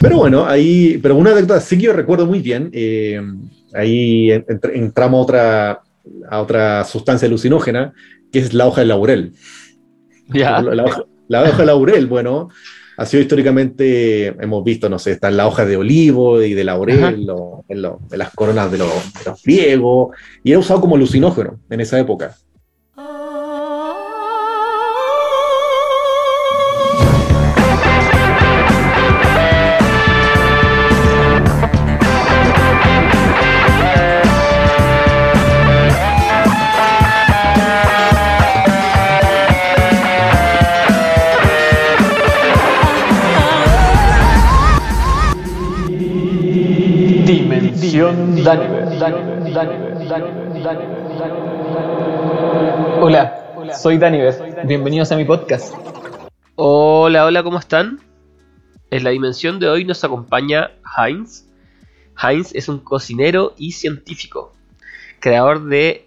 [0.00, 3.20] Pero bueno, ahí, pero una anécdota sí que yo recuerdo muy bien, eh,
[3.74, 4.30] ahí
[4.74, 5.82] entramos a otra,
[6.28, 7.94] a otra sustancia alucinógena,
[8.32, 9.32] que es la hoja de laurel.
[10.28, 12.48] La, hoja, la hoja de laurel, bueno,
[12.96, 17.28] ha sido históricamente, hemos visto, no sé, están las hojas de olivo y de laurel
[17.68, 21.98] en, las coronas de los, de los griegos, y era usado como alucinógeno en esa
[21.98, 22.34] época.
[53.00, 54.64] Hola, soy Daniver.
[54.64, 55.74] Bienvenidos a mi podcast.
[56.54, 58.00] Hola, hola, ¿cómo están?
[58.92, 61.46] En la dimensión de hoy nos acompaña Heinz.
[62.22, 64.54] Heinz es un cocinero y científico,
[65.18, 66.06] creador de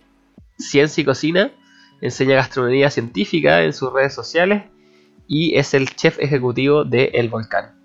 [0.57, 1.51] Ciencia y Cocina,
[1.99, 4.63] enseña gastronomía científica en sus redes sociales
[5.27, 7.78] y es el chef ejecutivo de El Volcán.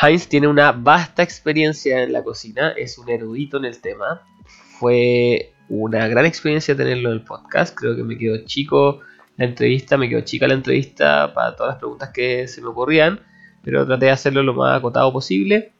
[0.00, 4.22] Heinz tiene una vasta experiencia en la cocina, es un erudito en el tema.
[4.78, 7.76] Fue una gran experiencia tenerlo en el podcast.
[7.76, 9.00] Creo que me quedó chico
[9.36, 13.20] la entrevista, me quedó chica la entrevista para todas las preguntas que se me ocurrían,
[13.62, 15.72] pero traté de hacerlo lo más acotado posible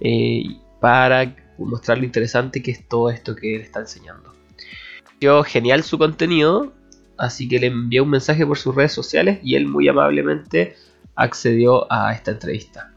[0.00, 0.44] eh,
[0.80, 4.32] para mostrar lo interesante que es todo esto que él está enseñando.
[5.20, 6.72] Quedó genial su contenido,
[7.18, 10.76] así que le envié un mensaje por sus redes sociales y él muy amablemente
[11.14, 12.89] accedió a esta entrevista.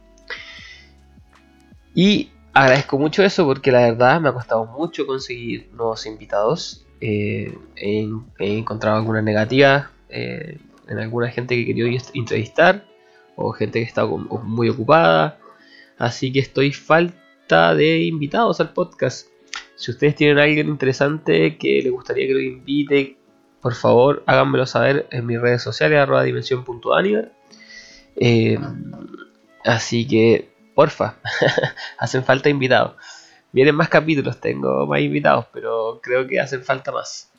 [1.93, 6.85] Y agradezco mucho eso porque la verdad me ha costado mucho conseguir nuevos invitados.
[7.01, 8.07] Eh, he,
[8.39, 12.85] encontrado algunas negativas eh, en alguna gente que quería entrevistar
[13.35, 15.39] o gente que está muy ocupada.
[15.97, 19.27] Así que estoy falta de invitados al podcast.
[19.75, 23.17] Si ustedes tienen a alguien interesante que le gustaría que lo invite,
[23.61, 26.25] por favor háganmelo saber en mis redes sociales, arroba.
[28.15, 28.59] Eh,
[29.63, 31.17] así que porfa,
[31.97, 32.95] hacen falta invitados.
[33.51, 37.31] Vienen más capítulos, tengo más invitados, pero creo que hacen falta más.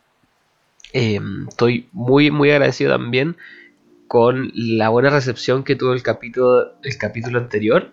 [0.93, 3.37] Em, estoy muy, muy agradecido también
[4.07, 7.93] con la buena recepción que tuvo el capítulo, el capítulo anterior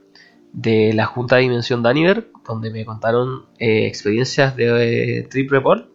[0.53, 5.89] de la Junta de Dimensión Daniver, donde me contaron eh, experiencias de eh, Trip Report,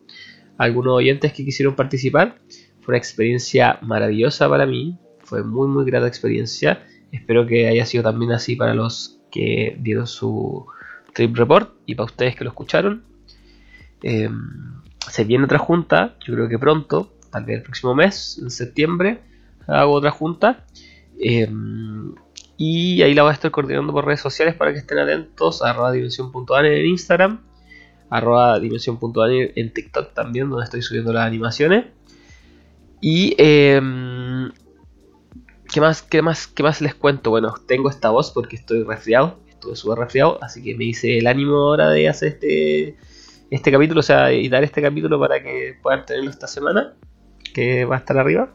[0.58, 2.40] algunos oyentes que quisieron participar.
[2.80, 6.86] Fue una experiencia maravillosa para mí, fue muy, muy grata experiencia.
[7.12, 10.66] Espero que haya sido también así para los que dieron su
[11.12, 13.04] trip report y para ustedes que lo escucharon.
[14.02, 14.80] Em,
[15.10, 19.20] se viene otra junta, yo creo que pronto, tal vez el próximo mes, en septiembre,
[19.66, 20.64] hago otra junta.
[21.18, 22.14] Em,
[22.56, 25.62] y ahí la voy a estar coordinando por redes sociales para que estén atentos.
[25.62, 27.40] Arroba dimensión.ane en Instagram.
[28.08, 31.84] Arroba dimensión.ane en TikTok también, donde estoy subiendo las animaciones.
[33.02, 34.15] Y em,
[35.76, 37.28] ¿Qué más, qué, más, ¿Qué más les cuento?
[37.28, 41.26] Bueno, tengo esta voz porque estoy resfriado, estuve súper resfriado, así que me hice el
[41.26, 42.96] ánimo ahora de hacer este,
[43.50, 46.94] este capítulo, o sea, editar este capítulo para que puedan tenerlo esta semana,
[47.52, 48.54] que va a estar arriba.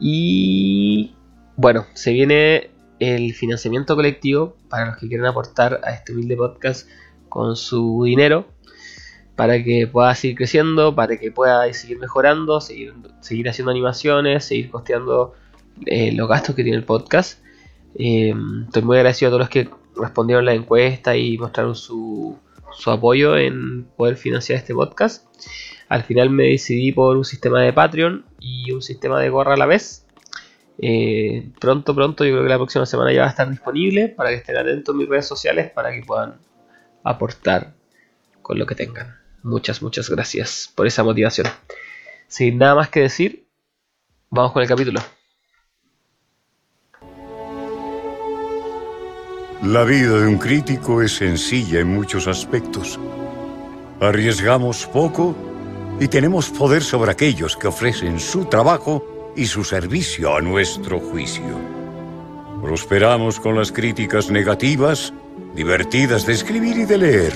[0.00, 1.14] Y
[1.56, 6.88] bueno, se viene el financiamiento colectivo para los que quieran aportar a este humilde podcast
[7.28, 8.46] con su dinero
[9.36, 14.70] para que pueda seguir creciendo, para que pueda seguir mejorando, seguir, seguir haciendo animaciones, seguir
[14.70, 15.34] costeando
[15.86, 17.42] eh, los gastos que tiene el podcast.
[17.94, 18.32] Eh,
[18.66, 22.38] estoy muy agradecido a todos los que respondieron la encuesta y mostraron su,
[22.86, 25.26] apoyo en poder financiar este podcast.
[25.88, 29.56] Al final me decidí por un sistema de Patreon y un sistema de gorra a
[29.56, 30.06] la vez.
[30.78, 34.30] Eh, pronto, pronto, yo creo que la próxima semana ya va a estar disponible para
[34.30, 36.36] que estén atentos a mis redes sociales para que puedan
[37.04, 37.74] aportar
[38.40, 39.18] con lo que tengan.
[39.42, 41.48] Muchas, muchas gracias por esa motivación.
[42.28, 43.46] Sin nada más que decir,
[44.30, 45.00] vamos con el capítulo.
[49.62, 52.98] La vida de un crítico es sencilla en muchos aspectos.
[54.00, 55.36] Arriesgamos poco
[56.00, 61.60] y tenemos poder sobre aquellos que ofrecen su trabajo y su servicio a nuestro juicio.
[62.62, 65.12] Prosperamos con las críticas negativas,
[65.54, 67.34] divertidas de escribir y de leer.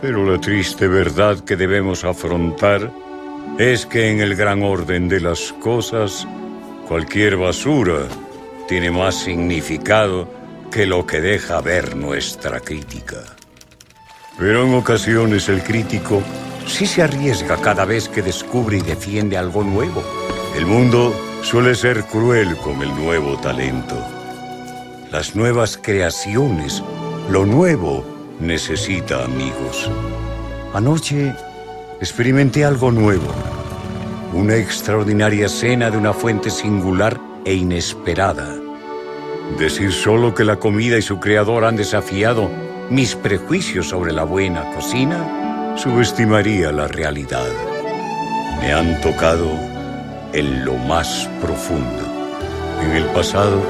[0.00, 2.90] Pero la triste verdad que debemos afrontar
[3.58, 6.26] es que en el gran orden de las cosas,
[6.88, 8.08] cualquier basura
[8.66, 10.43] tiene más significado
[10.74, 13.22] que lo que deja ver nuestra crítica.
[14.36, 16.20] Pero en ocasiones el crítico
[16.66, 20.02] sí se arriesga cada vez que descubre y defiende algo nuevo.
[20.56, 23.94] El mundo suele ser cruel con el nuevo talento.
[25.12, 26.82] las nuevas creaciones,
[27.30, 28.04] lo nuevo
[28.40, 29.88] necesita amigos.
[30.72, 31.32] Anoche
[32.00, 33.32] experimenté algo nuevo,
[34.32, 38.63] una extraordinaria cena de una fuente singular e inesperada.
[39.58, 42.50] Decir solo que la comida y su creador han desafiado
[42.90, 47.48] mis prejuicios sobre la buena cocina subestimaría la realidad.
[48.60, 49.48] Me han tocado
[50.32, 52.02] en lo más profundo.
[52.82, 53.62] En el pasado,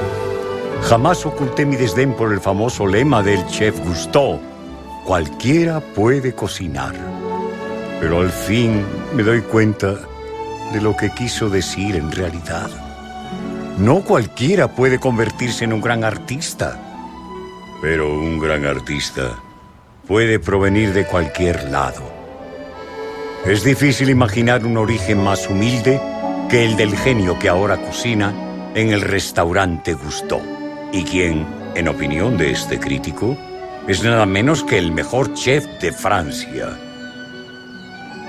[0.81, 4.39] jamás oculté mi desdén por el famoso lema del chef Gusteau,
[5.05, 6.95] cualquiera puede cocinar.
[7.99, 8.83] Pero al fin
[9.13, 9.95] me doy cuenta
[10.73, 12.84] de lo que quiso decir en realidad.
[13.77, 16.79] No cualquiera puede convertirse en un gran artista,
[17.81, 19.37] pero un gran artista
[20.07, 22.03] puede provenir de cualquier lado.
[23.45, 26.01] Es difícil imaginar un origen más humilde
[26.49, 28.33] que el del genio que ahora cocina
[28.75, 30.41] en el restaurante Gusteau,
[30.93, 31.45] y quien,
[31.75, 33.37] en opinión de este crítico,
[33.89, 36.69] es nada menos que el mejor chef de Francia.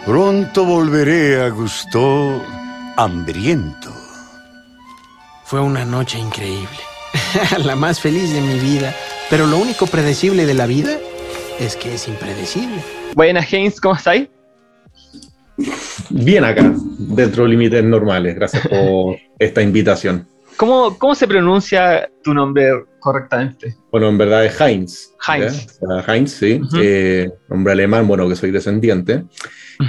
[0.05, 2.43] Pronto volveré a Gusteau
[2.97, 3.96] hambriento.
[5.47, 6.67] Fue una noche increíble,
[7.65, 8.93] la más feliz de mi vida,
[9.31, 10.99] pero lo único predecible de la vida
[11.61, 12.83] es que es impredecible.
[13.15, 14.29] Buenas, James, ¿cómo estáis?
[16.11, 18.35] Bien acá, dentro de límites normales.
[18.35, 20.27] Gracias por esta invitación.
[20.57, 23.77] ¿Cómo, ¿Cómo se pronuncia tu nombre correctamente?
[23.93, 25.13] Bueno, en verdad es Heinz.
[25.29, 25.79] Heinz.
[26.09, 26.61] Heinz, sí.
[26.77, 29.23] Eh, nombre alemán, bueno, que soy descendiente.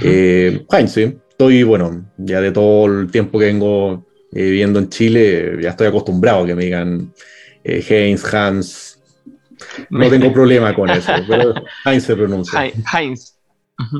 [0.03, 1.17] Eh, Heinz, sí.
[1.31, 4.05] Estoy, bueno, ya de todo el tiempo que vengo
[4.37, 7.13] eh, viviendo en Chile, ya estoy acostumbrado a que me digan
[7.63, 9.01] Heinz, Hans.
[9.89, 11.53] No tengo problema con eso, pero
[11.85, 12.71] Heinz se pronuncia.
[12.93, 13.37] Heinz.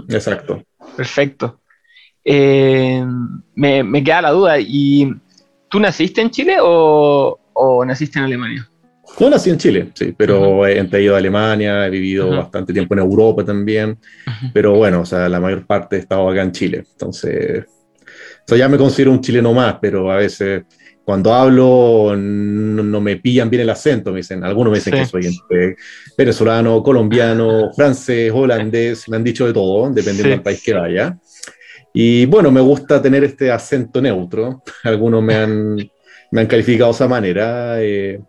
[0.10, 0.64] Exacto.
[0.96, 1.60] Perfecto.
[2.26, 5.14] me, me queda la duda, ¿y
[5.70, 7.38] ¿Tú naciste en Chile o,
[7.86, 8.70] naciste en Alemania?
[9.20, 13.00] No nací en Chile, sí, pero he, ido a Alemania, he vivido bastante tiempo en
[13.00, 13.98] Europa también,
[14.54, 17.66] pero bueno, o sea, la mayor parte he estado acá en Chile, entonces,
[18.48, 20.64] o sea, ya me considero un chileno más, pero a veces
[21.04, 25.76] cuando hablo no, me pillan bien el acento, me dicen, algunos me dicen que soy
[26.18, 31.18] venezolano, colombiano, francés, holandés, me han dicho de todo, dependiendo del país que vaya.
[31.94, 34.64] Y bueno, me gusta tener este acento neutro.
[34.84, 35.76] Algunos me han,
[36.32, 37.82] me han calificado de esa manera.
[37.82, 38.22] Eh,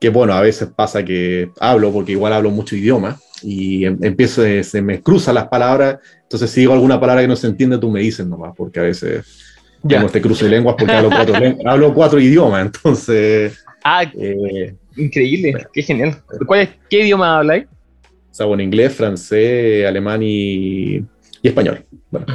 [0.00, 4.42] que bueno, a veces pasa que hablo, porque igual hablo mucho idioma, y em, empiezo,
[4.62, 5.98] se me cruzan las palabras.
[6.22, 8.84] Entonces, si digo alguna palabra que no se entiende, tú me dices nomás, porque a
[8.84, 9.49] veces
[9.82, 9.96] ya.
[9.96, 11.34] tengo este cruce de lenguas porque hablo cuatro,
[11.64, 12.66] hablo cuatro idiomas.
[12.66, 13.64] Entonces.
[13.84, 16.22] Ah, eh, increíble, qué genial.
[16.46, 17.64] ¿Cuál es, ¿Qué idioma habláis?
[17.64, 21.04] O sea, bueno, inglés, francés, alemán y, y
[21.42, 21.84] español.
[22.10, 22.26] Bueno.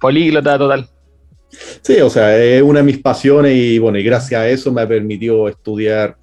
[0.00, 0.88] Políglota total.
[1.82, 4.82] Sí, o sea, es una de mis pasiones y bueno, y gracias a eso me
[4.82, 6.16] ha permitido estudiar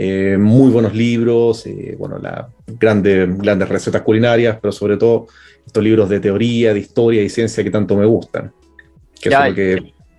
[0.00, 5.26] eh, muy buenos libros, eh, bueno, las grandes, grandes recetas culinarias, pero sobre todo
[5.66, 8.52] estos libros de teoría, de historia y ciencia que tanto me gustan.
[9.22, 9.48] Ya,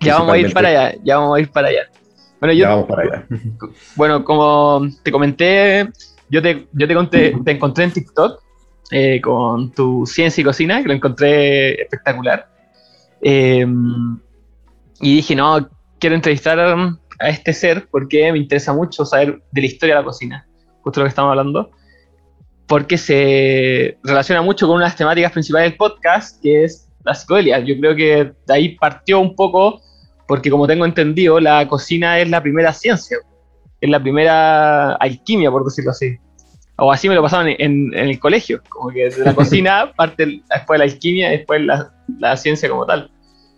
[0.00, 1.82] ya vamos a ir para allá, ya vamos a ir para allá.
[2.40, 3.26] Bueno, yo, ya vamos para allá.
[3.96, 5.88] Bueno, como te comenté,
[6.30, 8.42] yo te, yo te, conté, te encontré en TikTok
[8.90, 12.48] eh, con tu ciencia y cocina, que lo encontré espectacular.
[13.20, 14.18] Em,
[15.00, 15.68] y dije, no,
[15.98, 20.04] quiero entrevistar a este ser porque me interesa mucho saber de la historia de la
[20.04, 20.46] cocina,
[20.82, 21.70] justo lo que estamos hablando,
[22.66, 27.14] porque se relaciona mucho con una de las temáticas principales del podcast, que es la
[27.14, 27.58] psicodelia.
[27.60, 29.80] Yo creo que de ahí partió un poco,
[30.26, 33.18] porque como tengo entendido, la cocina es la primera ciencia,
[33.80, 36.16] es la primera alquimia, por decirlo así.
[36.76, 40.78] O así me lo pasaban en, el colegio, como que de la cocina parte después
[40.78, 43.10] la alquimia, después la, la ciencia como tal.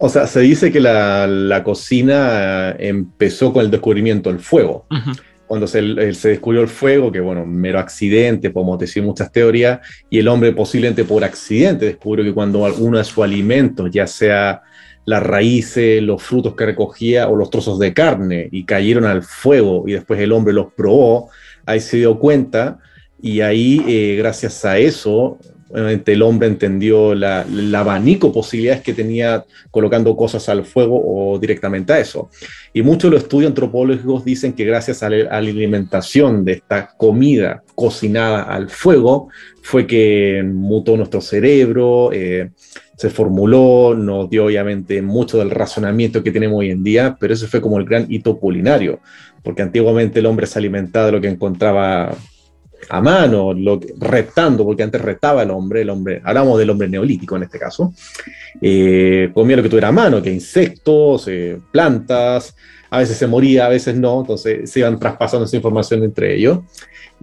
[0.04, 4.84] O sea, se dice que la, cocina empezó con el descubrimiento del fuego.
[5.52, 10.28] Cuando se, descubrió el fuego, que bueno, mero accidente, podemos decir muchas teorías, y el
[10.28, 14.62] hombre posiblemente por accidente descubrió que cuando alguno de sus alimentos, ya sea
[15.04, 19.85] las raíces, los frutos que recogía o los trozos de carne, y cayeron al fuego
[19.87, 21.28] y después el hombre los probó,
[21.66, 22.78] ahí se dio cuenta
[23.21, 25.38] y ahí, eh, gracias a eso,
[25.75, 31.38] El hombre entendió la, el abanico de posibilidades que tenía colocando cosas al fuego o
[31.38, 32.29] directamente a eso.
[32.73, 37.62] Y muchos de los estudios antropológicos dicen que gracias a la, alimentación de esta comida
[37.75, 39.29] cocinada al fuego
[39.62, 42.50] fue que mutó nuestro cerebro, eh,
[42.97, 47.47] se formuló, nos dio obviamente mucho del razonamiento que tenemos hoy en día, pero ese
[47.47, 49.00] fue como el gran hito culinario,
[49.43, 52.14] porque antiguamente el hombre se alimentaba de lo que encontraba
[52.88, 57.36] a mano, lo, reptando, porque antes retaba el hombre, el hombre, hablamos del hombre neolítico
[57.36, 57.92] en este caso,
[58.60, 62.54] eh, comía lo que tuviera a mano, que insectos, eh, plantas,
[62.90, 66.58] a veces se moría, a veces no, entonces se iban traspasando esa información entre ellos.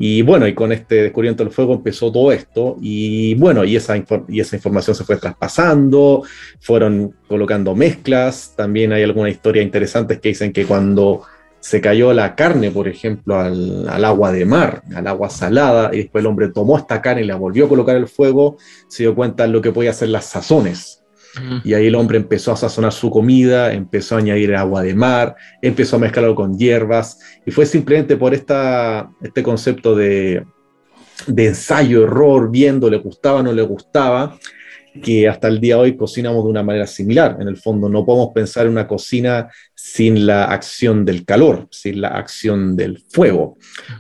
[0.02, 3.98] Y bueno, y con este descubrimiento del fuego empezó todo esto, y bueno, y esa,
[4.30, 6.24] y esa información se fue traspasando,
[6.62, 11.24] fueron colocando mezclas, también hay algunas historias interesantes que dicen que cuando
[11.60, 16.22] se cayó la carne, por ejemplo, al, agua de mar, al agua salada, y después
[16.22, 19.44] el hombre tomó esta carne y la volvió a colocar el fuego, se dio cuenta
[19.44, 21.04] de lo que podía hacer las sazones.
[21.64, 25.36] Y ahí el hombre empezó a sazonar su comida, empezó a añadir agua de mar,
[25.62, 30.44] empezó a mezclarlo con hierbas, y fue simplemente por esta, este concepto de,
[31.28, 34.38] de ensayo, error, viendo, le gustaba, no le gustaba,
[35.02, 37.38] que hasta el día de hoy cocinamos de una manera similar.
[37.40, 42.02] En el fondo no podemos pensar en una cocina sin la acción del calor, sin
[42.02, 43.58] la acción del fuego,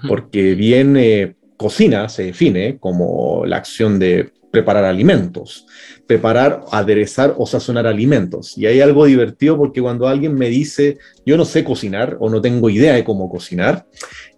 [0.07, 5.67] porque bien eh, cocina se define como la acción de preparar alimentos,
[6.07, 8.57] preparar, aderezar o sazonar alimentos.
[8.57, 12.41] Y hay algo divertido porque cuando alguien me dice, yo no sé cocinar o no
[12.41, 13.85] tengo idea de cómo cocinar,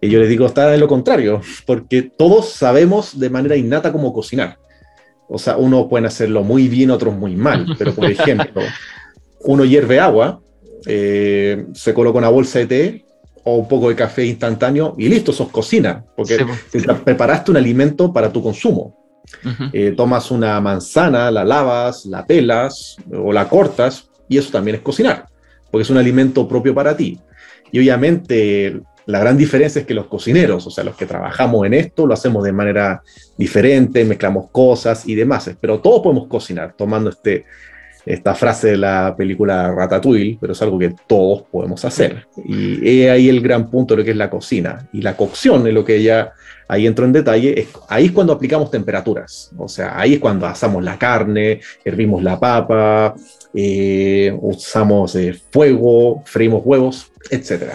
[0.00, 4.12] y yo les digo, está de lo contrario, porque todos sabemos de manera innata cómo
[4.12, 4.58] cocinar.
[5.32, 8.60] O sea, uno puede hacerlo muy bien, otros muy mal, pero por ejemplo,
[9.40, 10.40] uno hierve agua,
[10.86, 13.04] eh, se coloca una bolsa de té
[13.44, 16.44] o un poco de café instantáneo y listo, sos cocina, porque
[17.04, 18.98] preparaste un alimento para tu consumo.
[19.72, 24.82] Eh, tomas una manzana, la lavas, la pelas o la cortas y eso también es
[24.82, 25.26] cocinar,
[25.70, 27.18] porque es un alimento propio para ti.
[27.70, 31.74] Y obviamente la gran diferencia es que los cocineros, o sea, los que trabajamos en
[31.74, 33.02] esto, lo hacemos de manera
[33.36, 37.44] diferente, mezclamos cosas y demás, pero todos podemos cocinar tomando este,
[38.06, 42.26] esta frase de la película Ratatouille, pero es algo que todos podemos hacer.
[42.36, 44.88] Y ahí el gran punto de lo que es la cocina.
[44.92, 46.32] Y la cocción es lo que ya
[46.68, 49.52] ahí entro en detalle, es, ahí es cuando aplicamos temperaturas.
[49.56, 53.14] O sea, ahí es cuando asamos la carne, hervimos la papa,
[53.54, 57.74] eh, usamos eh, fuego, freímos huevos, etc.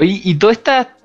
[0.00, 0.96] Y, todo, esta,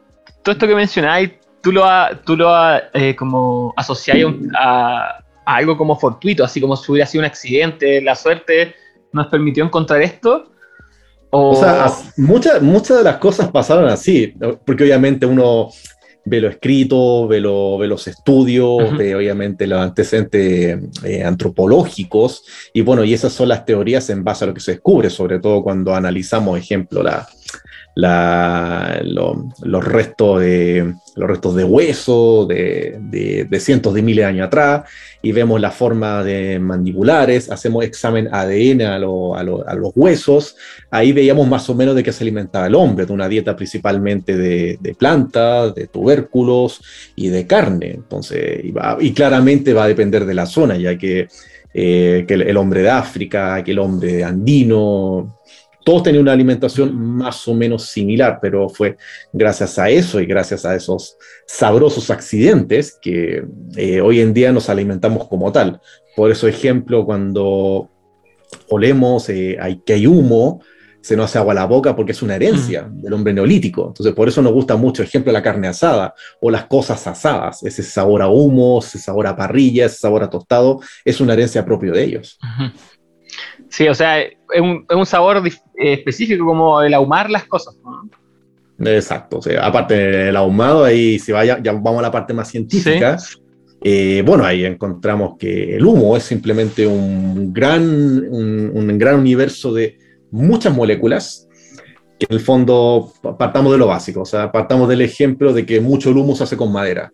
[0.44, 1.84] todo esto que mencionáis, tú lo,
[2.26, 2.52] tú lo
[2.94, 4.26] eh, como asociáis
[4.58, 8.76] a, algo como fortuito, así como si hubiera sido un accidente, la suerte
[9.12, 10.52] nos permitió encontrar esto.
[11.30, 14.34] O, sea, muchas, muchas de las cosas pasaron así,
[14.66, 15.70] porque obviamente uno
[16.24, 23.14] ve lo escrito, ve, los estudios, ve obviamente los antecedentes eh, antropológicos, y bueno, y
[23.14, 26.58] esas son las teorías en base a lo que se descubre, sobre todo cuando analizamos,
[26.58, 27.28] ejemplo, la,
[27.96, 34.84] los, restos de, los restos de hueso de, cientos de miles de años atrás
[35.22, 40.56] y vemos la forma de mandibulares, hacemos examen ADN a, los huesos,
[40.92, 44.38] ahí veíamos más o menos de qué se alimentaba el hombre, de una dieta principalmente
[44.38, 46.82] de, plantas, de tubérculos
[47.16, 47.92] y de carne.
[47.92, 48.62] Entonces,
[49.00, 51.28] y, claramente va a depender de la zona, ya que,
[51.74, 55.40] eh, que el hombre de África, que el hombre andino,
[55.86, 58.98] todos tenían una alimentación más o menos similar, pero fue
[59.32, 61.16] gracias a eso y gracias a esos
[61.46, 63.46] sabrosos accidentes que
[63.78, 65.80] eh, hoy en día nos alimentamos como tal.
[66.16, 67.92] Por eso, ejemplo, cuando
[68.70, 70.60] olemos eh, hay, que hay humo,
[71.02, 73.02] se nos hace agua a la boca porque es una herencia mm.
[73.02, 73.90] del hombre neolítico.
[73.90, 77.62] Entonces, por eso nos gusta mucho, ejemplo, la carne asada o las cosas asadas.
[77.62, 81.64] Ese sabor a humo, ese sabor a parrilla, ese sabor a tostado, es una herencia
[81.64, 82.40] propio de ellos.
[83.70, 85.44] Sí, o sea, es un, es un sabor
[85.78, 87.76] específico como el ahumar las cosas.
[88.80, 92.50] Exacto, o sea, aparte del ahumado, ahí si vaya, ya vamos a la parte más
[92.50, 93.18] científica.
[93.82, 99.98] Eh, bueno, ahí encontramos que el humo es simplemente un gran, un, gran universo de
[100.32, 101.48] muchas moléculas,
[102.20, 105.80] que en el fondo partamos de lo básico, o sea, partamos del ejemplo de que
[105.82, 107.12] mucho humo se hace con madera.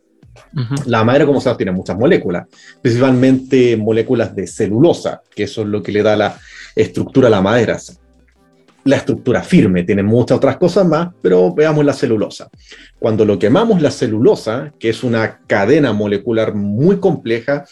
[0.86, 2.48] La madera, como sabes, tiene muchas moléculas,
[2.82, 6.40] principalmente moléculas de celulosa, que eso es lo que le da la
[6.76, 7.78] estructura a la madera.
[8.84, 12.50] La estructura firme tiene muchas otras cosas más, pero veamos la celulosa.
[13.00, 17.66] Cuando lo quemamos la celulosa, que es una cadena molecular muy compleja,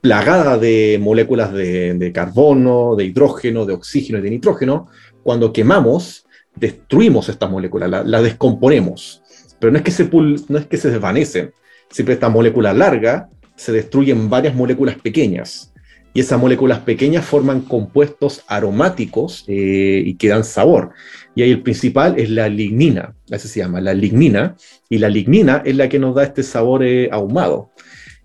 [0.00, 4.88] plagada de moléculas de, carbono, de hidrógeno, de oxígeno y de nitrógeno,
[5.22, 6.26] cuando quemamos,
[6.56, 9.22] destruimos estas moléculas, las la descomponemos.
[9.60, 10.08] Pero no es, que se,
[10.48, 11.52] no es que se desvanecen,
[11.90, 15.72] siempre esta molécula larga se destruye en varias moléculas pequeñas.
[16.12, 20.90] Y esas moléculas pequeñas forman compuestos aromáticos eh, y que dan sabor.
[21.34, 24.56] Y ahí el principal es la lignina, así se llama, la lignina.
[24.88, 27.70] Y la lignina es la que nos da este sabor eh, ahumado.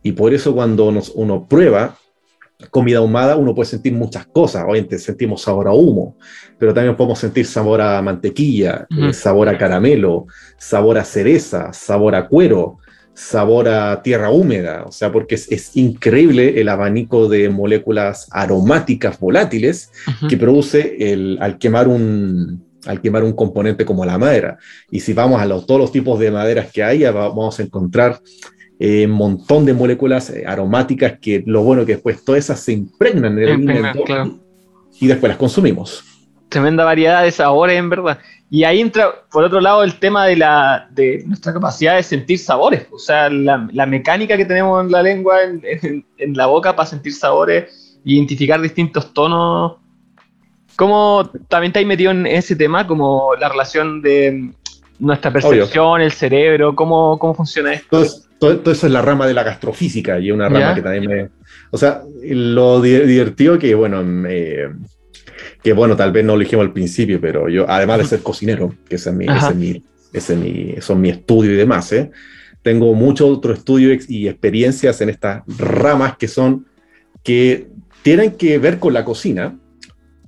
[0.02, 1.98] Y por eso cuando uno prueba
[2.70, 4.64] comida ahumada, uno puede sentir muchas cosas.
[4.64, 6.18] Obviamente sentimos sabor a humo,
[6.58, 10.28] pero también podemos sentir sabor a mantequilla, eh, sabor a caramelo,
[10.58, 12.80] sabor a cereza, sabor a cuero,
[13.16, 19.92] sabor a tierra húmeda, o sea, porque es, increíble el abanico de moléculas aromáticas volátiles
[20.30, 24.58] que produce el, al quemar un, al quemar un componente como la madera.
[24.92, 28.20] Y si vamos a todos los tipos de maderas que hay, vamos a encontrar
[28.80, 32.74] eh, un montón de moléculas eh, aromáticas que lo bueno que después todas esas se
[32.74, 34.04] impregnan en el alimento
[35.00, 36.04] y después las consumimos.
[36.50, 38.20] Tremenda variedad de sabores, en verdad.
[38.50, 42.38] Y ahí entra, por otro lado, el tema de, la, de nuestra capacidad de sentir
[42.38, 42.88] sabores.
[42.92, 46.88] O sea, la, la mecánica que tenemos en la lengua, en, en, la boca para
[46.88, 49.78] sentir sabores, identificar distintos tonos.
[50.76, 52.86] ¿Cómo también te has metido en ese tema?
[52.86, 54.52] Como la relación de
[55.00, 58.06] nuestra percepción, el cerebro, ¿cómo, cómo funciona esto?
[58.38, 61.30] todo, eso es la rama de la gastrofísica y es una rama que también me...
[61.72, 64.04] O sea, lo divertido que, bueno,
[65.66, 68.76] que bueno, tal vez no lo dijimos al principio, pero yo, además de ser cocinero,
[68.88, 71.92] que ese es mi, ese es mi, ese es mi, son mi estudio y demás,
[71.92, 72.12] ¿eh?
[72.62, 76.68] tengo mucho otro estudio y experiencias en estas ramas que son,
[77.24, 77.68] que
[78.04, 79.58] tienen que ver con la cocina,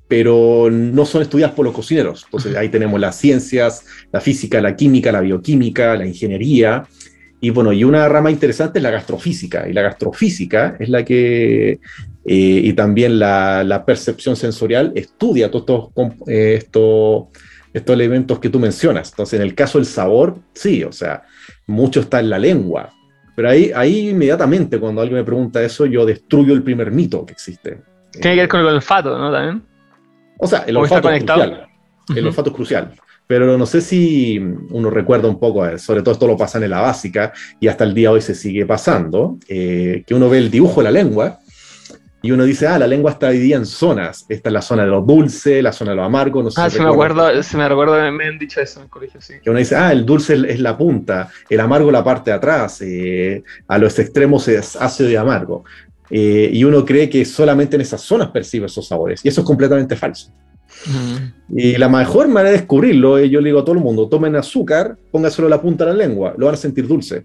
[0.07, 2.23] pero no son estudiadas por los cocineros.
[2.25, 6.87] Entonces ahí tenemos las ciencias, la física, la química, la bioquímica, la ingeniería,
[7.39, 11.71] y bueno, y una rama interesante es la gastrofísica, y la gastrofísica es la que,
[11.73, 11.79] eh,
[12.25, 15.91] y también la, percepción sensorial, estudia todos
[16.27, 17.25] eh, estos,
[17.73, 19.11] estos, elementos que tú mencionas.
[19.11, 21.23] Entonces, en el caso del sabor, sí, o sea,
[21.67, 22.89] mucho está en la lengua,
[23.35, 27.33] pero ahí, ahí inmediatamente cuando alguien me pregunta eso, yo destruyo el primer mito que
[27.33, 27.81] existe.
[28.13, 29.31] Tiene que ver con el olfato, ¿no?
[29.31, 29.61] También.
[30.39, 31.67] O sea, el olfato es crucial.
[32.15, 32.93] El olfato es crucial
[33.27, 36.69] pero no sé si uno recuerda un poco, eh, sobre todo esto lo pasa en
[36.69, 40.37] la básica y hasta el día de hoy se sigue pasando, eh, que uno ve
[40.37, 41.39] el dibujo de la lengua
[42.21, 44.25] y uno dice, ah, la lengua está dividida en zonas.
[44.27, 46.41] Esta es la zona de lo dulce, la zona de lo amargo.
[46.41, 48.89] No sé ah, se, me acuerdo, se me recuerda, me han dicho eso en el
[48.89, 49.35] colegio, sí.
[49.43, 52.81] Que uno dice, ah, el dulce es la punta, el amargo la parte de atrás,
[52.81, 55.63] eh, a los extremos es ácido y amargo.
[56.09, 59.23] y uno cree que solamente en esas zonas percibe esos sabores.
[59.23, 60.31] Y eso es completamente falso.
[61.49, 64.35] Y la mejor manera de descubrirlo es, yo le digo a todo el mundo, tomen
[64.35, 67.23] azúcar, póngaselo la punta de la lengua, lo van a sentir dulce.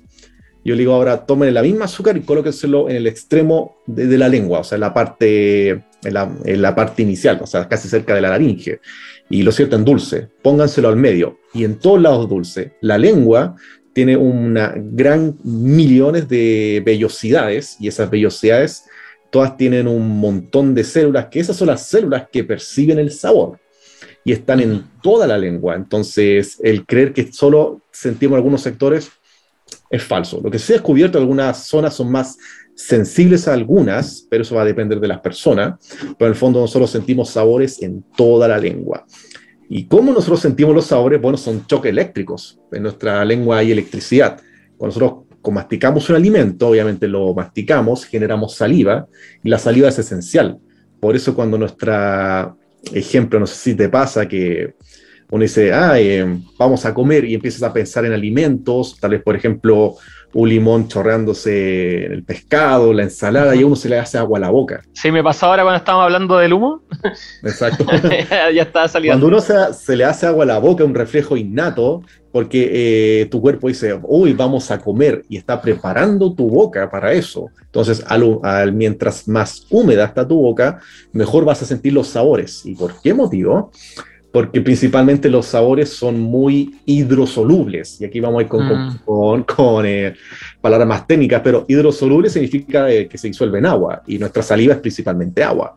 [0.64, 4.28] Yo le digo ahora, tomen la misma azúcar y colóquenselo en el extremo de, la
[4.28, 8.20] lengua, o sea, en la, parte, en la, parte inicial, o sea, casi cerca de
[8.20, 8.80] la laringe.
[9.28, 11.38] Y lo en dulce, pónganselo al medio.
[11.52, 12.74] Y en todos lados dulce.
[12.80, 13.56] La lengua
[13.92, 18.84] tiene una gran millones de vellosidades y esas vellosidades
[19.32, 23.58] todas tienen un montón de células, que esas son las células que perciben el sabor
[24.24, 25.74] y están en toda la lengua.
[25.74, 29.10] Entonces, el creer que solo sentimos algunos sectores
[29.88, 30.38] es falso.
[30.44, 32.36] Lo que se ha descubierto, algunas zonas son más
[32.74, 35.80] sensibles a algunas, pero eso va a depender de las personas,
[36.18, 39.06] pero en el fondo nosotros sentimos sabores en toda la lengua.
[39.70, 41.22] ¿Y cómo nosotros sentimos los sabores?
[41.22, 42.60] Bueno, son choques eléctricos.
[42.70, 44.38] En nuestra lengua hay electricidad.
[44.76, 49.06] Cuando nosotros masticamos un alimento, obviamente lo masticamos, generamos saliva,
[49.42, 50.58] y la saliva es esencial.
[51.00, 52.54] Por eso cuando nuestra
[52.92, 54.74] ejemplo, no sé si te pasa que
[55.32, 56.26] uno dice, ah, eh,
[56.58, 59.94] vamos a comer y empiezas a pensar en alimentos, tal vez, por ejemplo,
[60.34, 64.36] un limón chorreándose en el pescado, la ensalada, y a uno se le hace agua
[64.36, 64.82] a la boca.
[64.92, 66.82] Sí, me pasó ahora cuando estábamos hablando del humo.
[67.42, 67.86] Exacto.
[68.54, 69.26] ya está saliendo.
[69.26, 73.26] Cuando uno se, se, le hace agua a la boca, un reflejo innato, porque eh,
[73.30, 77.48] tu cuerpo dice, uy, vamos a comer, y está preparando tu boca para eso.
[77.62, 80.78] Entonces, al, mientras más húmeda está tu boca,
[81.12, 82.66] mejor vas a sentir los sabores.
[82.66, 83.70] ¿Y por qué motivo?
[84.32, 88.00] Porque principalmente los sabores son muy hidrosolubles.
[88.00, 89.86] Y aquí vamos a ir con, con, mm.
[89.86, 90.14] eh,
[90.60, 94.74] palabras más técnicas, pero hidrosoluble significa eh, que se disuelve en agua y nuestra saliva
[94.74, 95.76] es principalmente agua.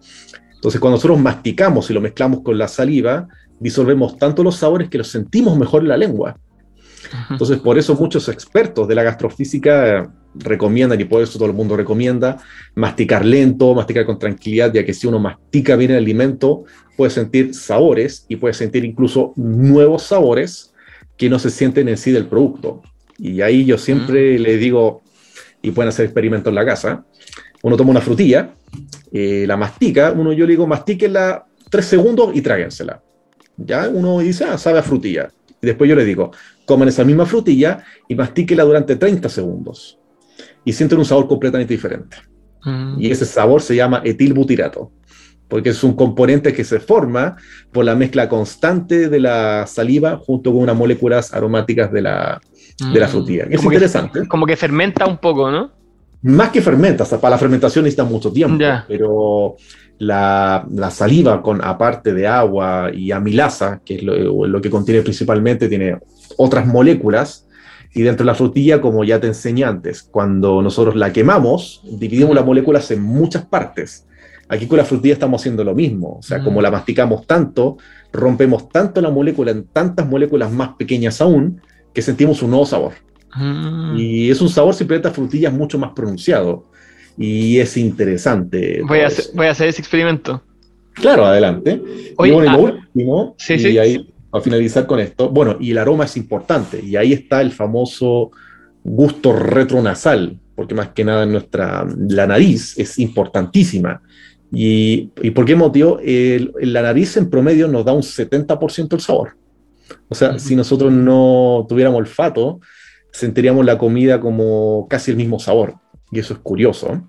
[0.54, 3.28] Entonces, cuando nosotros masticamos y lo mezclamos con la saliva,
[3.60, 6.38] disolvemos tanto los sabores que los sentimos mejor en la lengua.
[7.30, 11.78] Entonces, por eso muchos expertos de la gastrofísica recomiendan, y por eso todo el mundo
[11.78, 12.38] recomienda,
[12.76, 16.66] masticar lento, masticar con tranquilidad, ya que si uno mastica bien el alimento,
[16.98, 20.74] puede sentir sabores y puede sentir incluso nuevos sabores
[21.18, 22.82] que no se sienten en sí del producto.
[23.18, 25.02] Y ahí yo siempre le digo,
[25.62, 27.06] y pueden hacer experimentos en la casa,
[27.64, 28.54] uno toma una frutilla,
[29.12, 33.02] eh, la mastica, uno yo le digo, mastíquenla tres segundos y tráguensela.
[33.58, 35.30] Ya uno dice, ah, sabe a frutilla.
[35.62, 36.32] Y después yo le digo,
[36.66, 40.00] coman esa misma frutilla y mastíquela durante 30 segundos.
[40.64, 42.18] Y sienten un sabor completamente diferente.
[42.64, 43.00] Mm.
[43.00, 44.92] Y ese sabor se llama etilbutirato,
[45.48, 47.38] porque es un componente que se forma
[47.72, 52.42] por la mezcla constante de la saliva junto con unas moléculas aromáticas de la,
[52.92, 53.10] de la mm.
[53.10, 53.48] frutilla.
[53.50, 54.28] Es interesante.
[54.28, 55.72] como que fermenta un poco, ¿no?
[56.24, 59.58] Más que fermenta, para la fermentación necesita mucho tiempo, pero
[59.98, 66.00] la, saliva, con aparte de agua y amilasa, que es lo, que contiene principalmente, tiene
[66.38, 67.48] otras moléculas.
[67.94, 72.36] Y dentro de la frutilla, como ya te enseñé antes, cuando nosotros la quemamos, dividimos
[72.36, 74.06] las moléculas en muchas partes.
[74.50, 76.64] Aquí con la frutilla estamos haciendo lo mismo, o sea, como Mm.
[76.64, 77.78] la masticamos tanto,
[78.12, 81.62] rompemos tanto la molécula en tantas moléculas más pequeñas aún,
[81.94, 82.94] que sentimos un nuevo sabor.
[83.34, 83.98] Mm.
[83.98, 86.66] Y es un sabor simplemente a frutillas mucho más pronunciado.
[87.18, 88.82] Y es interesante.
[88.86, 89.32] Voy, a hacer, eso.
[89.36, 90.42] voy a hacer ese experimento.
[90.94, 91.82] Claro, adelante.
[91.84, 93.78] Y bueno, y ah, lo último, sí, y sí.
[93.78, 97.52] ahí a finalizar con esto, bueno, y el aroma es importante, y ahí está el
[97.54, 98.32] famoso
[98.84, 104.02] gusto retronasal, porque más que nada nuestra, la nariz es importantísima.
[104.52, 106.00] ¿Y, y por qué motivo?
[106.04, 109.36] El- la nariz en promedio nos da un 70% del sabor.
[110.08, 112.60] O sea, si nosotros no tuviéramos olfato,
[113.12, 115.76] sentiríamos la comida como casi el mismo sabor.
[116.16, 117.02] Y eso es curioso.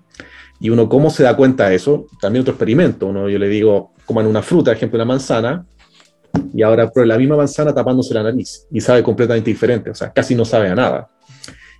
[0.59, 2.07] Y uno, ¿cómo se da cuenta de eso?
[2.19, 3.07] También otro experimento.
[3.07, 5.65] Uno, yo le digo, coman una fruta, por ejemplo, una manzana,
[6.53, 9.89] y ahora pruebe la misma manzana tapándose la nariz y sabe completamente diferente.
[9.89, 11.09] O sea, casi no sabe a nada.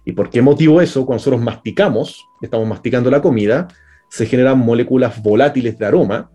[0.06, 1.06] ¿Y por qué motivo eso?
[1.06, 3.68] Cuando nosotros masticamos, estamos masticando la comida,
[4.10, 6.32] se generan moléculas volátiles de aroma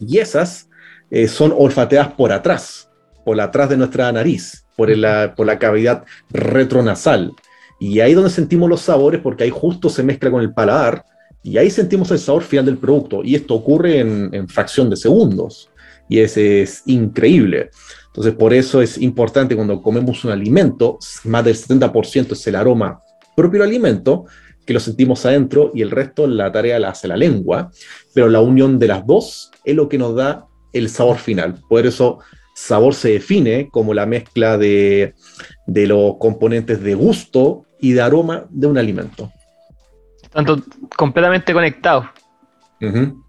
[0.00, 0.68] y esas
[1.12, 2.90] eh, son olfateadas por atrás,
[3.24, 7.32] por atrás de nuestra nariz, por la, por la cavidad retronasal.
[7.78, 11.04] Y ahí es donde sentimos los sabores porque ahí justo se mezcla con el paladar
[11.44, 13.22] y ahí sentimos el sabor final del producto.
[13.22, 15.68] Y esto ocurre en, fracción de segundos.
[16.08, 17.70] Y ese es increíble.
[18.06, 23.00] Entonces, por eso es importante cuando comemos un alimento, más del 70% es el aroma
[23.36, 24.24] propio del alimento,
[24.64, 27.70] que lo sentimos adentro y el resto la tarea la hace la lengua,
[28.14, 31.56] pero la unión de las dos es lo que nos da el sabor final.
[31.68, 32.20] Por eso
[32.54, 35.14] sabor se define como la mezcla de,
[35.66, 39.30] de los componentes de gusto y de aroma de un alimento.
[40.30, 40.62] Tanto
[40.96, 42.06] completamente conectados.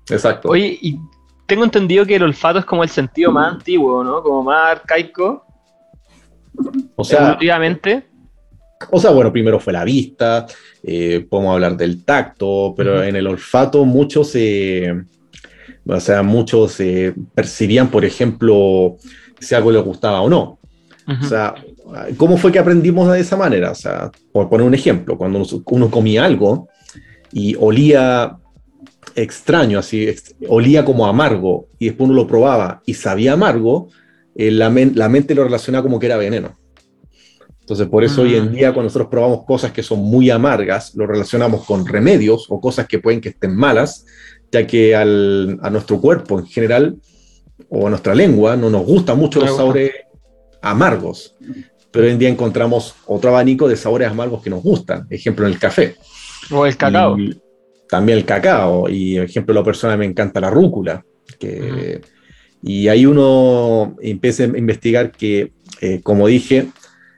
[0.09, 0.49] Exacto.
[0.49, 0.99] Oye, y
[1.45, 4.21] tengo entendido que el olfato es como el sentido más antiguo, ¿no?
[4.21, 5.45] Como más arcaico,
[6.95, 8.07] o sea, evolutivamente.
[8.91, 10.45] O sea, bueno, primero fue la vista,
[10.83, 15.05] eh, podemos hablar del tacto, pero en el olfato muchos se,
[15.87, 18.97] o sea, muchos eh, percibían, por ejemplo,
[19.39, 20.59] si algo les gustaba o no.
[21.07, 21.53] O sea,
[22.17, 23.71] ¿cómo fue que aprendimos de esa manera?
[23.71, 26.67] O sea, por poner un ejemplo, cuando uno- comía algo
[27.31, 28.37] y olía
[29.15, 33.89] extraño, así, ex- olía como amargo, y después uno lo probaba y sabía amargo,
[34.35, 36.53] eh, la, men- la mente lo relacionaba como que era veneno.
[37.61, 38.51] Entonces, por eso hoy en Mm.
[38.51, 42.87] día, cuando nosotros probamos cosas que son muy amargas, lo relacionamos con remedios o cosas
[42.87, 44.05] que pueden que estén malas,
[44.51, 46.97] ya que al- a nuestro cuerpo en general
[47.69, 49.91] o a nuestra lengua no nos gustan mucho los sabores
[50.61, 51.35] amargos.
[51.95, 55.07] Pero hoy en día encontramos otro abanico de sabores amargos que nos gustan.
[55.09, 55.95] Ejemplo, en el café.
[56.51, 57.17] O el cacao.
[57.17, 57.39] Y
[57.89, 58.89] también el cacao.
[58.89, 61.03] Y, ejemplo, la persona me encanta la rúcula.
[61.39, 62.01] Que,
[62.61, 66.67] Y ahí uno empieza a investigar que, eh, como dije,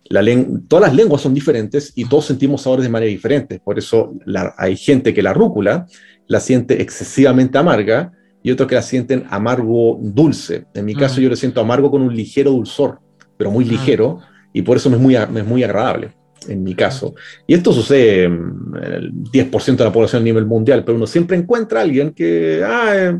[0.09, 0.21] la
[0.67, 3.59] todas las lenguas son diferentes y todos sentimos sabores de manera diferente.
[3.63, 5.85] Por eso la- hay gente que la rúcula
[6.27, 8.11] la siente excesivamente amarga
[8.43, 10.65] y otros que la sienten amargo dulce.
[10.73, 12.99] En mi caso yo lo siento amargo con un ligero dulzor,
[13.37, 14.19] pero muy ligero
[14.53, 16.11] y por eso me es muy, es muy agradable
[16.47, 17.15] en mi caso.
[17.45, 21.37] Y esto sucede en el 10% de la población a nivel mundial, pero uno siempre
[21.37, 23.19] encuentra a alguien que, ah, eh,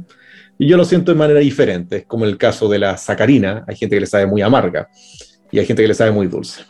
[0.60, 3.96] yo lo siento de manera diferente, es como el caso de la sacarina, hay gente
[3.96, 4.90] que le sabe muy amarga
[5.52, 6.64] y hay gente que le sabe muy dulce.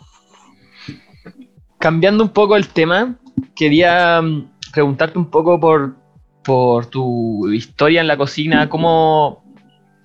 [1.80, 3.18] Cambiando un poco el tema,
[3.56, 5.96] quería mm, preguntarte un poco por,
[6.44, 9.44] por tu historia en la cocina, cómo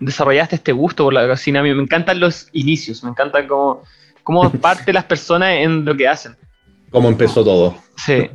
[0.01, 1.61] desarrollaste este gusto por la cocina.
[1.61, 3.83] A mí me encantan los inicios, me encantan cómo,
[4.23, 6.37] cómo parte las personas en lo que hacen.
[6.91, 7.77] ¿Cómo empezó todo?
[7.97, 8.29] Sí.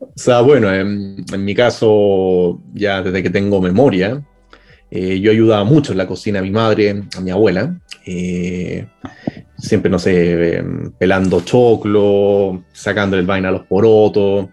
[0.00, 4.22] O sea, bueno, en, en mi caso, ya desde que tengo memoria,
[4.90, 7.78] eh, yo ayudaba mucho en la cocina a mi madre, a mi abuela.
[8.06, 8.86] eh,
[9.58, 10.64] siempre, no sé, eh,
[10.98, 14.48] pelando choclo, sacándole el vaina a los porotos,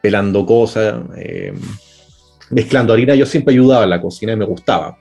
[0.00, 1.52] pelando cosas, eh,
[2.50, 3.14] mezclando harina.
[3.14, 4.98] Yo siempre ayudaba en la cocina y me gustaba.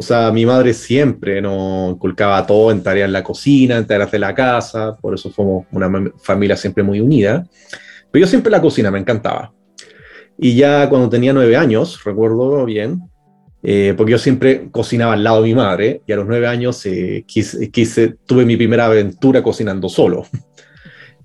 [0.00, 4.10] O sea, mi madre siempre nos inculcaba todo en tareas en la cocina, en tareas
[4.10, 7.46] de la casa, por eso fuimos una familia siempre muy unida.
[8.10, 9.52] Pero yo siempre la cocina, me encantaba.
[10.38, 13.02] Y ya cuando tenía nueve años, recuerdo bien,
[13.62, 16.80] eh, porque yo siempre cocinaba al lado de mi madre, y a los nueve años
[16.86, 17.26] eh,
[18.24, 20.24] tuve mi primera aventura cocinando solo.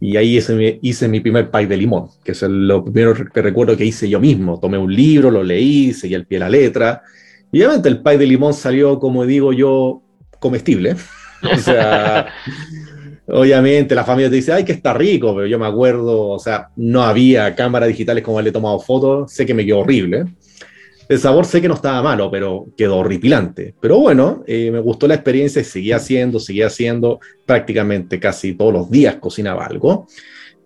[0.02, 3.86] Y ahí hice mi, primer pie de limón, que es lo primero que recuerdo que
[3.86, 4.60] hice yo mismo.
[4.60, 7.04] Tomé un libro, lo leí, seguí al pie de la letra.
[7.56, 10.02] Y obviamente el pie de limón salió, como digo yo,
[10.42, 10.96] comestible.
[11.54, 12.28] O sea,
[13.28, 16.70] obviamente la familia te dice, ay, que está rico, pero yo me acuerdo, o sea,
[16.76, 20.26] no había cámaras digitales como le he tomado fotos, sé que me quedó horrible.
[21.08, 23.74] El sabor sé que no estaba malo, pero quedó horripilante.
[23.80, 28.74] Pero bueno, eh, me gustó la experiencia y seguí haciendo, seguí haciendo, prácticamente casi todos
[28.74, 30.08] los días cocinaba algo.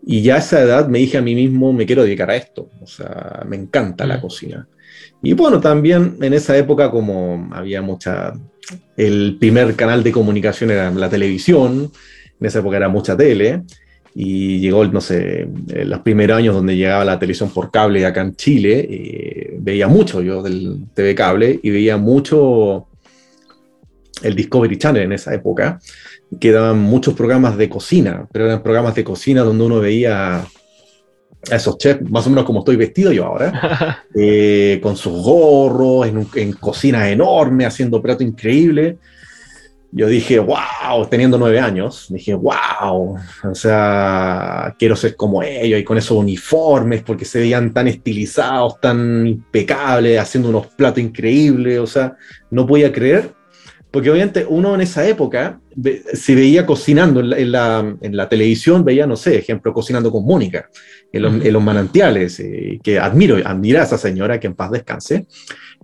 [0.05, 2.69] Y ya a esa edad me dije a mí mismo, me quiero dedicar a esto.
[2.81, 4.21] O sea, me encanta la Mm.
[4.21, 4.67] cocina.
[5.21, 8.33] Y bueno, también en esa época como había mucha,
[8.95, 11.91] el primer canal de comunicación era la televisión,
[12.39, 13.63] en esa época era mucha tele,
[14.15, 18.35] y llegó, no sé, los primeros años donde llegaba la televisión por cable acá en
[18.35, 22.87] Chile, eh, veía mucho yo del TV cable y veía mucho
[24.23, 25.79] el Discovery Channel en esa época,
[26.39, 30.45] que daban muchos programas de cocina, pero eran programas de cocina donde uno veía
[31.51, 36.07] a esos chefs, más o menos como estoy vestido yo ahora, eh, con sus gorros,
[36.07, 38.97] en, en cocinas enormes, haciendo plato increíble.
[39.91, 45.83] Yo dije, wow, teniendo nueve años, dije, wow, o sea, quiero ser como ellos y
[45.83, 51.87] con esos uniformes, porque se veían tan estilizados, tan impecables, haciendo unos platos increíbles, o
[51.87, 52.15] sea,
[52.51, 53.33] no podía creer
[53.91, 55.59] porque obviamente uno en esa época
[56.13, 60.69] se veía cocinando en la, en la, televisión, veía, no sé, ejemplo, cocinando con Mónica,
[61.11, 64.71] en los, en los manantiales, eh, que admiro, admira a esa señora, que en paz
[64.71, 65.25] descanse,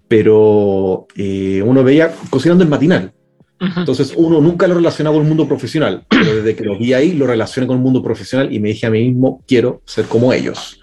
[0.08, 3.12] pero eh, uno veía cocinando en matinal.
[3.58, 7.14] Entonces uno nunca lo relacionaba con el mundo profesional, pero desde que lo vi ahí
[7.14, 10.34] lo relacioné con el mundo profesional y me dije a mí mismo, quiero ser como
[10.34, 10.80] ellos.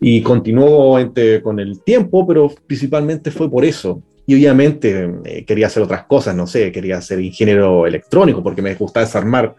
[0.00, 0.96] Y continuó
[1.42, 4.00] con el tiempo, pero principalmente fue por eso.
[4.26, 8.74] Y obviamente eh, quería hacer otras cosas, no sé, quería ser ingeniero electrónico porque me
[8.74, 9.54] gustaba desarmar.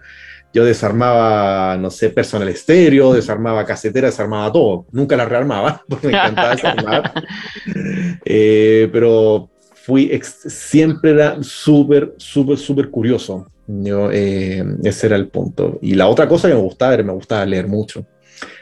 [0.53, 4.85] Yo desarmaba, no sé, personal estéreo, desarmaba casetera, desarmaba todo.
[4.91, 7.13] Nunca la rearmaba porque me encantaba desarmar.
[8.27, 13.47] Eh, pero fui, siempre era súper, súper, súper curioso.
[13.67, 15.77] Yo, eh, ese era el punto.
[15.81, 18.05] Y la otra cosa que me gustaba era, me gustaba leer mucho.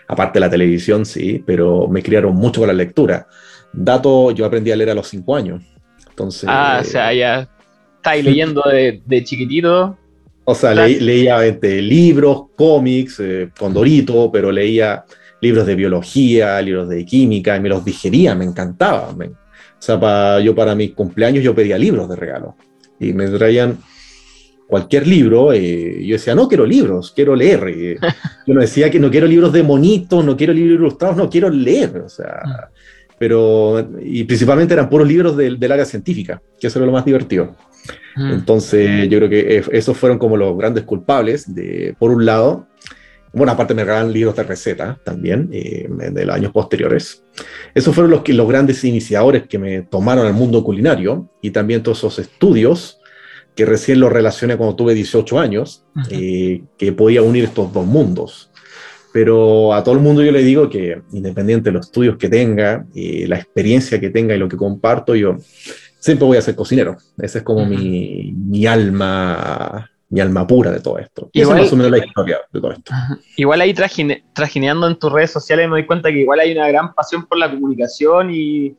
[0.08, 3.28] Aparte de la televisión, sí, pero me criaron mucho con la lectura.
[3.72, 5.64] Dato, yo aprendí a leer a los cinco años
[6.14, 7.50] entonces, ah, o sea, ya
[7.96, 9.98] estáis leyendo de, de, chiquitito.
[10.46, 15.06] O sea, leía este, libros, cómics, eh, Condorito, pero leía
[15.42, 19.10] libros de biología, libros de química, y me los digería, me encantaba.
[19.10, 19.26] o
[19.80, 22.56] sea, yo para mis cumpleaños yo pedía libros de regalo
[23.00, 23.80] y me traían
[24.68, 27.98] cualquier libro, eh, yo decía, no quiero libros, quiero leer.
[28.48, 31.50] yo no decía que no quiero libros de monitos, no quiero libros ilustrados, no quiero
[31.50, 31.98] leer.
[31.98, 32.84] O sea, mm
[33.18, 37.06] pero y principalmente eran puros libros del, del área científica, que eso era lo más
[37.06, 37.56] divertido.
[38.16, 38.32] Mm.
[38.32, 42.68] Entonces yo creo que esos fueron como los grandes culpables de, por un lado,
[43.34, 47.24] bueno, aparte me regalaron libros de receta también, eh, de los años posteriores.
[47.74, 51.98] Esos fueron los, los grandes iniciadores que me tomaron al mundo culinario y también todos
[51.98, 53.00] esos estudios
[53.56, 58.52] que recién los relacioné cuando tuve 18 años, eh, que podía unir estos dos mundos.
[59.14, 62.86] Pero a todo el mundo yo le digo que independiente de los estudios que tenga,
[62.96, 65.38] y la experiencia que tenga y lo que comparto, yo
[66.00, 66.98] siempre voy a ser cocinero.
[67.20, 71.30] Esa es como mi, mi, alma mi alma pura de todo esto.
[71.32, 72.92] Y igual, es más o menos la historia de todo esto.
[73.38, 76.94] Igual ahí trajineando en tus redes sociales me doy cuenta que igual hay una gran
[76.94, 78.76] pasión por la comunicación y,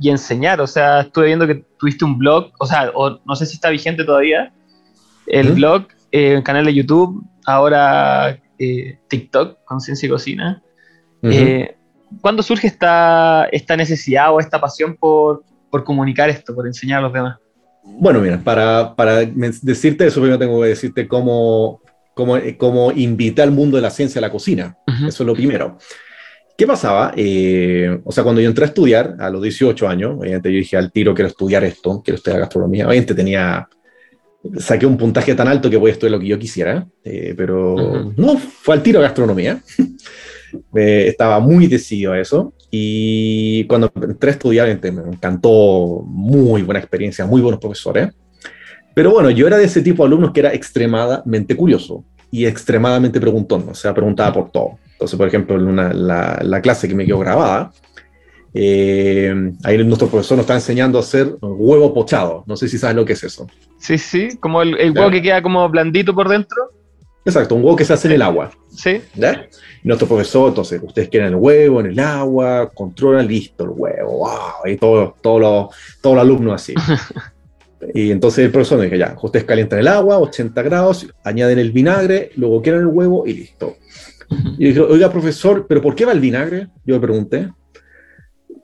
[0.00, 0.60] y enseñar.
[0.60, 3.70] O sea, estuve viendo que tuviste un blog, o sea, o no sé si está
[3.70, 4.52] vigente todavía,
[5.26, 10.62] el blog, eh, el canal de YouTube, ahora eh, TikTok, Conciencia y Cocina.
[11.22, 11.76] Eh,
[12.20, 17.02] ¿Cuándo surge esta, esta necesidad o esta pasión por, por comunicar esto, por enseñar a
[17.02, 17.38] los demás?
[17.84, 21.80] Bueno, mira, para, para decirte eso, primero tengo que decirte cómo,
[22.14, 24.76] cómo, cómo invité al mundo de la ciencia a la cocina.
[25.06, 25.78] Eso es lo primero.
[26.58, 27.12] ¿Qué pasaba?
[27.16, 30.76] Eh, o sea, cuando yo entré a estudiar a los 18 años, obviamente yo dije
[30.76, 32.88] al tiro, quiero estudiar esto, quiero estudiar gastronomía.
[32.88, 33.68] Obviamente tenía
[34.58, 38.12] saqué un puntaje tan alto que voy a estudiar lo que yo quisiera, eh, pero
[38.16, 39.60] no, fue al tiro a gastronomía.
[40.74, 42.54] estaba muy decidido a eso.
[42.70, 48.10] Y cuando entré a estudiar, me encantó, muy buena experiencia, muy buenos profesores.
[48.94, 53.20] Pero bueno, yo era de ese tipo de alumnos que era extremadamente curioso y extremadamente
[53.20, 54.78] preguntón, o sea, preguntaba por todo.
[54.92, 57.70] Entonces, por ejemplo, en una, la, la clase que me quedó grabada,
[58.60, 62.42] eh, ahí nuestro profesor nos está enseñando a hacer huevo pochado.
[62.44, 63.46] No sé si sabes lo que es eso.
[63.78, 66.72] Sí, sí, como el, huevo que queda como blandito por dentro.
[67.24, 68.50] Exacto, un huevo que se hace en el agua.
[68.70, 69.00] Sí.
[69.84, 74.66] nuestro profesor, entonces, ustedes quieren el huevo en el agua, controlan, listo, el huevo, wow,
[74.66, 75.68] y todos todo los
[76.00, 76.74] todo alumnos así.
[77.94, 81.70] y entonces el profesor me dijo, ya, ustedes calientan el agua, 80 grados, añaden el
[81.70, 83.76] vinagre, luego quieren el huevo y listo.
[84.58, 86.66] Y dije, oiga, profesor, ¿pero por qué va el vinagre?
[86.84, 87.50] Yo le pregunté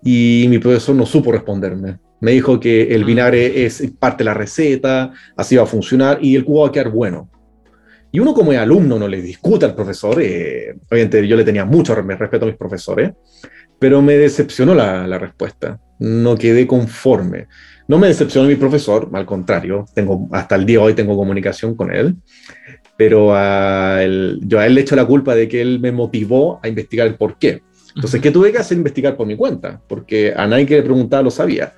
[0.04, 1.98] y mi profesor no supo responderme.
[2.20, 3.06] Me dijo que el ah.
[3.06, 6.72] vinagre es parte de la receta, así va a funcionar y el cubo va a
[6.72, 7.30] quedar bueno.
[8.12, 11.96] Y uno como alumno no le discute al profesor, eh, obviamente yo le tenía mucho
[11.96, 13.10] respeto a mis profesores,
[13.78, 17.48] pero me decepcionó la, la, respuesta, no quedé conforme.
[17.88, 21.74] No me decepcionó mi profesor, al contrario, tengo, hasta el día de hoy tengo comunicación
[21.74, 22.14] con él,
[22.96, 26.60] pero a él, yo a él le echo la culpa de que él me motivó
[26.62, 27.62] a investigar el por qué
[27.94, 28.76] Entonces, ¿qué tuve que hacer?
[28.76, 31.74] Investigar por mi cuenta, porque a nadie que le preguntaba lo sabía.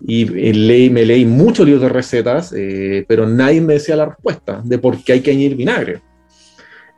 [0.00, 4.06] Y eh, leí, me leí muchos libros de recetas, eh, pero nadie me decía la
[4.06, 6.00] respuesta de por qué hay que añadir vinagre.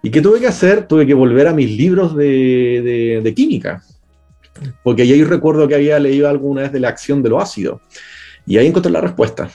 [0.02, 0.86] ¿Y qué tuve que hacer?
[0.86, 3.82] Tuve que volver a mis libros de, de, química,
[4.82, 7.80] porque ahí recuerdo que había leído alguna vez de la acción de lo ácido,
[8.46, 9.48] y ahí encontré la respuesta.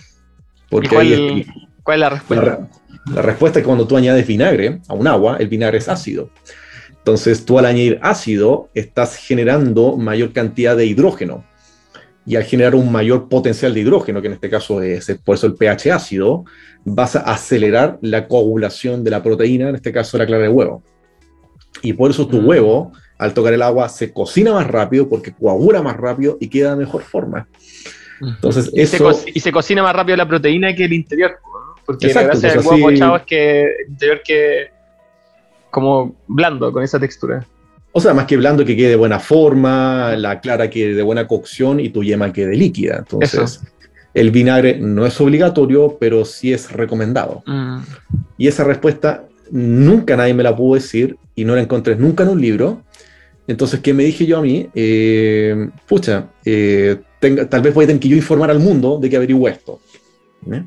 [0.70, 1.46] Porque cuál,
[1.84, 2.68] cuál, es la respuesta?
[3.14, 6.32] La, respuesta es que cuando tú añades vinagre a un agua, el vinagre es ácido.
[7.00, 11.44] Entonces, tú al añadir ácido, estás generando mayor cantidad de hidrógeno
[12.26, 15.48] y al generar un mayor potencial de hidrógeno, que en este caso es por eso
[15.48, 16.46] el pH ácido,
[16.86, 20.84] vas a acelerar la coagulación de la proteína, en este caso la clara de huevo.
[21.82, 22.48] Y por eso tu mm.
[22.48, 26.72] huevo, al tocar el agua, se cocina más rápido porque coagula más rápido y queda
[26.72, 27.48] de mejor forma.
[28.22, 29.14] Entonces, y, eso...
[29.14, 31.38] se y se cocina más rápido la proteína que el interior,
[31.86, 34.79] porque la gracia del huevo pochado es que el interior que
[35.72, 37.46] como blando con esa textura.
[37.92, 41.28] O sea, más que blando, que quede de buena forma, la clara quede de buena
[41.28, 42.98] cocción y tu yema quede líquida.
[43.00, 43.62] Entonces,
[44.14, 47.44] el vinagre no es obligatorio, pero sí es recomendado.
[47.48, 47.80] Mm.
[48.38, 52.30] Y esa respuesta nunca nadie me la pudo decir y no la encontré nunca en
[52.30, 52.84] un libro.
[53.48, 54.70] Entonces, ¿qué me dije yo a mí?
[54.76, 59.16] Eh, pucha, eh, tal vez voy a tener que yo informar al mundo de que
[59.16, 59.80] averigüe esto.
[60.41, 60.58] Mm.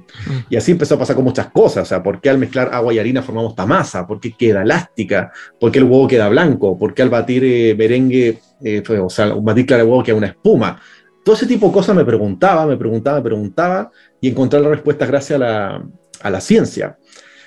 [0.50, 1.84] Y así empezó a pasar con muchas cosas.
[1.84, 4.06] O sea, ¿por qué al mezclar agua y harina formamos esta masa?
[4.06, 5.32] ¿Por qué queda elástica?
[5.58, 6.78] ¿Por qué el huevo queda blanco?
[6.78, 10.28] ¿Por qué al batir eh, merengue, eh, o sea, batir clara de huevo queda una
[10.28, 10.80] espuma?
[11.24, 15.06] Todo ese tipo de cosas me preguntaba, me preguntaba, me preguntaba y encontré la respuesta
[15.06, 15.84] gracias a la,
[16.20, 16.98] a la ciencia.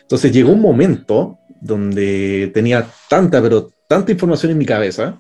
[0.01, 5.19] Entonces llegó un momento donde tenía tanta, pero tanta información en mi cabeza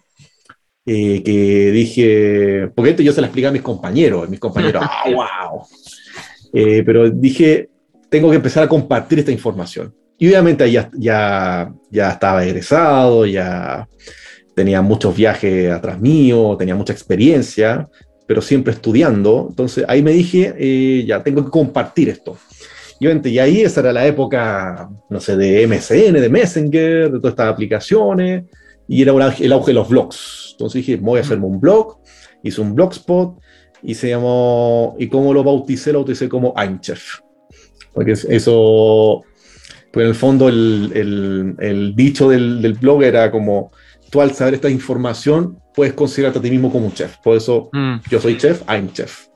[0.85, 5.03] eh, que dije, porque esto yo se la expliqué a mis compañeros, mis compañeros, ¡ah,
[5.07, 5.65] wow!
[6.55, 7.69] Eh, pero dije,
[8.09, 9.93] tengo que empezar a compartir esta información.
[10.17, 13.85] Y obviamente ya, ya, ya estaba egresado, ya
[14.55, 17.85] tenía muchos viajes atrás mío, tenía mucha experiencia,
[18.25, 19.47] pero siempre estudiando.
[19.49, 22.37] Entonces ahí me dije, eh, ya tengo que compartir esto.
[23.01, 27.19] Y, obviamente, y ahí esa era la época, no sé, de MSN, de Messenger, de
[27.19, 28.45] todas estas aplicaciones,
[28.87, 30.51] y era el auge de los blogs.
[30.51, 31.97] Entonces dije, voy a hacerme un blog,
[32.41, 33.37] hice un blogspot,
[33.83, 37.19] y se llamó, y como lo bauticé, lo bauticé como I'm Chef.
[37.93, 39.23] Porque eso,
[39.91, 43.71] pues en el fondo el, el, el dicho del, del, blog era como,
[44.09, 47.17] tú al saber esta información puedes considerarte a ti mismo como un chef.
[47.23, 47.95] Por eso mm.
[48.09, 49.27] yo soy chef, I'm chef.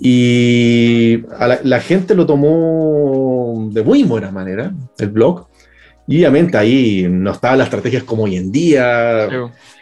[0.00, 5.46] Y la, la, gente lo tomó de muy buena manera, el blog.
[6.06, 9.26] Y obviamente ahí no estaban las estrategias como hoy en día.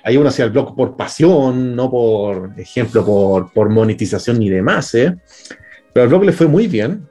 [0.05, 4.95] Ahí uno hacía el blog por pasión, no por ejemplo, por, por monetización ni demás.
[4.95, 5.17] ¿eh?
[5.93, 7.09] Pero al blog le fue muy bien.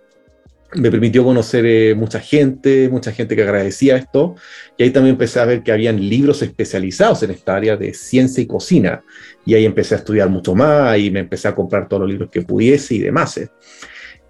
[0.74, 4.36] Me permitió conocer eh, mucha gente, mucha gente que agradecía esto.
[4.78, 8.42] Y ahí también empecé a ver que habían libros especializados en esta área de ciencia
[8.42, 9.04] y cocina.
[9.46, 12.30] Y ahí empecé a estudiar mucho más y me empecé a comprar todos los libros
[12.32, 13.38] que pudiese y demás.
[13.38, 13.50] ¿eh?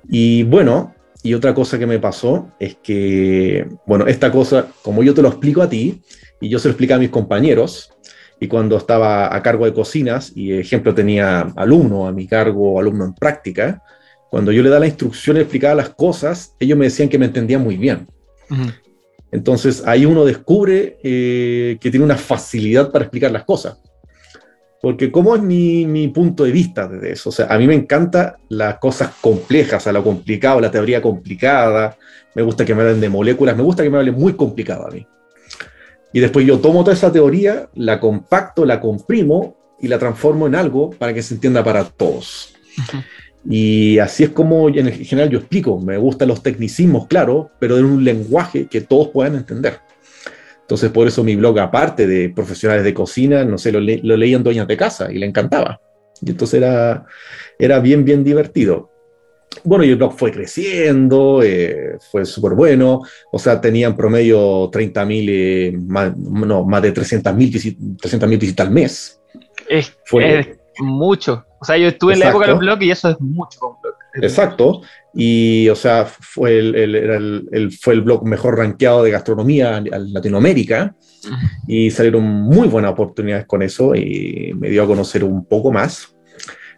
[0.09, 5.13] Y bueno, y otra cosa que me pasó es que, bueno, esta cosa, como yo
[5.13, 6.01] te lo explico a ti,
[6.39, 7.93] y yo se lo explico a mis compañeros,
[8.39, 13.05] y cuando estaba a cargo de cocinas, y ejemplo tenía alumno a mi cargo, alumno
[13.05, 13.83] en práctica,
[14.31, 17.25] cuando yo le daba la instrucción y explicaba las cosas, ellos me decían que me
[17.25, 18.07] entendían muy bien.
[19.31, 23.77] Entonces ahí uno descubre eh, que tiene una facilidad para explicar las cosas.
[24.81, 27.29] Porque ¿cómo es mi, mi, punto de vista de eso?
[27.29, 31.97] O sea, a mí me encanta las cosas complejas, a lo complicado, la teoría complicada,
[32.33, 34.91] me gusta que me hablen de moléculas, me gusta que me hablen muy complicado a
[34.91, 35.05] mí.
[36.13, 40.55] Y después yo tomo toda esa teoría, la compacto, la comprimo y la transformo en
[40.55, 42.53] algo para que se entienda para todos.
[43.49, 47.85] Y así es como en general yo explico, me gustan los tecnicismos, claro, pero en
[47.85, 49.79] un lenguaje que todos puedan entender.
[50.71, 54.41] Entonces, por eso mi blog, aparte de profesionales de cocina, no sé, lo, lo leían
[54.41, 55.81] dueñas de casa y le encantaba.
[56.21, 57.05] Y entonces era,
[57.59, 58.89] era bien, bien divertido.
[59.65, 63.01] Bueno, y el blog fue creciendo, eh, fue súper bueno,
[63.33, 69.19] o sea, tenían promedio 30.000, eh, más, no, más de 300.000 visitas al mes.
[69.67, 71.45] Es, fue, mucho.
[71.59, 73.59] O sea, yo estuve en la época del blog y eso es mucho.
[74.15, 74.81] Exacto.
[75.13, 80.95] Y, o sea, fue el, fue el blog mejor rankeado de gastronomía en Latinoamérica.
[81.67, 86.15] Y salieron muy buenas oportunidades con eso y me dio a conocer un poco más.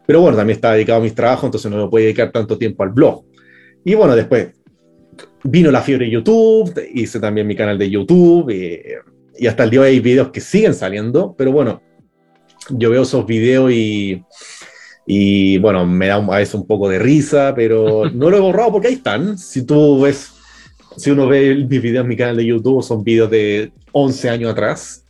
[0.06, 2.84] Pero bueno, también estaba dedicado a mis trabajos, entonces no me puedo dedicar tanto tiempo
[2.84, 3.24] al blog.
[3.86, 4.50] Y bueno, después
[5.44, 8.82] vino la fiebre de YouTube, hice también mi canal de YouTube y,
[9.38, 11.82] y hasta el día de hoy hay videos que siguen saliendo, pero bueno,
[12.70, 14.24] yo veo esos videos y
[15.06, 18.72] y bueno, me da a veces un poco de risa, pero no lo he borrado
[18.72, 19.38] porque ahí están.
[19.38, 20.32] Si tú ves,
[20.98, 24.52] si uno ve mis videos en mi canal de YouTube, son videos de 11 años
[24.52, 25.06] atrás.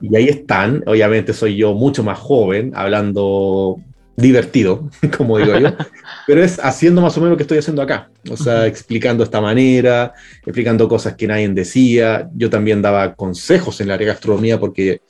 [0.00, 3.80] Y ahí están, obviamente soy yo mucho más joven, hablando
[4.18, 5.68] divertido, como digo yo,
[6.26, 9.40] pero es haciendo más o menos lo que estoy haciendo acá, o sea, explicando esta
[9.40, 10.12] manera,
[10.42, 15.02] explicando cosas que nadie decía, yo también daba consejos en la área de gastronomía porque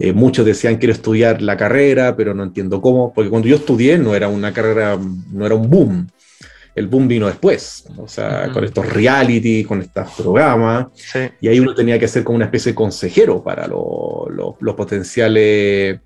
[0.00, 3.98] eh, muchos decían quiero estudiar la carrera, pero no entiendo cómo, porque cuando yo estudié
[3.98, 4.98] no era una carrera,
[5.30, 6.06] no era un boom,
[6.74, 10.86] el boom vino después, o sea, con estos reality, con estos programas,
[11.38, 16.00] y ahí uno tenía que ser como una especie de consejero para los potenciales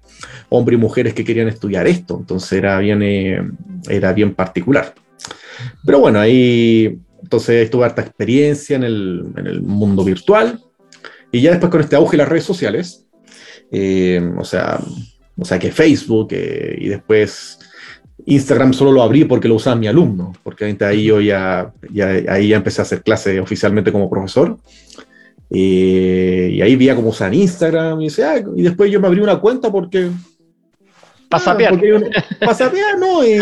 [0.48, 3.42] hombres y mujeres que querían estudiar esto, entonces era bien, eh,
[3.88, 4.92] era bien particular.
[5.86, 10.60] Pero bueno, ahí entonces tuve harta experiencia en el, en el, mundo virtual,
[11.30, 13.03] y ya después con este auge de las redes sociales,
[13.76, 14.78] eh, o, sea,
[15.36, 17.58] o sea, que Facebook eh, y después
[18.24, 21.72] Instagram solo lo abrí porque lo usaba mi alumno, porque ahí yo ya,
[22.28, 24.56] ahí ya empecé a hacer clases oficialmente como profesor.
[25.50, 29.40] Eh, y ahí veía cómo usan Instagram y, ah", y después yo me abrí una
[29.40, 30.10] cuenta porque...
[31.28, 31.74] Pasapear.
[32.94, 33.24] Ah, ¿no?
[33.26, 33.40] Y,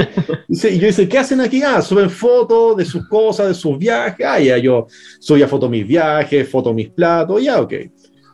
[0.48, 1.62] y, yo dice, ¿qué hacen aquí?
[1.62, 4.26] Ah, suben fotos de sus cosas, de sus viajes.
[4.26, 4.86] Ah, ya yo
[5.20, 7.74] subía fotos de mis viajes, fotos de mis platos, ya, ok.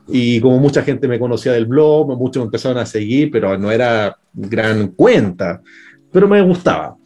[0.09, 3.71] Y como mucha gente me conocía del blog, muchos me empezaron a seguir, pero no
[3.71, 5.61] era gran cuenta
[6.13, 6.97] pero me gustaba.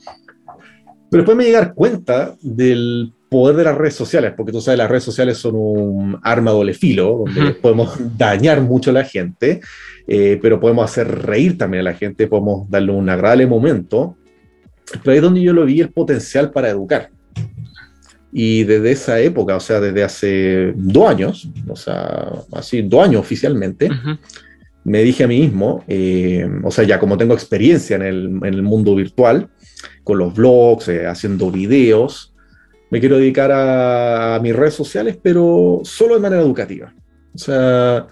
[1.10, 4.60] Pero después me di a dar cuenta del poder de las redes sociales, porque tú
[4.60, 9.04] sabes, las redes sociales son un arma doble filo, donde podemos dañar mucho a la
[9.04, 9.60] gente,
[10.06, 14.16] eh, pero podemos hacer reír también a la gente, podemos darle un agradable momento.
[15.02, 17.10] Pero ahí es donde yo lo vi el potencial para educar.
[18.34, 23.20] Y desde esa época, o sea, desde hace dos años, o sea, así, dos años
[23.20, 23.90] oficialmente,
[24.84, 28.02] me dije a mí mismo, eh, o sea, ya como tengo experiencia en
[28.42, 29.50] el, mundo virtual,
[30.02, 32.34] con los blogs, eh, haciendo videos,
[32.90, 36.94] me quiero dedicar a, mis redes sociales, pero solo de manera educativa.
[37.34, 38.06] O sea,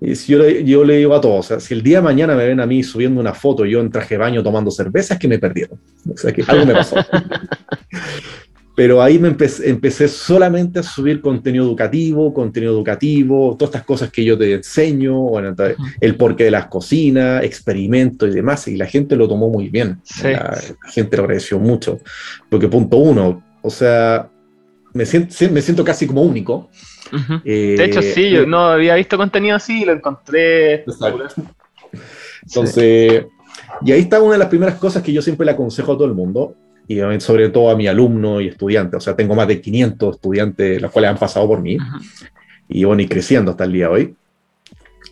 [0.00, 2.36] si yo, le, yo le digo a todos, o sea, si el día de mañana
[2.36, 5.20] me ven a mí subiendo una foto yo en traje de baño tomando cerveza, es
[5.20, 5.80] que me perdieron.
[6.12, 6.96] O sea, que algo me pasó.
[8.76, 14.22] pero ahí me empecé, solamente a subir contenido educativo, contenido educativo, todas estas cosas que
[14.22, 15.56] yo te enseño, bueno,
[15.98, 20.02] el porqué de las cocinas, experimentos y demás, y la gente lo tomó muy bien.
[20.22, 20.60] La,
[20.92, 22.00] gente lo agradeció mucho.
[22.50, 24.28] Porque punto uno, o sea,
[24.92, 26.68] me siento, me siento casi como único.
[27.44, 30.84] de hecho, sí, yo eh, no había visto contenido así y lo encontré.
[32.42, 33.24] Entonces,
[33.86, 36.06] y ahí está una de las primeras cosas que yo siempre le aconsejo a todo
[36.06, 36.54] el mundo,
[36.88, 38.96] y sobre todo a mi alumno y estudiante.
[38.96, 41.76] O sea, tengo más de 500 estudiantes, los cuales han pasado por mí,
[42.68, 44.16] y van y creciendo hasta el día de hoy.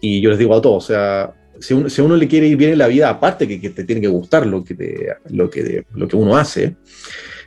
[0.00, 2.56] Y yo les digo a todos, o sea, si, uno, si uno le quiere ir
[2.56, 5.50] bien en la vida, aparte que, que te tiene que gustar lo que, te, lo,
[5.50, 6.76] que, lo que uno hace,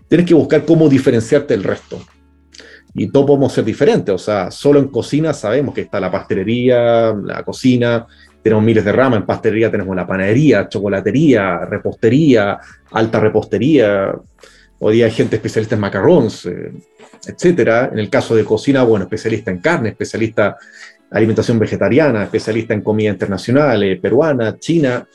[0.08, 2.00] tienes que buscar cómo diferenciarte del resto.
[2.94, 7.14] Y todos podemos ser diferentes, o sea, solo en cocina sabemos que está la pastelería,
[7.14, 8.08] la cocina,
[8.48, 12.58] tenemos miles de ramas, en pastelería tenemos la panadería, chocolatería, repostería,
[12.92, 14.16] alta repostería,
[14.80, 16.72] hoy día hay gente especialista en macarrons, eh,
[17.28, 17.90] etcétera.
[17.92, 20.56] En el caso de cocina, bueno, especialista en carne, especialista
[21.12, 25.06] en alimentación vegetariana, especialista en comida internacional, eh, peruana, china,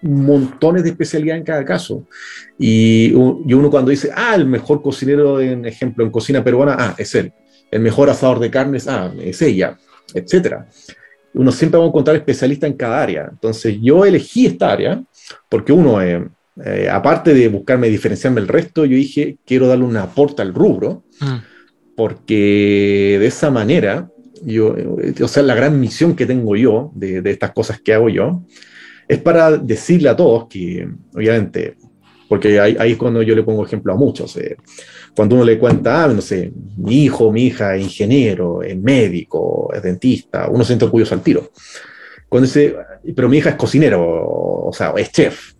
[0.00, 2.06] montones de especialidad en cada caso.
[2.58, 6.94] Y, y, uno cuando dice, ah, el mejor cocinero, en ejemplo, en cocina peruana, ah,
[6.96, 7.34] es él.
[7.70, 9.76] El mejor asador de carnes, ah, es ella,
[10.14, 10.66] etcétera
[11.36, 13.28] uno siempre va a encontrar especialistas en cada área.
[13.30, 15.02] Entonces yo elegí esta área
[15.48, 16.26] porque uno, eh,
[16.64, 21.04] eh, aparte de buscarme diferenciarme del resto, yo dije, quiero darle un aporte al rubro,
[21.20, 21.36] mm.
[21.96, 24.08] porque de esa manera,
[24.42, 27.92] yo, eh, o sea, la gran misión que tengo yo de, de estas cosas que
[27.92, 28.42] hago yo,
[29.08, 31.76] es para decirle a todos que, obviamente,
[32.28, 34.36] porque ahí, ahí, es cuando yo le pongo ejemplo a muchos.
[34.36, 34.56] Eh,
[35.14, 39.70] cuando uno le cuenta, ah, no sé, mi hijo, mi hija es ingeniero, es médico,
[39.74, 41.50] es dentista, uno siente orgulloso al tiro.
[42.28, 42.76] Cuando dice,
[43.14, 45.52] pero mi hija es cocinero, o sea, es chef.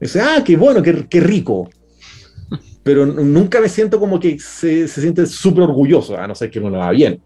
[0.00, 1.68] Dice, ah, qué bueno, qué, qué rico.
[2.82, 6.58] Pero nunca me siento como que se, se siente súper orgulloso, a no ser que
[6.58, 7.22] uno lo haga bien.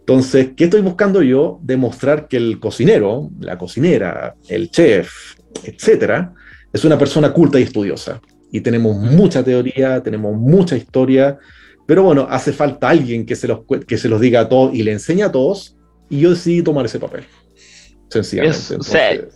[0.00, 1.58] Entonces, ¿qué estoy buscando yo?
[1.62, 5.10] Demostrar que el cocinero, la cocinera, el chef,
[5.64, 6.32] etcétera,
[6.72, 8.20] es una persona culta y estudiosa.
[8.52, 11.38] Y tenemos mucha teoría, tenemos mucha historia,
[11.86, 14.82] pero bueno, hace falta alguien que se los, que se los diga a todos y
[14.82, 15.76] le enseñe a todos,
[16.08, 17.24] y yo decidí tomar ese papel.
[18.08, 19.28] Sencillamente.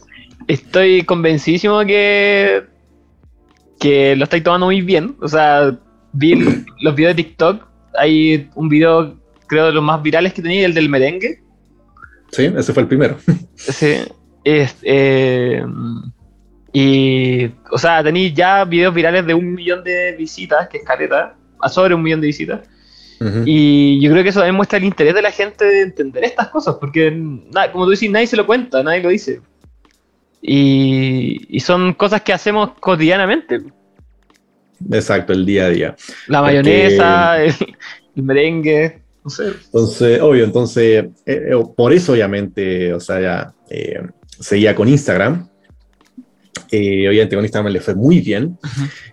[0.47, 2.63] estoy convencidísimo que,
[3.79, 5.17] que lo estáis tomando muy bien.
[5.21, 5.79] O sea,
[6.13, 6.35] vi
[6.81, 7.67] los videos de TikTok.
[7.95, 11.43] Hay un video, creo, de los más virales que tenía, el del merengue.
[12.31, 13.17] Sí, ese fue el primero.
[13.57, 13.97] Sí.
[14.45, 15.63] Es, eh,
[16.73, 21.35] y, o sea, tenéis ya videos virales de un millón de visitas, que es careta,
[21.61, 22.61] a sobre un millón de visitas.
[23.45, 26.77] Y yo creo que eso demuestra el interés de la gente de entender estas cosas,
[26.81, 27.11] porque
[27.71, 29.43] como tú dices, nadie se lo cuenta, nadie lo dice.
[30.41, 33.61] Y, son cosas que hacemos cotidianamente.
[34.91, 35.97] Exacto, el día a día.
[36.29, 37.55] La mayonesa, el,
[38.15, 39.53] merengue, no sé.
[39.67, 44.01] Entonces, obvio, entonces, eh, eh, por eso obviamente, o sea, ya eh,
[44.39, 45.50] seguía con Instagram.
[46.73, 48.57] Obviamente con Instagram le fue muy bien.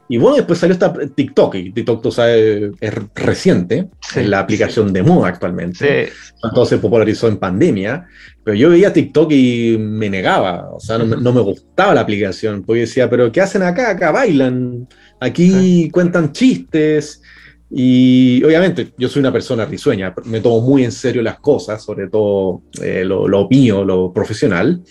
[0.10, 4.94] Y bueno, después salió esta TikTok, y TikTok, tú sabes, es reciente, es la aplicación
[4.94, 6.10] de moda actualmente.
[6.44, 8.08] Entonces se popularizó en pandemia,
[8.44, 12.64] pero yo veía TikTok y me negaba, o sea, no, no, me gustaba la aplicación,
[12.64, 13.92] porque decía, pero ¿qué hacen acá?
[13.92, 14.88] Acá bailan,
[15.20, 17.22] aquí cuentan chistes.
[17.70, 22.08] Y obviamente yo soy una persona risueña, me tomo muy en serio las cosas, sobre
[22.08, 24.82] todo eh, lo, lo mío, lo profesional.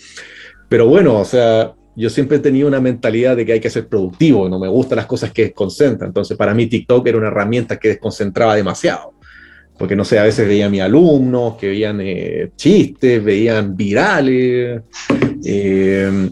[0.69, 3.87] Pero bueno, o sea, yo siempre he tenido una mentalidad de que hay que ser
[3.87, 6.09] productivo, no me gustan las cosas que desconcentran.
[6.09, 9.13] Entonces, para mí TikTok era una herramienta que desconcentraba demasiado.
[9.79, 14.81] Porque, no sé, a veces veía a mis alumnos que veían eh, chistes, veían virales.
[15.43, 16.29] Eh,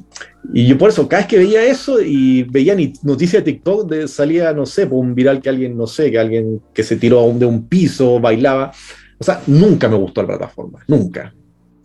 [0.53, 4.07] y yo por eso, cada vez que veía eso y veía noticias de TikTok, de,
[4.07, 7.31] salía, no sé, por un viral que alguien, no sé, que alguien que se tiró
[7.33, 8.71] de un piso, bailaba.
[9.17, 11.33] O sea, nunca me gustó la plataforma, nunca.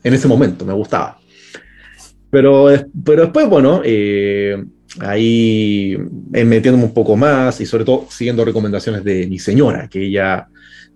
[0.02, 1.18] En ese momento me gustaba.
[2.30, 2.68] Pero,
[3.04, 4.62] pero después, bueno, eh,
[5.00, 5.96] ahí
[6.30, 10.48] metiéndome un poco más y sobre todo siguiendo recomendaciones de mi señora, que ella,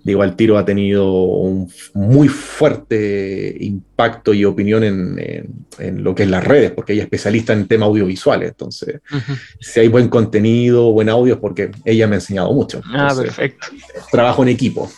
[0.03, 6.25] digo, al tiro ha tenido un muy fuerte impacto y opinión en, en, lo que
[6.25, 8.51] es las redes, porque ella es especialista en temas audiovisuales.
[8.51, 9.01] Entonces,
[9.61, 12.81] si hay buen contenido, buen audio, es porque ella me ha enseñado mucho.
[12.93, 13.69] ah, perfecto.
[14.11, 14.91] Trabajo en equipo.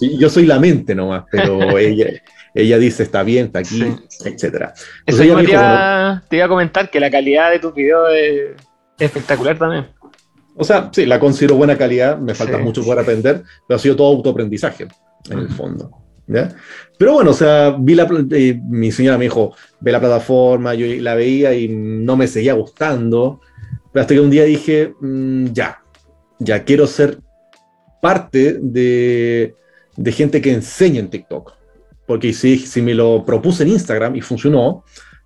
[0.00, 2.08] yo soy la mente nomás, pero ella
[2.56, 3.82] ella dice está bien, está aquí,
[4.24, 4.72] etcétera.
[5.04, 8.56] Eso te, iba, a comentar que la calidad de tus videos es
[8.98, 9.86] espectacular también.
[10.56, 13.94] O sea, sí, la considero buena calidad, me falta mucho por aprender, pero ha sido
[13.94, 14.88] todo autoaprendizaje
[15.30, 15.90] en el fondo.
[16.98, 20.86] Pero bueno, o sea, vi la, eh, mi señora me dijo, ve la plataforma, yo
[21.02, 23.40] la veía y no me seguía gustando,
[23.92, 25.82] pero hasta que un día dije, mm, ya,
[26.38, 27.18] ya quiero ser
[28.00, 29.54] parte de,
[29.96, 31.52] de gente que enseña en TikTok
[32.06, 34.84] porque si, si me lo propuse en Instagram y funcionó,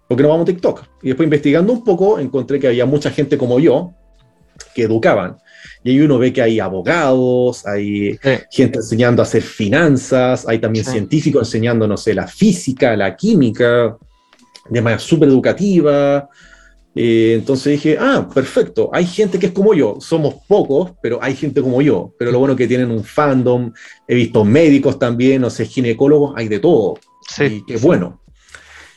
[0.09, 0.85] ¿por qué no vamos a TikTok?
[1.03, 3.93] Y después investigando un poco, encontré que había mucha gente como yo
[4.75, 5.37] que educaban.
[5.83, 8.19] Y ahí uno ve que hay abogados, hay
[8.51, 13.97] gente enseñando a hacer finanzas, hay también científicos enseñando, no sé, la física, la química,
[14.69, 16.29] de manera súper educativa.
[16.95, 21.37] Eh, entonces dije, ah, perfecto, hay gente que es como yo, somos pocos, pero hay
[21.37, 23.73] gente como yo, pero lo bueno que tienen un fandom,
[24.09, 27.63] he visto médicos también, no sé, ginecólogos, hay de todo, sí.
[27.67, 28.21] y bueno.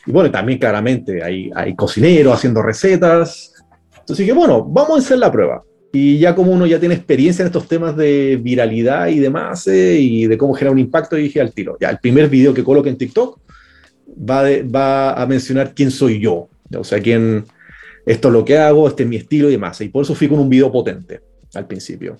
[0.06, 3.54] Y bueno, también claramente hay, hay cocineros haciendo recetas,
[3.90, 5.62] entonces dije, bueno, vamos a hacer la prueba.
[5.92, 9.96] Y ya como uno ya tiene experiencia en estos temas de viralidad y demás, eh,
[10.00, 12.88] y de cómo generar un impacto, dije al tiro, ya el primer video que coloque
[12.90, 13.38] en TikTok
[14.28, 17.44] va, va a mencionar quién soy yo, o sea, quién
[18.06, 19.80] esto es lo que hago, este es mi estilo y demás.
[19.80, 21.20] Y por eso fui con un video potente
[21.54, 22.16] al principio.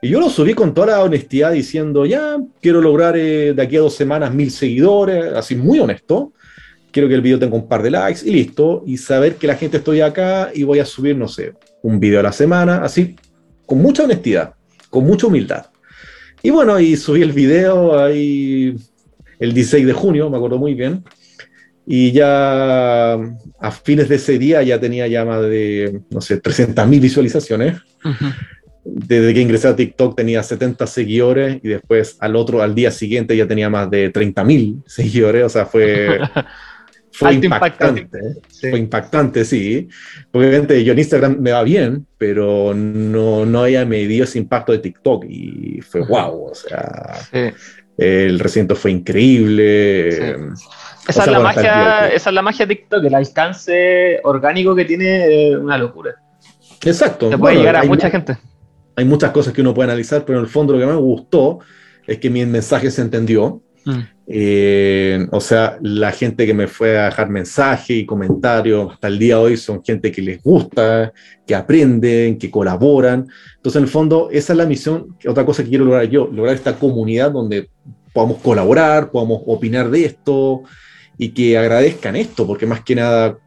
[0.00, 3.76] Y yo lo subí con toda la honestidad diciendo, ya, quiero lograr eh, de aquí
[3.76, 6.32] a dos semanas mil seguidores, así muy honesto.
[6.90, 8.82] Quiero que el video tenga un par de likes y listo.
[8.86, 12.20] Y saber que la gente estoy acá y voy a subir, no sé, un video
[12.20, 13.16] a la semana, así,
[13.64, 14.54] con mucha honestidad,
[14.90, 15.66] con mucha humildad.
[16.42, 18.74] Y bueno, y subí el video ahí
[19.38, 21.04] el 16 de junio, me acuerdo muy bien.
[21.86, 27.00] Y ya a fines de ese día ya tenía ya más de, no sé, 300.000
[27.00, 27.80] visualizaciones.
[28.84, 33.36] Desde que ingresé a TikTok tenía 70 seguidores y después al otro, al día siguiente
[33.36, 35.44] ya tenía más de 30.000 seguidores.
[35.44, 36.20] O sea, fue,
[37.12, 38.08] fue impactante.
[38.60, 39.88] Fue impactante, sí.
[40.30, 44.78] Obviamente yo en Instagram me va bien, pero no, no había medido ese impacto de
[44.78, 46.50] TikTok y fue wow.
[46.50, 47.18] O sea,
[47.96, 50.36] el recinto fue increíble.
[51.08, 55.48] Esa, es la magia, esa es la magia de TikTok, el alcance orgánico que tiene
[55.48, 56.14] es una locura.
[56.84, 57.30] Exacto.
[57.30, 58.36] Se puede llegar a mucha gente.
[58.96, 61.00] Hay muchas cosas que uno puede analizar, pero en el fondo lo que más me
[61.00, 61.60] gustó
[62.06, 63.62] es que mi mensaje se entendió.
[63.84, 64.00] Mm.
[64.26, 69.18] Eh, o sea, la gente que me fue a dejar mensaje y comentarios hasta el
[69.18, 71.12] día de hoy son gente que les gusta,
[71.46, 73.26] que aprenden, que colaboran.
[73.56, 76.54] Entonces, en el fondo, esa es la misión, otra cosa que quiero lograr yo, lograr
[76.54, 77.68] esta comunidad donde
[78.12, 80.62] podamos colaborar, podamos opinar de esto,
[81.18, 83.38] y que agradezcan esto, porque más que nada,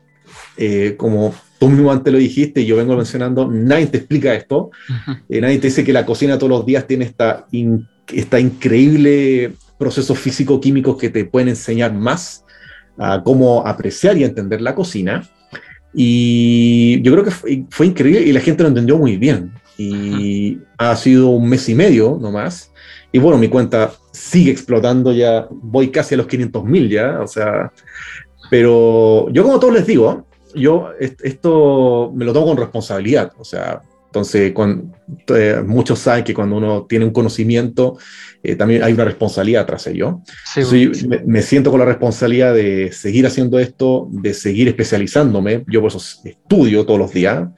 [0.58, 4.72] eh, como tú mismo antes lo dijiste, yo vengo mencionando, nadie te explica esto,
[5.30, 7.48] eh, nadie te dice que la cocina todos los días tiene esta,
[8.14, 12.46] esta increíble procesos físico-químicos que te pueden enseñar más
[12.98, 15.28] a cómo apreciar y entender la cocina.
[15.94, 17.32] Y yo creo que
[17.70, 19.52] fue, increíble y la gente lo entendió muy bien.
[19.78, 22.72] Y ha sido un mes y medio nomás.
[23.12, 27.28] Y bueno, mi cuenta sigue explotando ya, voy casi a los 500 mil ya, o
[27.28, 27.72] sea,
[28.50, 33.82] pero yo como todos les digo, yo esto me lo tomo con responsabilidad, o sea,
[34.16, 34.54] entonces
[35.28, 37.98] eh, muchos saben que cuando uno tiene un conocimiento,
[38.42, 40.22] eh, también hay una responsabilidad tras ello.
[40.46, 40.90] Sí,
[41.26, 46.02] me, siento con la responsabilidad de seguir haciendo esto, de seguir especializándome, yo por eso
[46.24, 47.50] estudio todos los días,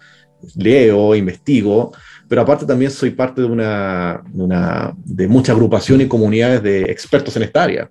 [0.55, 1.91] leo, investigo,
[2.28, 6.84] pero aparte también soy parte de una, de, una, de mucha agrupación y comunidades de
[6.84, 7.90] expertos en esta área.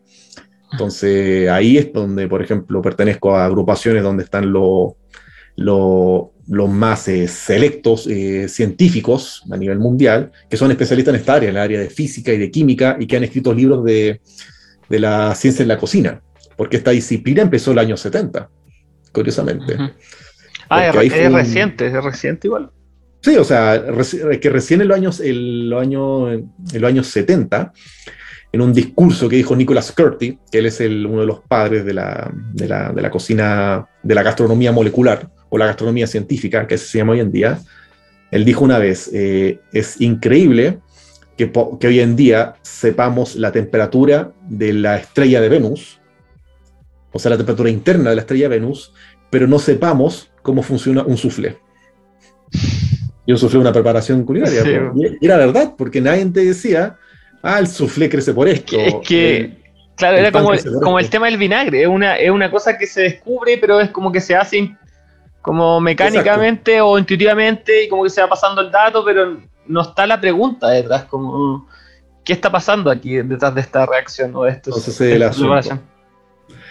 [0.73, 4.95] Entonces ahí es donde, por ejemplo, pertenezco a agrupaciones donde están los
[6.49, 11.49] los más eh, selectos eh, científicos a nivel mundial, que son especialistas en esta área,
[11.49, 14.21] en el área de física y de química, y que han escrito libros de,
[14.89, 16.21] de la ciencia en la cocina,
[16.57, 18.49] porque esta disciplina empezó el año 70,
[19.13, 19.77] curiosamente.
[20.69, 20.95] Ah, es,
[21.33, 22.71] reciente, es reciente igual.
[23.27, 23.83] Sí, o sea,
[24.41, 26.31] que recién en los años, en los años,
[26.73, 27.73] en los años 70,
[28.53, 31.93] en un discurso que dijo Nicholas Curti, que él es uno de los padres de
[31.93, 36.79] la, de, la, de la, cocina, de la gastronomía molecular o la gastronomía científica, que
[36.79, 37.59] se llama hoy en día,
[38.31, 40.79] él dijo una vez, eh, es increíble
[41.37, 41.51] que,
[41.81, 45.99] que, hoy en día sepamos la temperatura de la estrella de Venus,
[47.11, 48.93] o sea, la temperatura interna de la estrella de Venus,
[49.31, 51.66] pero no sepamos cómo funciona un soufflé.
[53.27, 54.63] Y un soufflé es una preparación culinaria.
[54.95, 56.97] Y era verdad, porque nadie te decía,
[57.43, 58.77] ah, el soufflé crece por esto.
[58.79, 59.57] Es que,
[59.97, 60.53] claro, era como,
[60.83, 63.91] como el tema del vinagre, es una, es una cosa que se descubre, pero es
[63.91, 64.77] como que se hace
[65.43, 70.07] como mecánicamente o intuitivamente y como que se va pasando el dato, pero no está
[70.07, 71.69] la pregunta detrás, como
[72.25, 74.71] qué está pasando aquí detrás de esta reacción o de esto.
[74.71, 75.81] Entonces, es la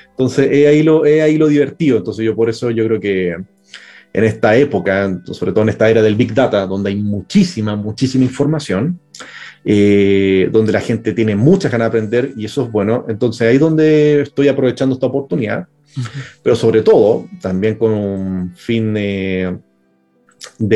[0.09, 1.97] Entonces, es ahí, lo, es ahí lo divertido.
[1.97, 3.37] Entonces, yo por eso yo creo que
[4.15, 8.23] en esta época, sobre todo en esta era del Big Data, donde hay muchísima, muchísima
[8.23, 8.97] información,
[9.65, 13.05] eh, donde la gente tiene muchas ganas de aprender y eso es bueno.
[13.09, 15.67] Entonces ahí es donde estoy aprovechando esta oportunidad,
[16.41, 19.59] pero sobre todo también con un fin de,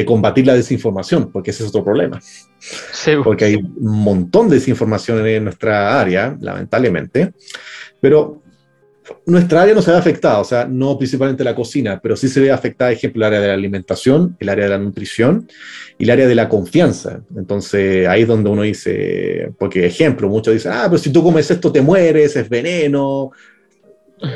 [0.06, 2.20] combatir la desinformación, porque ese es otro problema.
[3.24, 7.32] Porque hay un montón de desinformación en nuestra área, lamentablemente,
[8.02, 8.42] pero
[9.26, 12.40] nuestra área no se ve afectada, o sea, no principalmente la cocina, pero sí se
[12.40, 15.48] ve afectada, ejemplo, el área de la alimentación, el área de la nutrición
[15.98, 17.22] y el área de la confianza.
[17.36, 21.50] Entonces, ahí es donde uno dice, porque ejemplo, muchos dicen, ah, pero si tú comes
[21.50, 23.32] esto te mueres, es veneno,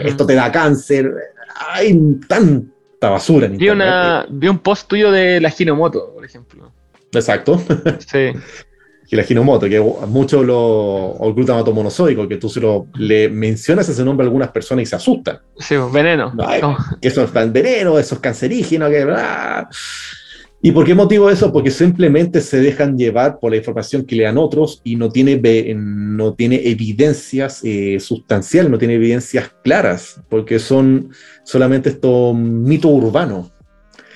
[0.04, 1.12] esto te da cáncer.
[1.70, 6.72] Hay tanta basura en vi, una, vi un post tuyo de la Ginomoto, por ejemplo.
[7.12, 7.62] Exacto.
[8.08, 8.32] Sí.
[9.10, 13.30] y la ginomoto, que mucho lo, o el glutamato monosódico, que tú se lo, le
[13.30, 15.40] mencionas ese nombre a algunas personas y se asustan.
[15.58, 16.34] Sí, veneno.
[17.02, 19.06] Que eso es veneno, eso es cancerígeno, que
[20.66, 21.52] ¿Y por qué motivo eso?
[21.52, 25.36] Porque simplemente se dejan llevar por la información que le dan otros y no tiene,
[25.76, 31.10] no tiene evidencias eh, sustanciales, no tiene evidencias claras, porque son
[31.44, 33.52] solamente estos mitos urbanos.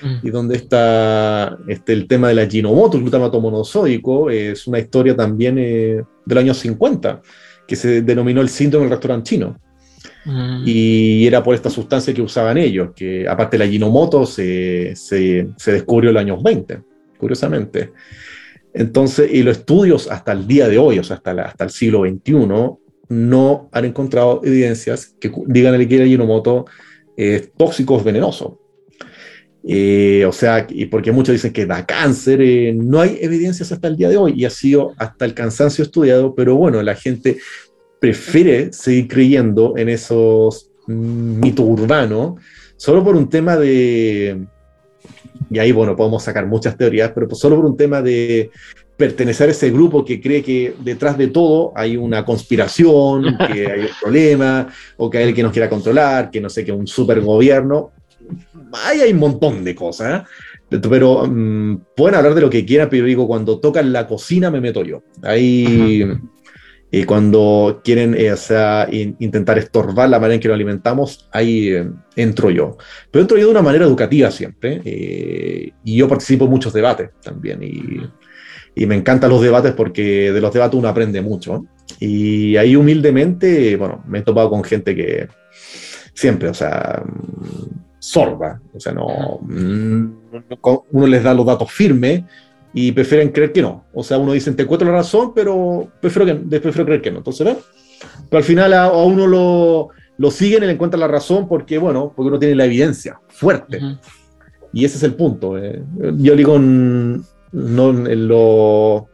[0.02, 0.26] Mm.
[0.26, 5.16] Y donde está este, el tema de la ginomoto, el glutamato monosódico, es una historia
[5.16, 7.22] también eh, del año 50,
[7.66, 9.58] que se denominó el síndrome del restaurante chino.
[10.24, 10.62] Mm.
[10.66, 15.72] Y era por esta sustancia que usaban ellos, que aparte la Ginomoto se, se, se
[15.72, 16.82] descubrió en los años 20,
[17.18, 17.92] curiosamente.
[18.74, 22.04] Entonces, y los estudios hasta el día de hoy, o sea, hasta, hasta el siglo
[22.04, 22.34] XXI,
[23.08, 26.66] no han encontrado evidencias que digan que la Ginomoto
[27.16, 28.60] es tóxico o venenoso.
[29.70, 33.88] Eh, o sea, y porque muchos dicen que da cáncer, eh, no hay evidencias hasta
[33.88, 37.36] el día de hoy y ha sido hasta el cansancio estudiado, pero bueno, la gente
[38.00, 42.40] prefiere seguir creyendo en esos mitos urbanos
[42.78, 44.46] solo por un tema de,
[45.50, 48.50] y ahí bueno, podemos sacar muchas teorías, pero solo por un tema de
[48.96, 53.80] pertenecer a ese grupo que cree que detrás de todo hay una conspiración, que hay
[53.82, 56.86] un problema, o que hay alguien que nos quiera controlar, que no sé, que un
[56.86, 57.92] super gobierno.
[58.84, 60.78] Ahí hay un montón de cosas, ¿eh?
[60.82, 64.60] pero mm, pueden hablar de lo que quieran, pero digo, cuando tocan la cocina me
[64.60, 65.02] meto yo.
[65.22, 66.04] Ahí,
[66.90, 71.90] y cuando quieren eh, sea, intentar estorbar la manera en que nos alimentamos, ahí eh,
[72.16, 72.78] entro yo.
[73.10, 74.80] Pero entro yo de una manera educativa siempre.
[74.84, 77.62] Eh, y yo participo en muchos debates también.
[77.62, 78.00] Y,
[78.74, 81.66] y, me encantan los debates porque de los debates uno aprende mucho.
[82.00, 85.28] Y ahí humildemente, bueno, me he topado con gente que
[86.14, 87.04] siempre, o sea,
[88.08, 88.60] sorda.
[88.74, 90.06] O sea, no, mm,
[90.92, 92.24] uno les da los datos firmes
[92.72, 93.84] y prefieren creer que no.
[93.92, 97.18] O sea, uno dice, te encuentro la razón, pero prefiero, que, prefiero creer que no.
[97.18, 97.58] Entonces, ¿ven?
[98.30, 102.12] Pero al final a, uno lo, lo, siguen y le encuentran la razón porque, bueno,
[102.16, 103.80] porque uno tiene la evidencia fuerte.
[104.72, 105.58] Y ese es el punto.
[105.58, 105.82] Eh.
[106.16, 109.08] Yo digo, no lo,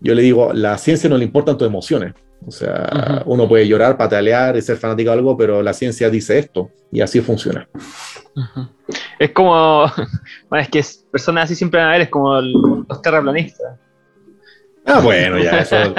[0.00, 2.14] yo le digo, la ciencia no le importan tus emociones.
[2.46, 6.38] O sea, uno puede llorar, patalear y ser fanático de algo, pero la ciencia dice
[6.38, 7.68] esto y así funciona.
[9.18, 9.86] Es como,
[10.50, 13.78] bueno, es que personas así siempre van a ver, es como los terraplanistas.
[14.86, 15.76] Ah, bueno, ya, eso,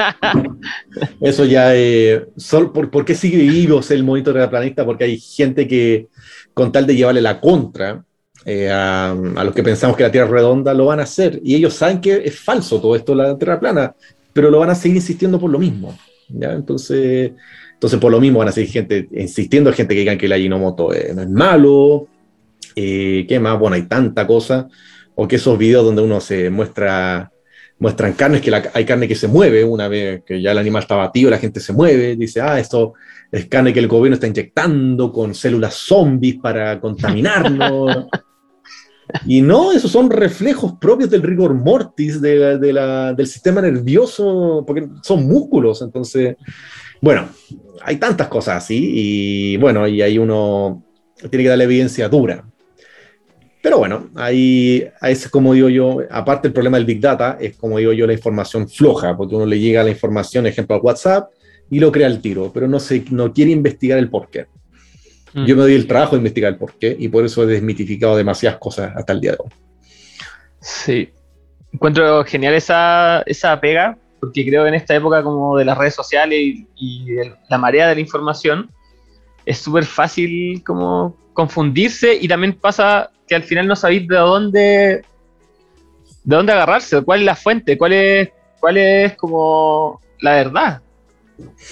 [1.21, 2.27] eso ya, eh,
[2.71, 4.85] ¿por, qué sigue vivo el monito terraplanista?
[4.85, 6.07] Porque hay gente que,
[6.53, 8.03] con tal de llevarle la contra
[8.45, 11.41] eh, a, a, los que pensamos que la Tierra es redonda, lo van a hacer.
[11.43, 13.95] Y ellos saben que es falso todo esto, la Tierra plana,
[14.33, 15.97] pero lo van a seguir insistiendo por lo mismo.
[16.29, 16.53] ¿Ya?
[16.53, 17.31] Entonces,
[17.73, 20.93] entonces, por lo mismo van a seguir gente insistiendo, gente que digan que el Ajinomoto
[20.93, 22.07] eh, no es malo.
[22.75, 23.59] Eh, ¿Qué más?
[23.59, 24.67] Bueno, hay tanta cosa.
[25.15, 27.31] O que esos videos donde uno se muestra
[27.77, 30.95] muestran carnes, que hay carne que se mueve una vez que ya el animal está
[30.95, 32.93] batido, la gente se mueve, dice, ah, esto
[33.31, 38.07] es carne que el gobierno está inyectando con células zombies para contaminarlo.
[39.25, 45.27] y no, esos son reflejos propios del rigor mortis de, del sistema nervioso, porque son
[45.27, 46.35] músculos, entonces,
[47.01, 47.27] bueno,
[47.83, 50.83] hay tantas cosas así, y bueno, y ahí uno
[51.29, 52.45] tiene que dar la evidencia dura.
[53.61, 57.79] Pero bueno, ahí, es como digo yo, aparte el problema del Big Data, es como
[57.79, 61.31] digo yo la información floja, porque uno le llega la información, ejemplo, al WhatsApp
[61.71, 64.45] y lo crea al tiro, pero no, se, no quiere investigar el porqué.
[65.35, 65.45] Mm.
[65.45, 68.57] Yo me doy el trabajo de investigar el porqué y por eso he desmitificado demasiadas
[68.57, 69.49] cosas hasta el día de hoy.
[70.61, 71.09] Sí,
[71.73, 75.93] encuentro genial esa, esa pega, porque creo que en esta época como de las redes
[75.93, 77.05] sociales y, y
[77.49, 78.71] la marea de la información,
[79.45, 85.05] es súper fácil como confundirse y también pasa que al final no sabéis de dónde
[86.23, 88.29] de dónde agarrarse, cuál es la fuente, cuál es,
[88.59, 90.81] cuál es como la verdad.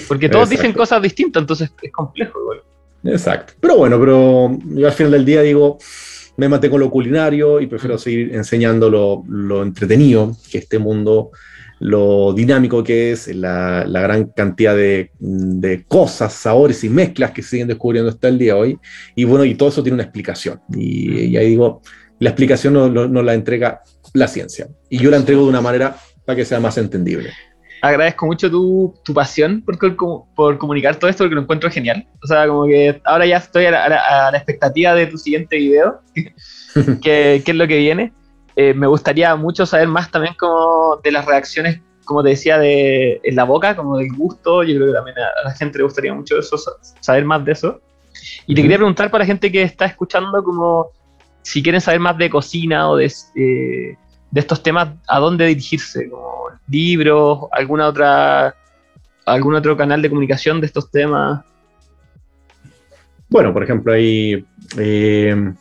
[0.07, 2.63] Porque todos dicen cosas distintas, entonces es complejo igual.
[3.03, 3.53] Exacto.
[3.59, 5.77] Pero bueno, pero yo al final del día digo,
[6.37, 11.31] me mantengo lo culinario y prefiero seguir enseñando lo, lo entretenido que este mundo
[11.83, 15.11] lo dinámico que es, la, gran cantidad de,
[15.87, 18.79] cosas, sabores y mezclas que se siguen descubriendo hasta el día de hoy.
[19.15, 20.61] Y bueno, y todo eso tiene una explicación.
[20.73, 21.81] Y, ahí digo,
[22.19, 23.81] la explicación no, no, la entrega
[24.13, 24.69] la ciencia.
[24.89, 27.31] Y yo la entrego de una manera para que sea más entendible.
[27.83, 29.77] Agradezco mucho tu, tu pasión por,
[30.33, 32.07] por, comunicar todo esto porque lo encuentro genial.
[32.23, 35.99] O sea, como que ahora ya estoy a la, expectativa de tu siguiente video,
[37.01, 38.13] qué es lo que viene.
[38.55, 43.19] Eh, me gustaría mucho saber más también como de las reacciones, como te decía, de,
[43.21, 44.63] en la boca, como del gusto.
[44.63, 46.55] Yo creo que también a, la gente le gustaría mucho eso,
[47.01, 47.81] saber más de eso.
[48.47, 50.87] Y te quería preguntar para la gente que está escuchando, como
[51.41, 53.97] si quieren saber más de cocina o de, eh,
[54.33, 56.09] de estos temas, ¿a dónde dirigirse?
[56.09, 58.55] Como libros, alguna otra,
[59.27, 61.45] algún otro canal de comunicación de estos temas.
[63.29, 64.43] Bueno, por ejemplo, ahí
[64.79, 65.53] eh,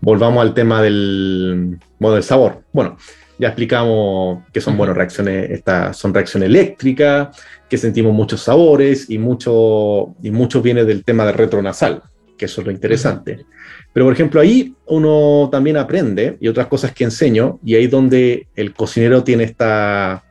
[0.00, 2.62] volvamos al tema del, bueno, del sabor.
[2.72, 2.96] Bueno,
[3.38, 7.38] ya explicamos que son, bueno, reacciones, estas son reacciones eléctricas,
[7.68, 12.02] que sentimos muchos sabores y mucho, y mucho viene del tema del retronasal,
[12.38, 13.44] que eso es lo interesante.
[13.92, 18.46] Pero, por ejemplo, ahí uno también aprende, y otras cosas que enseño, y ahí donde
[18.54, 20.22] el cocinero tiene esta,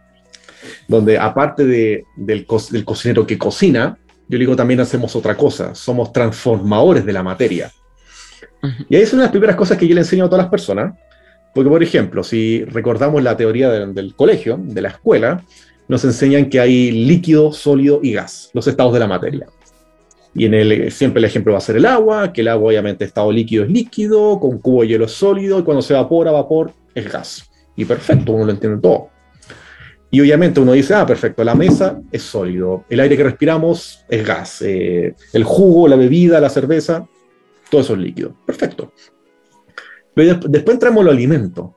[0.87, 3.97] donde aparte de, del, del cocinero que cocina,
[4.29, 7.71] yo digo también hacemos otra cosa, somos transformadores de la materia.
[8.87, 10.93] Y ahí son las primeras cosas que yo le enseño a todas las personas.
[11.53, 15.43] Porque, por ejemplo, si recordamos la teoría del colegio, de la escuela,
[15.87, 19.47] nos enseñan que hay líquido, sólido y gas, los estados de la materia.
[20.35, 23.05] Y en el, siempre el ejemplo va a ser el agua, que el agua obviamente
[23.05, 26.71] estado líquido es líquido, con cubo de hielo es sólido, y cuando se evapora, vapor
[26.93, 27.49] es gas.
[27.75, 29.09] Y perfecto, uno lo entiende todo.
[30.11, 34.25] Y obviamente uno dice, ah, perfecto, la mesa es sólido, el aire que respiramos es
[34.25, 37.07] gas, eh, el jugo, la bebida, la cerveza
[37.69, 38.35] todo eso es líquido.
[38.45, 38.91] Perfecto.
[40.13, 41.71] Pero después entramos en los alimentos.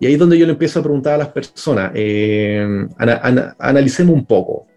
[0.00, 2.86] Y ahí es donde yo le empiezo a preguntar a las personas, eh,
[3.58, 4.68] analicemos un poco.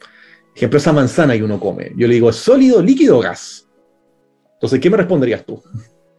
[0.56, 1.92] Ejemplo, esa manzana que uno come.
[1.96, 3.68] Yo le digo, ¿es sólido, líquido o gas?
[4.54, 5.62] Entonces, ¿qué me responderías tú?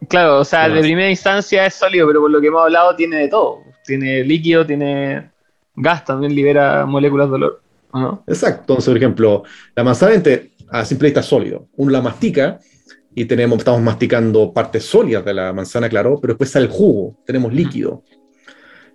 [0.09, 3.19] Claro, o sea, de primera instancia es sólido, pero por lo que hemos hablado tiene
[3.19, 3.59] de todo.
[3.85, 5.31] Tiene líquido, tiene
[5.77, 7.63] gas, también libera moléculas de olor.
[7.95, 8.25] ¿no?
[8.27, 8.73] Exacto.
[8.73, 9.43] Entonces, por ejemplo,
[9.77, 10.21] la manzana
[10.71, 11.69] a simple vista es sólido.
[11.77, 12.59] Uno la mastica
[13.15, 17.19] y tenemos, estamos masticando partes sólidas de la manzana, claro, pero después sale el jugo,
[17.27, 18.03] tenemos líquido.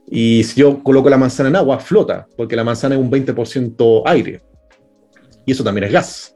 [0.09, 4.03] Y si yo coloco la manzana en agua, flota, porque la manzana es un 20%
[4.05, 4.41] aire.
[5.47, 6.35] Y eso también es gas.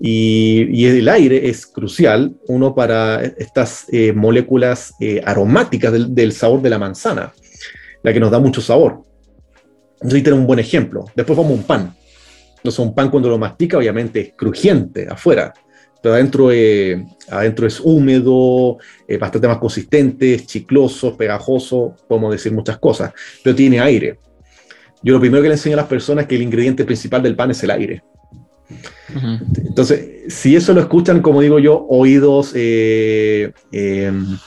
[0.00, 6.70] Y, el aire es crucial, uno, para estas eh, moléculas eh, aromáticas del, sabor de
[6.70, 7.32] la manzana,
[8.02, 9.02] la que nos da mucho sabor.
[9.94, 11.04] Entonces ahí tenemos un buen ejemplo.
[11.14, 11.94] Después vamos a un pan.
[12.56, 15.52] Entonces un pan cuando lo mastica, obviamente es crujiente afuera,
[16.02, 17.04] pero adentro, eh,
[17.64, 18.78] es húmedo,
[19.20, 23.12] bastante más consistente, chicloso, pegajoso, podemos decir muchas cosas,
[23.44, 24.18] pero tiene aire.
[25.02, 27.36] Yo lo primero que le enseño a las personas es que el ingrediente principal del
[27.36, 28.02] pan es el aire.
[29.56, 34.38] Entonces, si eso lo escuchan, como digo yo, oídos, eh, em,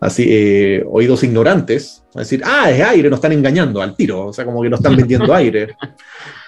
[0.00, 4.32] así, eh, oídos ignorantes, a decir, ah, es aire, nos están engañando al tiro, o
[4.32, 5.74] sea, como que nos están vendiendo aire.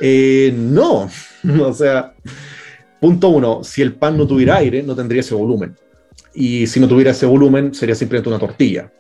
[0.05, 1.09] Eh, no,
[1.61, 2.13] o sea,
[3.01, 5.77] punto uno, si el pan no tuviera aire, no tendría ese volumen.
[6.35, 8.91] Y si no tuviera ese volumen, sería simplemente una tortilla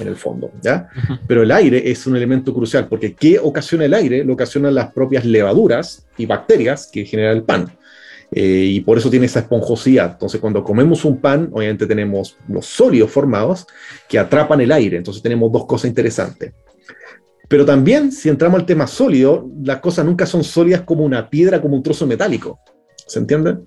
[0.00, 0.88] en el fondo, ¿ya?
[1.26, 4.24] Pero el aire es un elemento crucial, porque ¿qué ocasiona el aire?
[4.24, 7.70] Lo ocasionan las propias levaduras y bacterias que genera el pan.
[8.34, 10.12] Eh, y por eso tiene esa esponjosidad.
[10.12, 13.66] Entonces, cuando comemos un pan, obviamente tenemos los sólidos formados
[14.08, 14.96] que atrapan el aire.
[14.96, 16.52] Entonces, tenemos dos cosas interesantes.
[17.46, 21.60] Pero también, si entramos al tema sólido, las cosas nunca son sólidas como una piedra,
[21.60, 22.58] como un trozo metálico.
[23.06, 23.58] ¿Se entiende?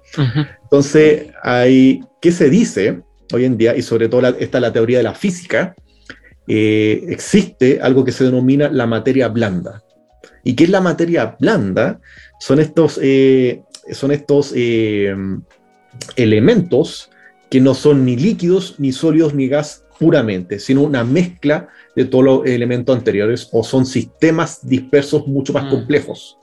[0.63, 3.01] Entonces, hay, ¿qué se dice
[3.31, 3.75] hoy en día?
[3.75, 5.75] Y sobre todo está la teoría de la física,
[6.47, 9.83] eh, existe algo que se denomina la materia blanda.
[10.43, 11.99] ¿Y qué es la materia blanda?
[12.39, 15.15] Son estos, eh, son estos eh,
[16.15, 17.09] elementos
[17.49, 22.23] que no son ni líquidos, ni sólidos, ni gas puramente, sino una mezcla de todos
[22.23, 25.69] los elementos anteriores o son sistemas dispersos mucho más mm.
[25.69, 26.37] complejos.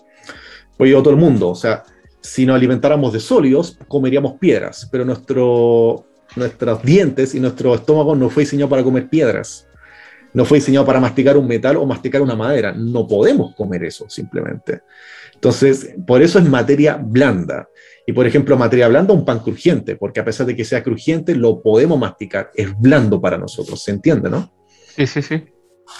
[0.78, 1.84] Oye, todo el mundo, o sea,
[2.20, 8.30] si nos alimentáramos de sólidos, comeríamos piedras, pero nuestro, nuestros dientes y nuestro estómago no
[8.30, 9.66] fue diseñado para comer piedras
[10.34, 12.72] no fue diseñado para masticar un metal o masticar una madera.
[12.72, 14.82] No podemos comer eso simplemente.
[15.34, 17.68] Entonces, por eso es materia blanda.
[18.06, 21.34] Y por ejemplo, materia blanda, un pan crujiente, porque a pesar de que sea crujiente,
[21.34, 22.50] lo podemos masticar.
[22.54, 24.52] Es blando para nosotros, ¿se entiende, no?
[24.96, 25.44] Sí, sí, sí.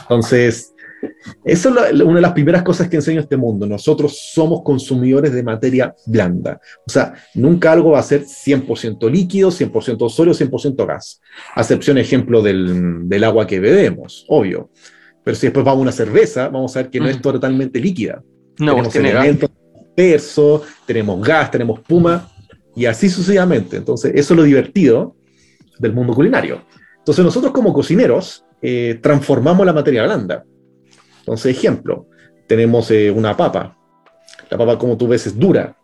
[0.03, 0.72] Entonces,
[1.45, 3.67] eso es una de las primeras cosas que enseño este mundo.
[3.67, 6.61] Nosotros somos consumidores de materia blanda.
[6.87, 11.21] O sea, nunca algo va a ser 100% líquido, 100% sólido, 100% gas.
[11.55, 14.71] Acepción, ejemplo, del, del, agua que bebemos, obvio.
[15.25, 18.23] Pero si después vamos a una cerveza, vamos a ver que no es totalmente líquida.
[18.59, 19.51] No, tenemos elementos
[19.87, 22.29] dispersos, tenemos gas, tenemos puma,
[22.75, 23.77] y así sucesivamente.
[23.77, 25.17] Entonces, eso es lo divertido
[25.79, 26.63] del mundo culinario.
[26.99, 30.45] Entonces, nosotros como cocineros eh, transformamos la materia blanda
[31.23, 32.09] entonces, ejemplo,
[32.49, 33.77] tenemos eh, una papa.
[34.51, 35.77] La papa, como tú ves, es dura.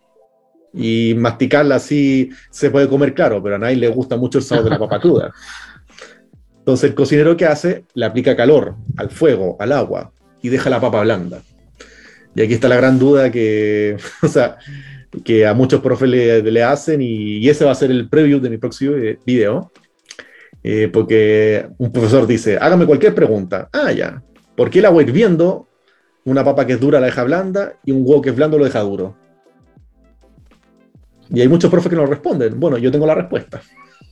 [0.74, 4.64] Y masticarla así se puede comer claro, pero a nadie le gusta mucho el sabor
[4.64, 5.32] de la papa cruda.
[6.58, 10.12] Entonces, el cocinero que hace, le aplica calor al fuego, al agua,
[10.42, 11.40] y deja la papa blanda.
[12.34, 14.58] Y aquí está la gran duda que, o sea,
[15.24, 18.58] que a muchos profes le, hacen, y, ese va a ser el preview de mi
[18.58, 19.70] próximo eh, video.
[20.64, 23.68] Eh, porque un profesor dice, hágame cualquier pregunta.
[23.72, 24.22] Ah, ya.
[24.58, 25.68] ¿Por qué el agua hirviendo,
[26.24, 28.64] una papa que es dura la deja blanda y un huevo que es blando lo
[28.64, 29.16] deja duro?
[31.30, 32.58] Y hay muchos profes que no responden.
[32.58, 33.62] Bueno, yo tengo la respuesta.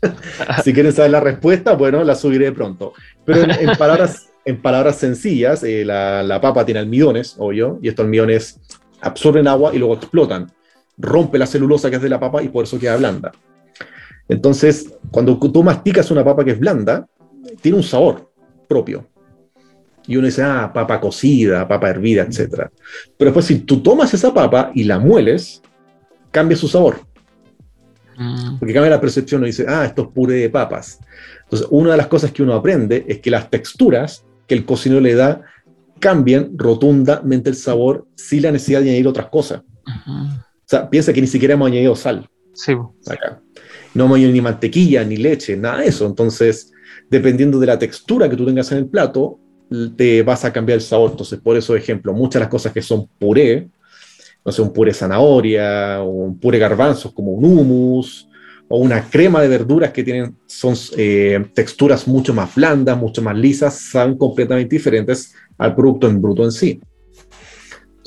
[0.63, 2.93] si quieren saber la respuesta, bueno, la subiré pronto.
[3.25, 8.61] Pero en, palabras, en palabras sencillas, eh, la, papa tiene almidones, obvio, y estos almidones
[9.01, 10.47] absorben agua y luego explotan.
[10.97, 13.33] Rompe la celulosa que es de la papa y por eso queda blanda.
[14.29, 17.05] Entonces, cuando tú masticas una papa que es blanda,
[17.61, 18.31] tiene un sabor
[18.69, 19.09] propio
[20.07, 22.69] y uno dice, ah, papa cocida, papa hervida, etc.
[23.17, 25.63] Pero después si tú tomas esa papa y la mueles,
[26.31, 27.01] cambia su sabor.
[28.17, 28.59] Mm.
[28.59, 31.01] Porque cambia la percepción, uno dice, ah, esto es puré de papas.
[31.45, 35.01] Entonces, una de las cosas que uno aprende es que las texturas que el cocinero
[35.01, 35.43] le da
[35.99, 39.63] cambian rotundamente el sabor sin la necesidad de añadir otras cosas.
[39.87, 42.29] O sea, piensa que ni siquiera hemos añadido sal.
[42.53, 42.73] Sí.
[43.07, 43.41] Acá.
[43.95, 46.07] No hemos añadido ni mantequilla, ni leche, nada de eso.
[46.07, 46.73] Entonces,
[47.09, 49.39] dependiendo de la textura que tú tengas en el plato,
[49.97, 51.11] te vas a cambiar el sabor.
[51.13, 53.69] Entonces, por eso, ejemplo, muchas de las cosas que son puré,
[54.45, 58.29] no sé, un puré zanahoria, un puré garbanzos como un hummus,
[58.69, 63.37] o una crema de verduras que tienen, son eh, texturas mucho más blandas, mucho más
[63.37, 66.81] lisas, son completamente diferentes al producto en bruto en sí.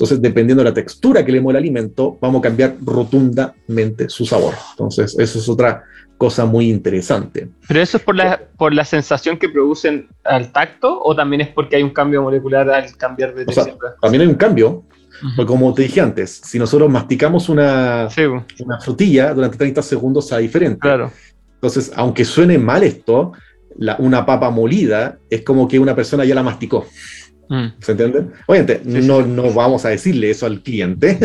[0.00, 4.24] Entonces, dependiendo de la textura que le demos el alimento, vamos a cambiar rotundamente su
[4.24, 4.54] sabor.
[4.70, 5.84] Entonces, eso es otra
[6.16, 7.50] cosa muy interesante.
[7.68, 11.48] ¿Pero eso es por la, por la sensación que producen al tacto o también es
[11.48, 13.94] porque hay un cambio molecular al cambiar de textura?
[14.00, 14.84] también hay un cambio,
[15.36, 18.08] porque como te dije antes, si nosotros masticamos una,
[18.60, 20.78] una frutilla durante 30 segundos sea diferente.
[20.78, 21.12] Claro.
[21.56, 23.32] Entonces, aunque suene mal esto,
[23.98, 26.86] una papa molida es como que una persona ya la masticó.
[27.50, 27.66] Mm.
[27.80, 28.26] ¿Se entiende?
[28.46, 31.18] Obviamente, no, no vamos a decirle eso al cliente,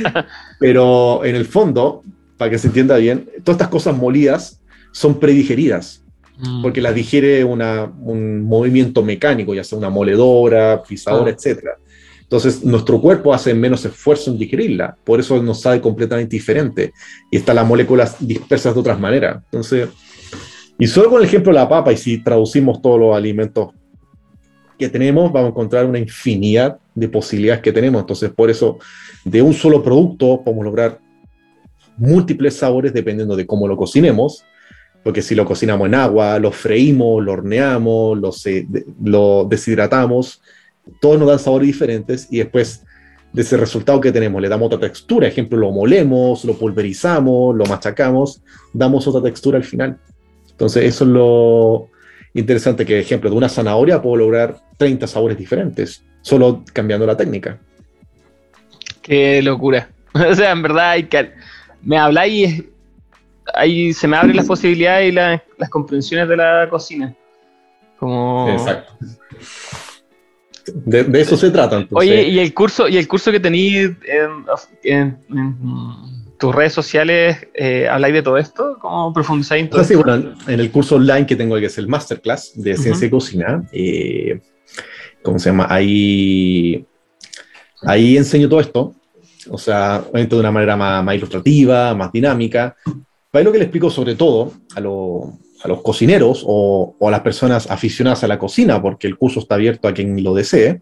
[0.58, 2.02] pero en el fondo,
[2.38, 4.58] para que se entienda bien, todas estas cosas molidas
[4.90, 6.02] son predigeridas,
[6.38, 6.62] mm.
[6.62, 11.66] porque las digiere una, un movimiento mecánico, ya sea una moledora, pisadora, etc.
[12.22, 16.94] Entonces, nuestro cuerpo hace menos esfuerzo en digerirla, por eso nos sabe completamente diferente.
[17.30, 19.42] Y están las moléculas dispersas de otras maneras.
[19.44, 19.90] Entonces,
[20.78, 23.74] y solo con el ejemplo de la papa, y si traducimos todos los alimentos
[24.78, 28.00] que tenemos, vamos a encontrar una infinidad de posibilidades que tenemos.
[28.00, 28.78] Entonces, por eso,
[29.24, 30.98] de un solo producto podemos lograr
[31.96, 34.44] múltiples sabores dependiendo de cómo lo cocinemos,
[35.02, 38.30] porque si lo cocinamos en agua, lo freímos, lo horneamos, lo,
[39.02, 40.42] lo deshidratamos,
[41.00, 42.82] todos nos dan sabores diferentes y después
[43.32, 47.64] de ese resultado que tenemos le damos otra textura, ejemplo, lo molemos, lo pulverizamos, lo
[47.66, 49.98] machacamos, damos otra textura al final.
[50.50, 51.90] Entonces eso es lo
[52.38, 57.58] interesante que, ejemplo, de una zanahoria puedo lograr 30 sabores diferentes, solo cambiando la técnica.
[59.02, 59.88] Qué locura.
[60.14, 61.30] O sea, en verdad hay que...
[61.82, 62.64] Me habláis
[63.54, 67.14] ahí se me abren las posibilidades y las comprensiones de la cocina.
[67.98, 68.50] Como...
[68.50, 68.92] Exacto.
[70.66, 71.86] De, eso se trata.
[71.92, 73.92] Oye, ¿y el curso, y el curso que tenéis
[74.82, 75.16] en,
[76.38, 78.78] tus redes sociales, eh, habláis de todo esto?
[78.80, 81.88] ¿Cómo profundizáis en todo Sí, bueno, en el curso online que tengo, que es el
[81.88, 84.40] Masterclass de Ciencia y Cocina, eh,
[85.22, 85.66] ¿cómo se llama?
[85.68, 86.86] Ahí,
[87.82, 88.94] ahí enseño todo esto.
[89.48, 92.76] O sea, obviamente de una manera más, más ilustrativa, más dinámica,
[93.36, 98.24] Ahí lo que le explico sobre todo a, los cocineros o, a las personas aficionadas
[98.24, 100.80] a la cocina, porque el curso está abierto a quien lo desee,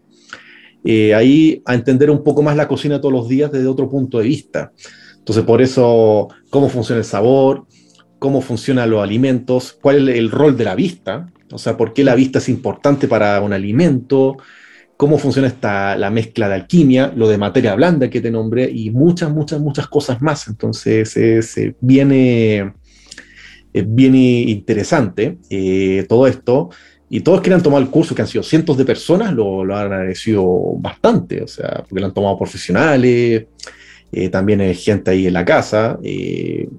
[0.85, 4.19] eh, ahí a entender un poco más la cocina todos los días desde otro punto
[4.19, 4.71] de vista.
[5.25, 7.65] Entonces, por eso, cómo funciona el sabor,
[8.19, 12.03] cómo funcionan los alimentos, cuál es el rol de la vista, o sea, por qué
[12.03, 14.37] la vista es importante para un alimento,
[14.97, 18.91] cómo funciona esta, la mezcla de alquimia, lo de materia blanda que te nombré y
[18.91, 20.47] muchas, muchas, muchas cosas más.
[20.47, 22.73] Entonces, es, viene,
[23.73, 26.69] viene interesante eh, todo esto.
[27.09, 29.75] Y todos que han tomado el curso, que han sido cientos de personas, lo, lo
[29.75, 30.45] han agradecido
[30.77, 33.47] bastante, o sea, porque lo han tomado profesionales,
[34.17, 36.69] eh, también hay gente ahí en la casa, eh,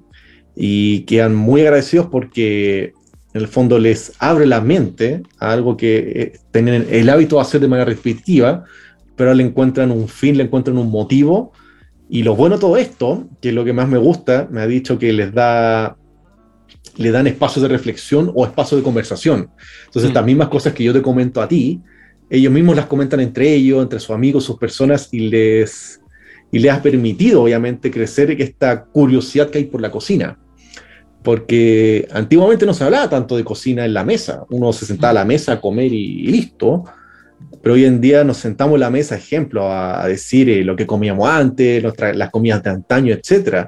[0.55, 2.93] y quedan muy agradecidos porque
[3.31, 7.43] en el fondo les abre la mente a algo que eh, tienen el hábito de
[7.43, 8.65] hacer de manera repetitiva,
[9.15, 11.51] pero le encuentran un fin, le encuentran un motivo.
[12.09, 14.67] Y lo bueno de todo esto, que es lo que más me gusta, me ha
[14.67, 15.95] dicho que les da
[16.95, 19.51] le dan espacios de reflexión o espacios de conversación.
[19.85, 20.25] Entonces, mm.
[20.25, 21.79] mismas cosas que yo te comento a ti,
[22.31, 26.01] ellos mismos las comentan entre ellos, entre sus amigos, sus personas, y les,
[26.51, 30.37] y les ha permitido, obviamente, crecer esta curiosidad que hay por la cocina.
[31.23, 35.13] Porque antiguamente no se hablaba tanto de cocina en la mesa, uno se sentaba a
[35.15, 36.85] la mesa a comer y, listo,
[37.61, 40.87] pero hoy en día nos sentamos en la mesa, ejemplo, a, decir eh, lo que
[40.87, 43.67] comíamos antes, las comidas de antaño, etc.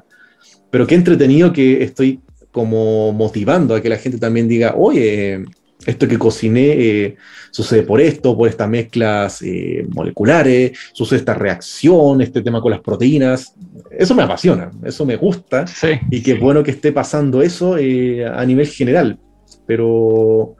[0.72, 2.22] Pero qué entretenido que estoy
[2.52, 5.44] como motivando a que la gente también diga, oye,
[5.86, 7.16] esto que cociné eh,
[7.52, 12.82] sucede por esto, por estas mezclas eh, moleculares, sucede esta reacción, este tema con las
[12.82, 13.56] proteínas.
[13.90, 15.66] Eso me apasiona, eso me gusta
[16.12, 19.20] y qué bueno que esté pasando eso eh, a nivel general.
[19.66, 20.56] Pero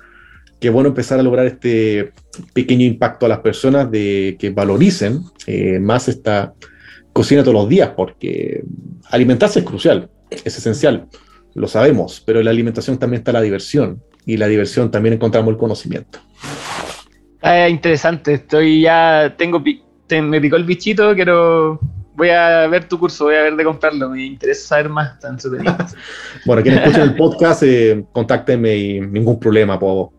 [0.60, 2.14] qué bueno empezar a lograr este
[2.54, 5.22] pequeño impacto a las personas de que valoricen
[5.82, 6.54] más esta
[7.12, 8.64] cocina todos los días, porque
[9.10, 11.08] alimentarse es crucial, es esencial,
[11.56, 15.50] lo sabemos, pero en la alimentación también está la diversión y la diversión también encontramos
[15.52, 16.20] el conocimiento.
[17.42, 21.80] Ah, interesante, estoy ya, tengo, me picó el bichito, quiero,
[22.16, 25.18] voy a ver tu curso, voy a ver de comprarlo, me interesa saber más,
[26.46, 30.14] bueno, quienes escuchen el podcast, eh, contáctenme y ningún problema, puedo,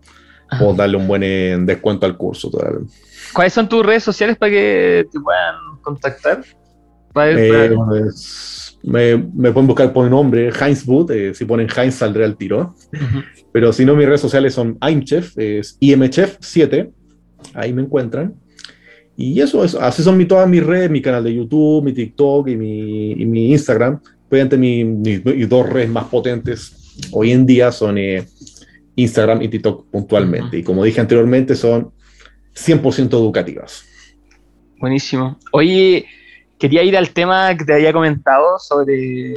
[0.59, 2.51] puedo darle un buen eh, descuento al curso.
[2.51, 2.81] Todavía.
[3.33, 6.43] ¿Cuáles son tus redes sociales para que te puedan contactar?
[7.15, 7.71] Eh,
[8.83, 12.75] me, pueden buscar por nombre, Heinz Boot, eh, si ponen Heinz saldré al tiro.
[13.53, 16.91] Pero si no, mis redes sociales son IMChef, es IMChef7,
[17.55, 18.35] ahí me encuentran.
[19.17, 22.49] Y eso, eso así son mi, todas mis redes, mi canal de YouTube, mi TikTok
[22.49, 24.01] y mi, y mi Instagram.
[24.31, 28.25] Obviamente mis dos redes más potentes hoy en día son eh,
[28.97, 30.59] Instagram y TikTok puntualmente.
[30.59, 31.93] Y como dije anteriormente, son
[32.55, 33.85] 100% educativas.
[34.79, 35.39] Buenísimo.
[35.53, 36.07] Oye,
[36.61, 39.35] quería ir al tema que te había comentado sobre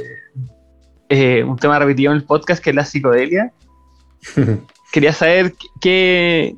[1.08, 3.52] eh, un tema repetido en el podcast, que es la psicodelia.
[4.92, 6.54] quería saber qué,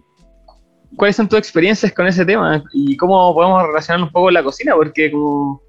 [0.96, 4.74] cuáles son tus experiencias con ese tema y cómo podemos relacionar un poco la cocina,
[4.74, 5.62] porque como,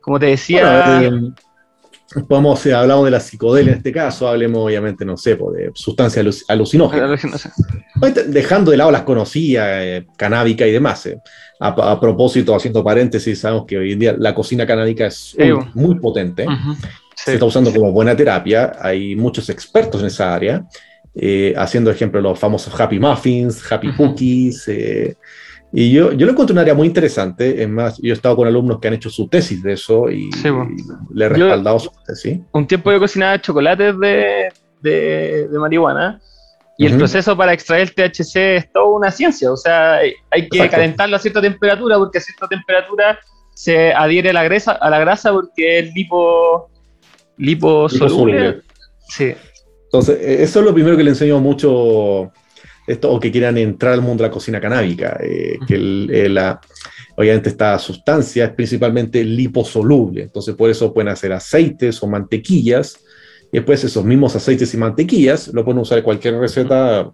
[0.00, 1.02] como te decía...
[1.02, 1.10] Eh,
[2.28, 6.44] podemos, eh, hablamos de la psicodelia en este caso, hablemos obviamente, no sé, de sustancias
[6.48, 7.20] alucinógenas.
[8.26, 11.06] Dejando de lado las conocidas, eh, canábica y demás.
[11.06, 11.18] Eh.
[11.60, 15.36] A, propósito, haciendo paréntesis, sabemos que hoy en día la cocina canábica es
[15.74, 16.46] muy, potente.
[17.14, 18.72] Se está usando como buena terapia.
[18.80, 20.66] Hay muchos expertos en esa área.
[21.56, 24.68] haciendo ejemplo los famosos Happy Muffins, Happy Cookies,
[25.72, 27.62] Y yo, yo lo encuentro un área muy interesante.
[27.62, 30.30] Es más, yo he estado con alumnos que han hecho su tesis de eso y,
[30.32, 30.64] Sí, po.
[30.64, 32.40] y le he respaldado su tesis.
[32.52, 34.48] Un tiempo yo cocinaba chocolates de,
[34.82, 36.20] de, de marihuana
[36.76, 39.52] y el proceso para extraer el THC es toda una ciencia.
[39.52, 40.76] O sea, hay hay que Exacto.
[40.76, 43.18] calentarlo a cierta temperatura porque a cierta temperatura
[43.54, 46.70] se adhiere a la grasa, a la grasa porque es lipo,
[47.36, 48.32] liposoluble.
[48.32, 48.62] Liposoluble.
[49.08, 49.34] Sí.
[49.84, 52.32] Entonces, eh, eso es lo primero que le enseño mucho
[52.92, 56.28] esto, o que quieran entrar al mundo de la cocina canábica, eh, que el- eh,
[56.28, 56.60] la,
[57.16, 62.98] obviamente esta sustancia es principalmente liposoluble, entonces por eso pueden hacer aceites o mantequillas,
[63.52, 67.10] y después esos mismos aceites y mantequillas lo pueden usar en cualquier receta,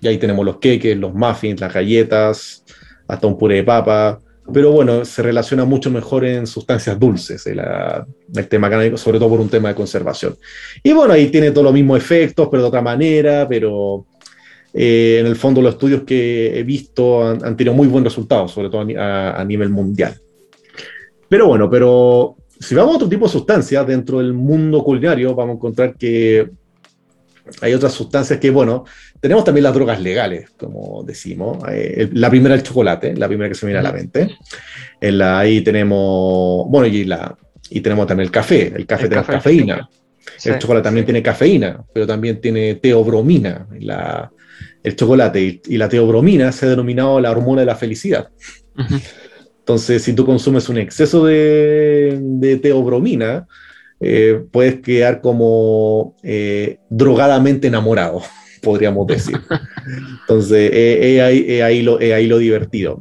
[0.00, 2.64] y ahí tenemos los queques, los muffins, las galletas,
[3.06, 4.18] hasta un puré de papa,
[4.52, 8.04] pero bueno, se relaciona mucho mejor en sustancias dulces, el, ah,
[8.34, 10.36] el tema canábico, sobre todo por un tema de conservación.
[10.82, 14.04] Y bueno, ahí tiene todos los mismos efectos, pero de otra manera, pero
[14.74, 18.48] eh, en el fondo los estudios que he visto han, han tenido muy buen resultado,
[18.48, 20.14] sobre todo a, ni- a- a nivel mundial.
[21.28, 25.54] Pero bueno, pero si vamos a otro tipo de sustancias dentro del mundo culinario, vamos
[25.54, 26.48] a encontrar que
[27.60, 28.84] hay otras sustancias que, bueno,
[29.20, 31.58] tenemos también las drogas legales, como decimos.
[31.70, 34.36] Eh, la primera el chocolate, la primera que se me viene a la mente.
[35.00, 37.36] En la, ahí tenemos, bueno, y, la,
[37.70, 38.72] y tenemos también el café.
[38.74, 39.32] El café El tiene café.
[39.34, 39.88] cafeína.
[40.36, 40.50] sí.
[40.50, 43.66] El chocolate también tiene cafeína, pero también tiene teobromina.
[43.80, 44.30] La-
[44.82, 48.28] el chocolate y, y la teobromina se ha denominado la hormona de la felicidad.
[49.62, 53.46] Entonces, si tú consumes un exceso de, de teobromina,
[54.00, 58.22] eh, puedes quedar como eh, drogadamente enamorado,
[58.62, 59.40] podríamos decir.
[60.22, 60.72] Entonces,
[61.22, 63.00] ahí, ahí lo, eh, ahí lo divertido.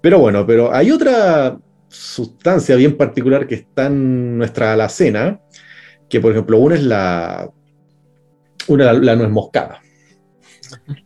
[0.00, 1.58] Pero bueno, pero hay otra
[1.88, 5.40] sustancia bien particular que está en nuestra alacena,
[6.08, 7.50] que por ejemplo, una es la,
[8.68, 9.80] una, la nuez moscada.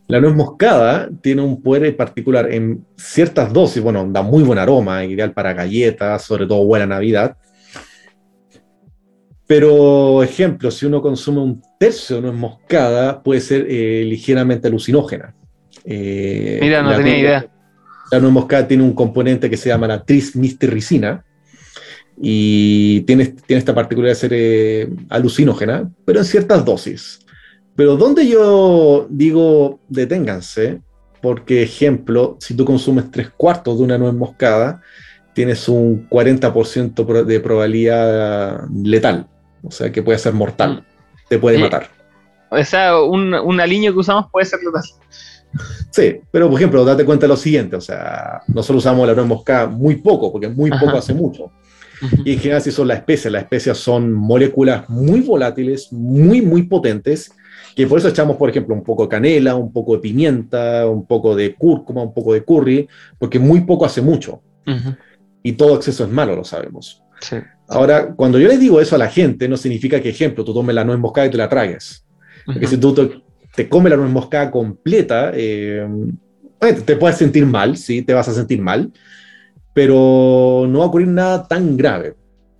[0.07, 5.03] La nuez moscada tiene un poder particular en ciertas dosis, bueno, da muy buen aroma,
[5.05, 7.37] ideal para galletas, sobre todo buena Navidad.
[9.45, 15.35] Pero, ejemplo, si uno consume un tercio de nuez moscada, puede ser eh, ligeramente alucinógena.
[15.83, 17.47] Eh, Mira, no tenía nuez- idea.
[18.11, 21.25] La nuez moscada tiene un componente que se llama la trismisterricina
[22.21, 27.19] y tiene, tiene esta particularidad de ser eh, alucinógena, pero en ciertas dosis.
[27.75, 30.81] Pero donde yo digo deténganse,
[31.21, 34.81] porque ejemplo, si tú consumes tres cuartos de una nuez moscada,
[35.33, 39.27] tienes un 40% pro- de probabilidad letal,
[39.63, 40.85] o sea que puede ser mortal,
[41.29, 41.89] te puede matar.
[42.51, 44.83] O sea, un, un aliño que usamos puede ser letal.
[45.91, 49.27] Sí, pero por ejemplo, date cuenta de lo siguiente, o sea, nosotros usamos la nuez
[49.27, 50.85] moscada muy poco, porque muy Ajá.
[50.85, 51.51] poco hace mucho.
[52.25, 56.63] Y en general si son las especias, las especias son moléculas muy volátiles, muy, muy
[56.63, 57.31] potentes,
[57.75, 61.05] que por eso echamos, por ejemplo, un poco de canela, un poco de pimienta, un
[61.05, 64.41] poco de cúrcuma, un poco de curry, porque muy poco hace mucho.
[64.67, 64.95] Ujú.
[65.41, 67.03] Y todo exceso es malo, lo sabemos.
[67.19, 67.37] Sí.
[67.67, 70.75] Ahora, cuando yo les digo eso a la gente, no significa que, ejemplo, tú tomes
[70.75, 72.05] la nuez moscada y te la tragues.
[72.45, 73.23] Porque si tú te,
[73.55, 75.87] te comes la nuez moscada completa, eh,
[76.59, 78.91] bueno, te puedes sentir mal, sí, te vas a sentir mal,
[79.73, 82.15] pero no va a ocurrir nada tan grave.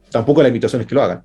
[0.10, 1.24] Tampoco la invitación es que lo hagan.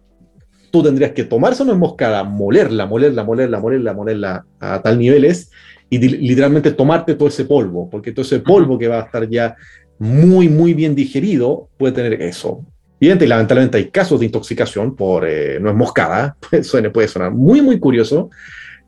[0.71, 5.51] Tú tendrías que tomar esa nuez moscada, molerla, molerla, molerla, molerla, molerla a tal niveles
[5.91, 9.57] y literalmente tomarte todo ese polvo, porque todo ese polvo que va a estar ya
[9.99, 12.65] muy, muy bien digerido puede tener eso.
[13.01, 17.31] Evidente, y lamentablemente hay casos de intoxicación por eh, nuez moscada, puede, suene- puede sonar
[17.33, 18.29] muy, muy curioso,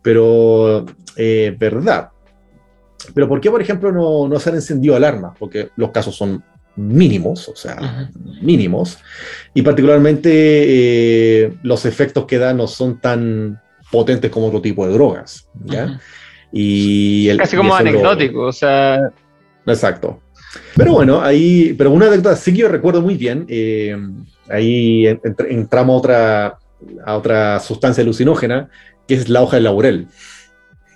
[0.03, 0.85] pero
[1.17, 2.11] eh, verdad.
[3.15, 5.33] Pero ¿por qué, por ejemplo, no, no se han encendido alarmas?
[5.39, 6.45] Porque los casos son
[6.77, 8.09] mínimos, o sea,
[8.41, 8.99] mínimos,
[9.55, 13.61] y particularmente eh, los efectos que da no son tan
[13.91, 16.01] potentes como otro tipo de drogas, ¿ya?
[16.53, 19.11] Y el- Casi y como eso es lo- anecdótico, o sea,
[19.67, 20.21] Exacto.
[20.77, 23.97] Pero bueno, ahí, pero una anécdota sí que yo recuerdo muy bien, eh,
[24.49, 26.59] ahí en- entr- entramos a otra,
[27.05, 28.69] a otra sustancia alucinógena,
[29.07, 30.07] que es la hoja de laurel.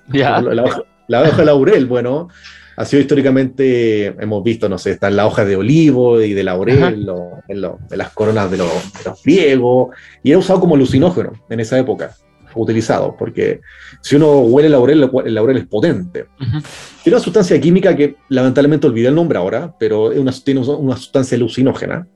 [0.09, 0.41] ya.
[0.41, 2.29] La, la hoja, la hoja de laurel, bueno,
[2.77, 6.43] ha sido históricamente, hemos visto, no sé, está en la hoja de olivo y de
[6.45, 6.91] laurel, Ajá.
[6.93, 9.89] lo- en, lo- en las coronas de los, de los griegos,
[10.23, 12.11] y era usado como alucinógeno en esa época,
[12.53, 13.61] fue utilizado, porque
[14.01, 16.27] si uno huele el laurel, el laurel es potente.
[16.41, 16.59] Ujú.
[17.03, 20.97] Tiene una sustancia química que lamentablemente olvidé el nombre ahora, pero es una, tiene una
[20.97, 22.07] sustancia alucinógena.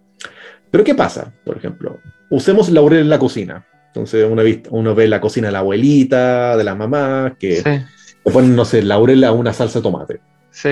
[0.70, 1.32] Pero ¿qué pasa?
[1.44, 1.98] Por ejemplo,
[2.30, 3.66] usemos laurel en la cocina.
[3.89, 7.70] Entonces uno, ve- uno ve la cocina de la abuelita, de la mamá, que Sí,
[8.24, 10.20] le ponen, no sé, laurel a una salsa de tomate.
[10.50, 10.70] Sí.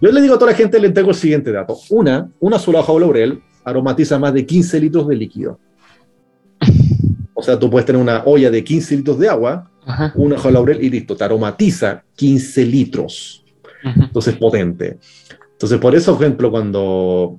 [0.00, 1.76] Yo le digo a toda la gente, le entrego el siguiente dato.
[1.90, 5.58] Una, una sola hoja de laurel aromatiza más de 15 litros de líquido.
[7.34, 10.12] O sea, tú puedes tener una olla de 15 litros de agua, Ajá.
[10.14, 13.44] una hoja de laurel y listo, te aromatiza 15 litros.
[13.84, 14.02] Ujú.
[14.04, 14.98] Entonces, potente.
[15.52, 17.38] Entonces, por eso, por ejemplo, cuando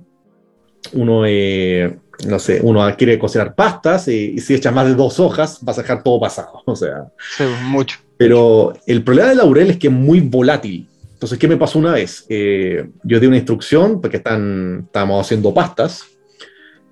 [0.93, 5.19] uno, eh, no sé, uno quiere cocinar pastas y, y si echas más de dos
[5.19, 6.61] hojas, vas a dejar todo pasado.
[6.65, 7.97] O sea, Sí, mucho.
[8.17, 10.87] pero el problema del laurel es que es muy volátil.
[11.21, 12.25] Entonces, ¿qué me pasó una vez?
[12.29, 16.03] Eh, yo di una instrucción porque están, estábamos haciendo pastas.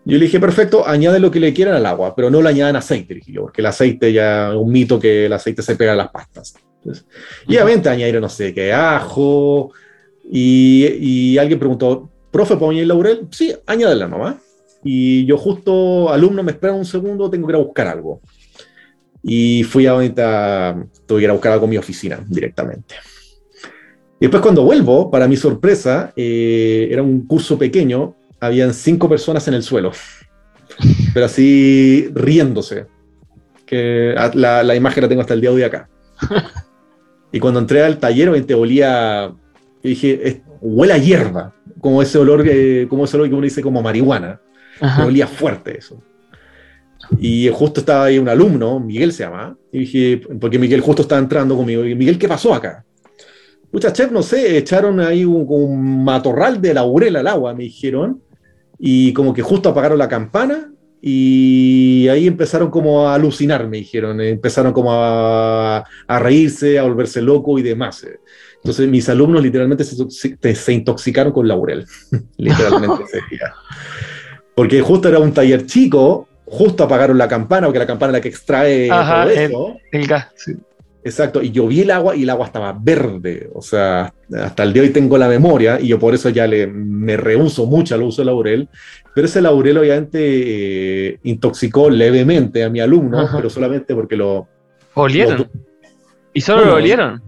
[0.06, 2.76] Yo le dije, perfecto, añade lo que le quieran al agua, pero no le añadan
[2.76, 5.94] aceite, dije yo, porque el aceite ya es un mito que el aceite se pega
[5.94, 6.54] a las pastas.
[6.76, 7.08] Entonces,
[7.48, 9.72] y obviamente añadir, no sé, qué ajo.
[10.32, 13.28] Y, y alguien preguntó, profe, ¿puedo añadir laurel?
[13.32, 14.36] Sí, añádela nomás.
[14.84, 18.22] Y yo justo, alumno, me espera un segundo, tengo que ir a buscar algo.
[19.24, 22.94] Y fui a ahorita, tuve que ir a buscar algo en mi oficina directamente.
[24.20, 29.48] Y después cuando vuelvo, para mi sorpresa, eh, era un curso pequeño, habían cinco personas
[29.48, 29.92] en el suelo,
[31.14, 32.86] pero así riéndose.
[33.66, 35.88] Que la, la imagen la tengo hasta el día de hoy acá.
[37.32, 39.32] Y cuando entré al taller, obviamente olía,
[39.84, 43.44] y dije, "Es- huele a hierba, como ese olor, que- como ese olor que uno
[43.44, 44.42] dice como marihuana.
[44.96, 46.02] Pero olía fuerte eso.
[47.20, 51.20] Y justo estaba ahí un alumno, Miguel se llama, y dije, porque Miguel justo estaba
[51.22, 52.84] entrando conmigo, y Miguel, ¿qué pasó acá?
[53.72, 58.22] Muchas chef, no sé, echaron ahí un, un matorral de laurel al agua, me dijeron,
[58.80, 60.72] y como que justo apagaron la campana,
[61.02, 67.22] y ahí empezaron como a alucinar, me dijeron, empezaron como a, a reírse, a volverse
[67.22, 68.06] loco y demás.
[68.58, 71.86] Entonces mis alumnos literalmente se, intoxicaron con laurel,
[72.38, 73.54] literalmente ese día.
[74.56, 78.22] Porque justo era un taller chico, justo apagaron la campana, porque la campana es la
[78.22, 79.78] que extrae Ajá, todo el- eso.
[79.92, 80.54] El gas, sí.
[81.04, 84.74] Exacto, y yo vi el agua y el agua estaba verde, o sea, hasta el
[84.74, 87.96] día de hoy tengo la memoria y yo por eso ya le, me rehuso mucho
[87.96, 88.68] al uso de laurel,
[89.16, 90.20] pero ese laurel obviamente
[91.12, 93.38] eh, intoxicó levemente a mi alumno, Ajá.
[93.38, 94.48] pero solamente porque lo...
[94.96, 95.38] Olieron.
[95.38, 95.50] lo-
[96.34, 97.22] y solo Bueno, lo olieron.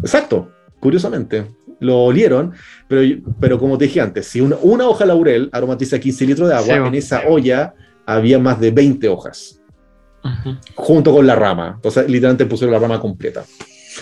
[0.00, 1.44] Exacto, curiosamente,
[1.80, 2.52] lo olieron,
[2.88, 3.02] pero,
[3.40, 6.54] pero como te dije antes, si una, una hoja de laurel aromatiza 15 litros de
[6.54, 7.74] agua, Sí, en esa olla
[8.06, 9.55] había más de 20 hojas,
[10.74, 13.44] Junto con la rama, entonces literalmente pusieron la rama completa.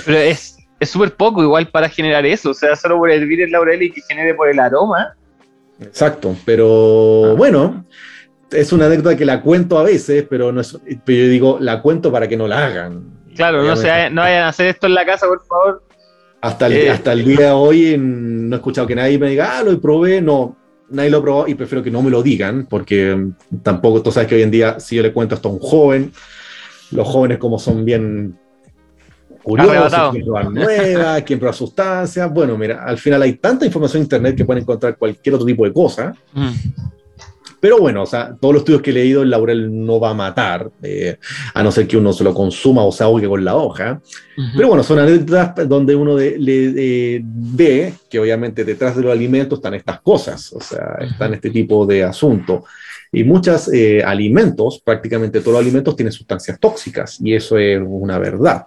[0.04, 2.50] Pero es es súper poco igual para generar eso.
[2.50, 5.14] O sea, solo por hervir el laurel y que genere por el aroma.
[5.80, 7.84] Exacto, pero bueno,
[8.50, 11.82] es una anécdota que la cuento a veces, pero, no es, pero yo digo, la
[11.82, 13.02] cuento para que no la hagan.
[13.34, 15.82] Claro, no, se, no vayan a hacer esto en la casa, por favor.
[16.40, 16.90] Hasta el, Eh.
[16.90, 20.20] hasta el día de hoy no he escuchado que nadie me diga, ah, lo probé,
[20.20, 20.56] no,
[20.94, 24.28] nadie lo probó y prefiero que no me lo digan, porque mm, tampoco, tú sabes
[24.28, 26.12] que hoy en día, si yo le cuento esto a un joven,
[26.90, 28.38] los jóvenes como son bien
[29.42, 34.04] curiosos, quieren probar nuevas, quieren probar sustancias, bueno, mira, al final hay tanta información en
[34.04, 36.50] internet que pueden encontrar cualquier otro tipo de cosa, Mm.
[37.64, 40.14] Pero bueno, o sea, todos los estudios que he leído, el laurel no va a
[40.14, 41.16] matar, eh,
[41.54, 44.02] a no ser que uno se lo consuma o se ahogue con la hoja.
[44.54, 46.74] Pero bueno, son anécdotas donde uno de- le,
[47.16, 51.48] eh, ve que obviamente detrás de los alimentos están estas cosas, o sea, están este
[51.48, 52.64] tipo de asuntos.
[53.10, 53.70] Y muchos
[54.04, 58.66] alimentos, prácticamente todos los alimentos tienen sustancias tóxicas, y eso es una verdad.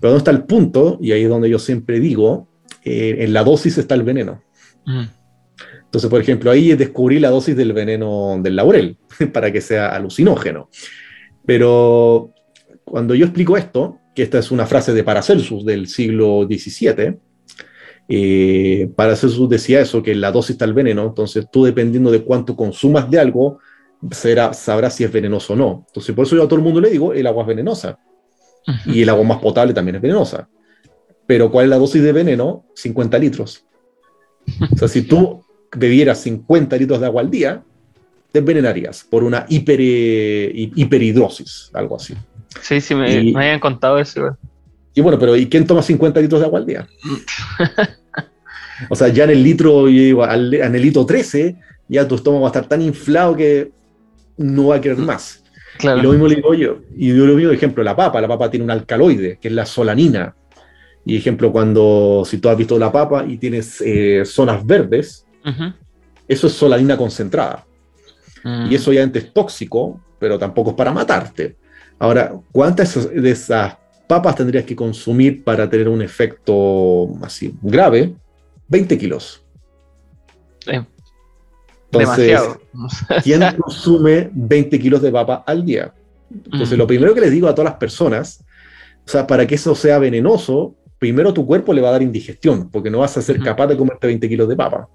[0.00, 0.98] Pero ¿dónde está el punto?
[1.00, 2.48] Y ahí es donde yo siempre digo,
[2.84, 4.42] eh, en la dosis está el veneno.
[4.84, 5.04] Mm.
[5.86, 8.98] Entonces, por ejemplo, ahí descubrí la dosis del veneno del laurel
[9.32, 10.68] para que sea alucinógeno.
[11.44, 12.32] Pero
[12.84, 17.18] cuando yo explico esto, que esta es una frase de Paracelsus del siglo XVII,
[18.08, 22.56] eh, Paracelsus decía eso, que la dosis está el veneno, entonces tú dependiendo de cuánto
[22.56, 23.58] consumas de algo,
[24.10, 25.84] será, sabrás si es venenoso o no.
[25.88, 27.98] Entonces, por eso yo a todo el mundo le digo, el agua es venenosa
[28.86, 30.48] y el agua más potable también es venenosa.
[31.26, 32.66] Pero ¿cuál es la dosis de veneno?
[32.74, 33.64] 50 litros.
[34.72, 35.42] O sea, si tú
[35.76, 37.62] bebieras 50 litros de agua al día,
[38.32, 42.14] te envenenarías por una hiper, eh, hi- hiperhidrosis, algo así.
[42.60, 44.36] Sí, sí, me, Y- me habían contado eso.
[44.94, 46.86] Y bueno, pero ¿y quién toma 50 litros de agua al día?
[48.90, 51.56] O sea, ya en el litro, digo, en el litro 13,
[51.88, 53.70] ya tu estómago va a estar tan inflado que
[54.38, 55.42] no va a querer más.
[55.78, 55.98] Claro.
[55.98, 56.78] Y lo mismo le digo yo.
[56.96, 58.20] Y yo lo mismo, ejemplo, la papa.
[58.20, 60.34] La papa tiene un alcaloide, que es la solanina.
[61.04, 65.25] Y ejemplo, cuando, si tú has visto la papa y tienes eh, zonas verdes,
[66.28, 67.64] Eso es solanina concentrada.
[68.44, 68.70] Mm.
[68.70, 71.56] Y eso obviamente es tóxico, pero tampoco es para matarte.
[71.98, 78.14] Ahora, ¿cuántas de esas papas tendrías que consumir para tener un efecto así grave?
[78.68, 79.42] 20 kilos.
[80.66, 80.84] Eh,
[81.92, 82.60] Entonces, demasiado.
[83.22, 85.92] ¿quién consume 20 kilos de papa al día?
[86.30, 86.78] Entonces, Mm.
[86.78, 88.44] lo primero que les digo a todas las personas,
[89.06, 92.70] o sea, para que eso sea venenoso, primero tu cuerpo le va a dar indigestión,
[92.70, 94.88] porque no vas a ser capaz de comerte 20 kilos de papa.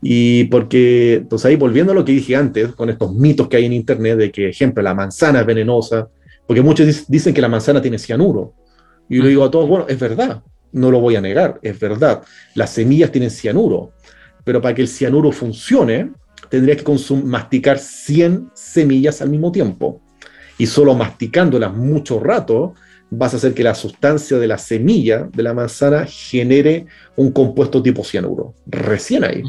[0.00, 3.64] Y porque, entonces ahí volviendo a lo que dije antes, con estos mitos que hay
[3.64, 6.08] en internet de que, ejemplo, la manzana es venenosa,
[6.46, 8.54] porque muchos dic- dicen que la manzana tiene cianuro.
[9.08, 11.80] Y yo le digo a todos, bueno, es verdad, no lo voy a negar, es
[11.80, 12.22] verdad.
[12.54, 13.92] Las semillas tienen cianuro,
[14.44, 16.12] pero para que el cianuro funcione,
[16.48, 16.84] tendría que
[17.24, 20.00] masticar 100 semillas al mismo tiempo.
[20.58, 22.74] Y solo masticándolas mucho rato,
[23.10, 26.86] vas a hacer que la sustancia de la semilla de la manzana genere
[27.16, 28.54] un compuesto tipo cianuro.
[28.66, 29.42] Recién ahí.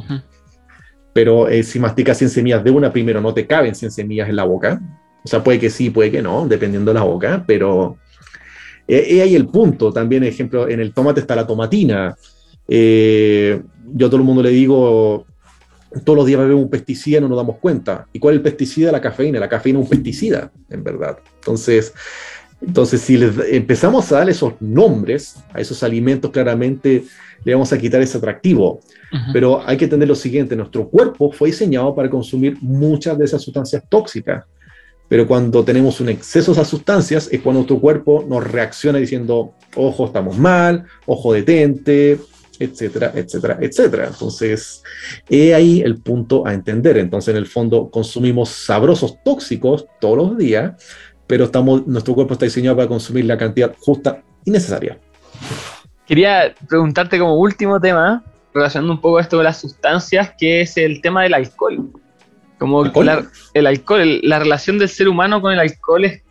[1.13, 4.35] Pero eh, si masticas 100 semillas de una, primero no te caben 100 semillas en
[4.35, 4.81] la boca.
[5.23, 7.97] O sea, puede que sí, puede que no, dependiendo de la boca, pero
[8.87, 9.91] eh, ahí el punto.
[9.91, 12.15] También, ejemplo, en el tomate está la tomatina.
[12.67, 13.61] Eh,
[13.93, 15.25] yo a todo el mundo le digo,
[16.03, 18.07] todos los días bebemos un pesticida y no nos damos cuenta.
[18.13, 18.91] ¿Y cuál es el pesticida?
[18.91, 19.39] La cafeína.
[19.39, 21.19] La cafeína es un pesticida, en verdad.
[21.35, 21.93] Entonces,
[22.61, 27.03] entonces si les empezamos a dar esos nombres a esos alimentos, claramente
[27.43, 28.81] le vamos a quitar ese atractivo.
[29.33, 33.41] Pero hay que entender lo siguiente, nuestro cuerpo fue diseñado para consumir muchas de esas
[33.41, 34.45] sustancias tóxicas.
[35.07, 39.53] Pero cuando tenemos un exceso de esas sustancias es cuando nuestro cuerpo nos reacciona diciendo,
[39.75, 42.19] ojo, estamos mal, ojo, detente,
[42.59, 44.07] etcétera, etcétera, etcétera.
[44.07, 44.83] Entonces,
[45.29, 46.97] he ahí el punto a entender.
[46.97, 50.73] Entonces, en el fondo, consumimos sabrosos tóxicos todos los días,
[51.29, 54.97] pero estamos, nuestro cuerpo está diseñado para consumir la cantidad justa y necesaria.
[56.07, 61.03] Quería preguntarte como último tema, relacionando un poco esto de las sustancias, que es el
[61.03, 61.87] tema del alcohol.
[62.57, 62.83] Como
[63.53, 66.23] el alcohol, la relación del ser humano con el alcohol es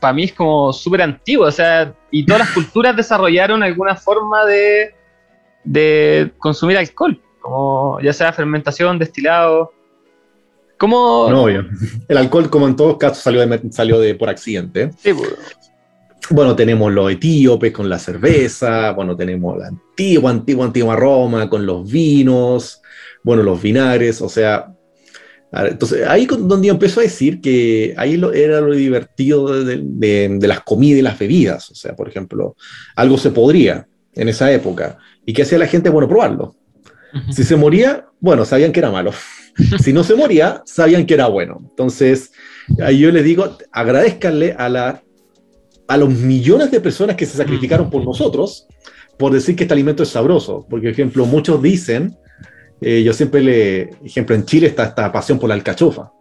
[0.00, 4.44] para mí es como súper antiguo, o sea, y todas las culturas desarrollaron alguna forma
[4.46, 4.94] de,
[5.64, 9.72] de consumir alcohol, como ya sea fermentación, destilado.
[10.78, 11.28] ¿Cómo?
[11.30, 11.66] No, obvio.
[12.08, 14.90] El alcohol, como en todos casos, salió de, salió de por accidente.
[14.98, 15.30] Sí, pues.
[16.30, 21.66] Bueno, tenemos los etíopes con la cerveza, bueno, tenemos la antigua, antigua, antigua Roma con
[21.66, 22.80] los vinos,
[23.22, 24.74] bueno, los vinares, o sea,
[25.56, 30.98] entonces, ahí donde yo empezó a decir que ahí era lo divertido de, las comidas
[30.98, 31.70] y las bebidas.
[31.70, 32.56] O sea, por ejemplo,
[32.96, 34.98] algo se podría en esa época.
[35.24, 35.90] ¿Y qué hacía la gente?
[35.90, 36.56] Bueno, probarlo.
[37.30, 39.12] Si se moría, bueno, sabían que era malo.
[39.82, 41.58] si no se moría, sabían que era bueno.
[41.60, 42.32] Entonces,
[42.82, 45.02] ahí yo les digo, agradezcanle a, la,
[45.88, 48.66] a los millones de personas que se sacrificaron por nosotros
[49.18, 50.66] por decir que este alimento es sabroso.
[50.68, 52.16] Porque, por ejemplo, muchos dicen
[52.80, 56.12] eh, yo siempre le, ejemplo, en Chile está esta pasión por la alcachofa.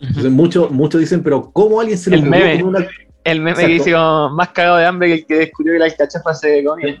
[0.00, 2.86] Entonces muchos muchos dicen, pero ¿cómo alguien se le el meme, una...
[3.24, 6.34] El meme que dice más cagado de hambre que el que descubrió que la alcachofa
[6.34, 7.00] se comía.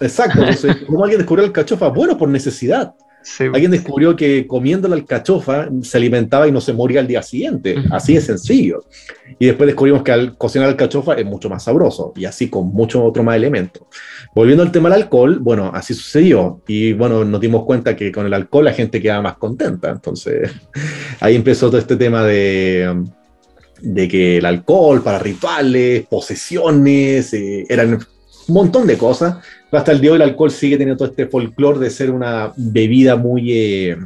[0.00, 1.88] Exacto, entonces, ¿cómo alguien descubrió la alcachofa?
[1.88, 2.94] Bueno, por necesidad.
[3.52, 7.76] Alguien descubrió que comiendo la alcachofa se alimentaba y no se moría al día siguiente.
[7.90, 8.84] Así de sencillo.
[9.38, 12.12] Y después descubrimos que al cocinar alcachofa es mucho más sabroso.
[12.16, 13.82] Y así con muchos otros más elementos.
[14.34, 16.62] Volviendo al tema del alcohol, bueno, así sucedió.
[16.68, 19.90] Y bueno, nos dimos cuenta que con el alcohol la gente quedaba más contenta.
[19.90, 20.50] Entonces
[21.20, 23.04] ahí empezó todo este tema de,
[23.80, 27.94] de que el alcohol para rituales, posesiones, eh, eran
[28.48, 29.38] un montón de cosas.
[29.72, 32.52] Hasta el día de hoy el alcohol sigue teniendo todo este folclore de ser una
[32.56, 33.96] bebida muy, eh,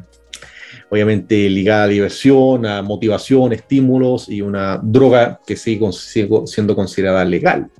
[0.88, 7.70] obviamente, ligada a diversión, a motivación, estímulos y una droga que sigue, siendo considerada legal.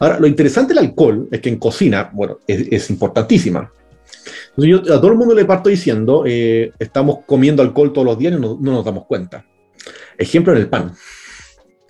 [0.00, 3.72] Ahora, lo interesante del alcohol es que en cocina, bueno, es, importantísima.
[4.50, 8.18] Entonces yo a todo el mundo le parto diciendo, eh, estamos comiendo alcohol todos los
[8.18, 9.44] días y no, nos damos cuenta.
[10.16, 10.92] Ejemplo en el pan.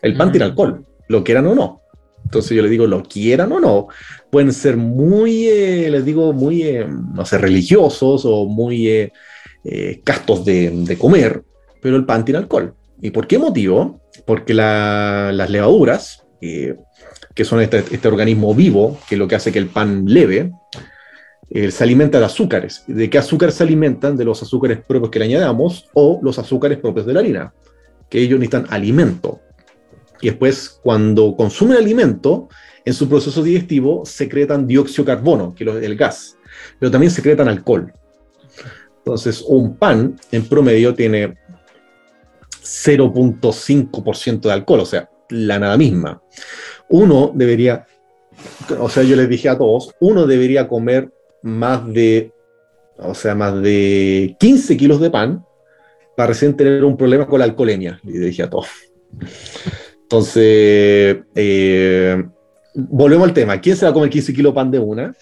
[0.01, 1.83] El pan tiene alcohol, lo quieran o no.
[2.29, 3.89] Entonces yo les digo, lo quieran o no,
[4.29, 10.45] pueden ser muy, eh, les digo, muy, eh, no sé, religiosos o muy eh, castos
[10.45, 11.43] de, comer,
[11.81, 12.75] pero el pan tiene alcohol.
[13.01, 14.03] ¿Y por qué motivo?
[14.27, 19.59] Porque las levaduras, que son este, este, organismo vivo, que es lo que hace que
[19.59, 20.53] el pan leve,
[21.71, 22.85] se alimenta de azúcares.
[22.87, 24.19] ¿De qué azúcar se alimentan?
[24.19, 27.55] De los azúcares propios que le añadamos o los azúcares propios de la harina,
[28.11, 29.41] que ellos necesitan alimento
[30.21, 32.49] y después cuando consumen alimento,
[32.85, 36.39] en su proceso digestivo secretan dióxido de carbono, que es el gas,
[36.79, 37.93] pero también secretan alcohol.
[38.99, 41.35] Entonces, un pan en promedio tiene
[42.63, 46.23] 0.5% de alcohol, o sea, la nada misma.
[46.89, 47.87] Uno debería,
[48.79, 51.13] o sea, yo les dije a todos, uno debería comer
[51.43, 52.33] más de,
[52.99, 55.45] o sea, más de 15 kilos de pan
[56.17, 58.69] para recién tener un problema con la alcoholemia, le dije a todos.
[60.09, 62.25] Entonces, eh,
[62.73, 63.61] volvemos al tema.
[63.61, 65.15] ¿Quién se va a comer 15 kilos de pan de una?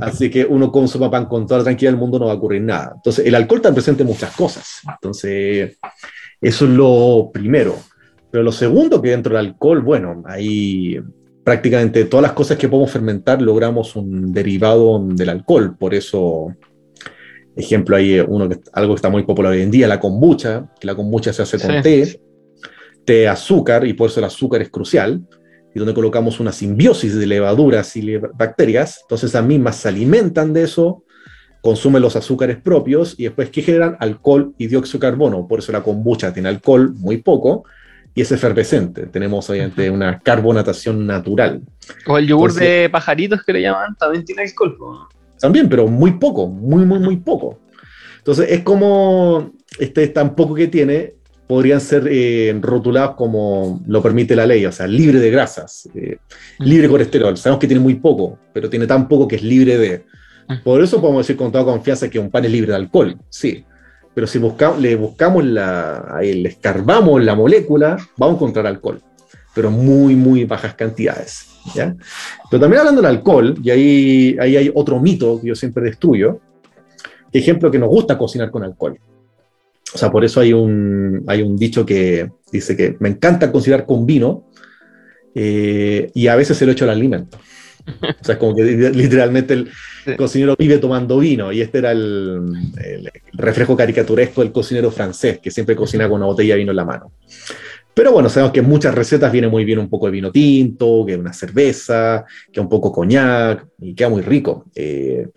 [0.00, 2.62] Así que uno consuma pan con toda la tranquilidad del mundo, no va a ocurrir
[2.62, 2.92] nada.
[2.96, 4.80] Entonces, el alcohol está presente en muchas cosas.
[4.90, 5.76] Entonces,
[6.40, 7.76] eso es lo primero.
[8.30, 10.98] Pero lo segundo que dentro del alcohol, bueno, hay
[11.44, 15.76] prácticamente todas las cosas que podemos fermentar logramos un derivado del alcohol.
[15.78, 16.56] Por eso,
[17.54, 20.86] ejemplo, hay uno que, algo que está muy popular hoy en día, la kombucha, que
[20.86, 22.18] la kombucha se hace con té
[23.06, 25.22] de azúcar, y por eso el azúcar es crucial.
[25.74, 30.64] y donde colocamos una simbiosis de levaduras y bacterias, entonces esas mismas se alimentan de
[30.64, 31.02] eso,
[31.62, 35.48] consumen los azúcares propios y después que generan alcohol y dióxido de carbono.
[35.48, 37.64] Por eso la kombucha tiene alcohol muy poco
[38.14, 39.06] y es efervescente.
[39.06, 41.62] Tenemos obviamente una carbonatación natural.
[42.06, 44.76] O el yogur de pajaritos que le llaman también tiene alcohol.
[45.40, 47.58] También, pero muy poco, muy, muy, muy poco.
[48.18, 51.14] Entonces es como este tan poco que tiene,
[51.52, 56.16] podrían ser eh, rotulados como lo permite la ley, o sea, libre de grasas, eh,
[56.60, 57.36] libre de colesterol.
[57.36, 60.06] Sabemos que tiene muy poco, pero tiene tan poco que es libre de.
[60.64, 63.66] Por eso podemos decir con toda confianza que un pan es libre de alcohol, sí.
[64.14, 69.02] Pero si buscamos, le buscamos la, le escarbamos la molécula, vamos a encontrar alcohol,
[69.54, 71.48] pero muy, muy bajas cantidades.
[71.74, 71.94] ¿ya?
[72.50, 76.40] Pero también hablando del alcohol, y ahí, ahí hay otro mito que yo siempre destruyo,
[77.30, 78.98] ejemplo que nos gusta cocinar con alcohol.
[79.94, 83.84] O sea, por eso hay un, hay un dicho que dice que me encanta cocinar
[83.84, 84.48] con vino
[85.34, 87.38] eh, y a veces se lo echo al alimento.
[87.86, 89.70] O sea, es como que literalmente el
[90.16, 92.40] cocinero vive tomando vino y este era el,
[93.32, 96.84] reflejo caricaturesco del cocinero francés que siempre cocina con una botella de vino en la
[96.84, 97.12] mano.
[97.94, 101.04] Pero bueno, sabemos que en muchas recetas viene muy bien un poco de vino tinto,
[101.06, 104.64] que una cerveza, que un poco coñac y queda muy rico.
[104.74, 105.28] Eh,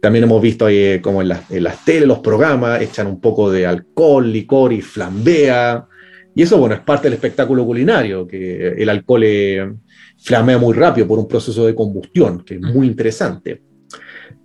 [0.00, 3.64] también hemos visto ahí como en, en las tele, los programas, echan un poco de
[3.64, 5.86] alcohol, licor y flambea.
[6.34, 9.72] Y eso, bueno, es parte del espectáculo culinario, que el alcohol eh,
[10.18, 13.62] flamea muy rápido por un proceso de combustión, que es muy interesante.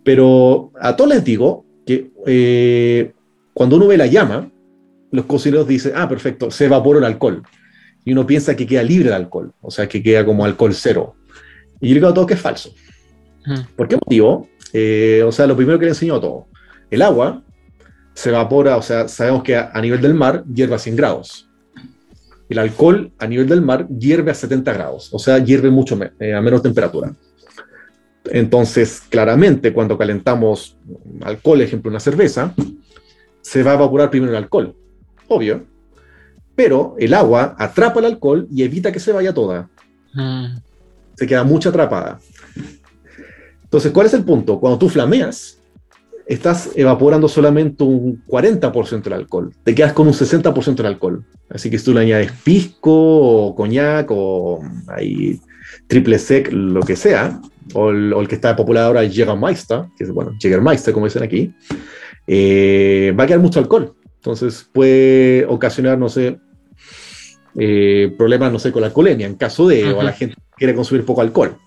[0.04, 3.12] Pero a todos les digo que eh,
[3.54, 4.50] cuando uno ve la llama,
[5.12, 7.44] los cocineros dicen, ah, perfecto, se evaporó el alcohol.
[8.06, 11.16] Y uno piensa que queda libre de alcohol, o sea, que queda como alcohol cero.
[11.80, 12.74] Y yo digo a todos que es falso.
[13.76, 14.48] ¿Por qué motivo?
[14.74, 16.46] Eh, o sea, lo primero que le enseñó a todos,
[16.90, 17.42] el agua
[18.14, 21.50] se evapora, o sea, sabemos que a, nivel del mar hierve a 100 grados.
[22.50, 26.34] El alcohol a nivel del mar hierve a 70 grados, o sea, hierve mucho eh,
[26.34, 27.14] a menor temperatura.
[28.26, 30.78] Entonces, claramente, cuando calentamos
[31.22, 32.54] alcohol, ejemplo, una cerveza,
[33.42, 34.76] se va a evaporar primero el alcohol,
[35.30, 35.66] obvio,
[36.56, 39.70] pero el agua atrapa el alcohol y evita que se vaya toda.
[40.14, 40.58] Mm.
[41.16, 42.20] Se queda mucha atrapada.
[43.64, 44.60] Entonces, ¿cuál es el punto?
[44.60, 45.60] Cuando tú flameas,
[46.30, 49.54] estás evaporando solamente un 40% del alcohol.
[49.64, 51.26] Te quedas con un 60% del alcohol.
[51.50, 55.40] Así que si tú le añades pisco o coñac o ahí,
[55.88, 57.42] triple sec, lo que sea,
[57.74, 61.54] o el, que está popular ahora, Jägermeister, que es, bueno, Jägermeister, como dicen aquí,
[62.28, 63.96] eh, va a quedar mucho alcohol.
[64.20, 66.40] Entonces puede ocasionar, no sé,
[67.56, 71.06] eh, problemas, no sé, con la alcoholemia, en caso de, o la gente quiere consumir
[71.06, 71.58] poco alcohol.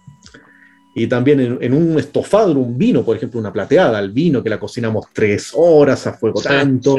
[0.95, 4.51] Y también en, un estofado, en un vino, por ejemplo, una plateada, el vino que
[4.51, 6.99] la cocinamos tres horas a fuego tanto.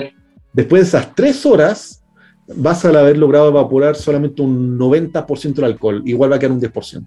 [0.51, 2.03] Después de esas tres horas,
[2.47, 6.61] vas a haber logrado evaporar solamente un 90% del alcohol, igual va a quedar un
[6.61, 7.05] 10%.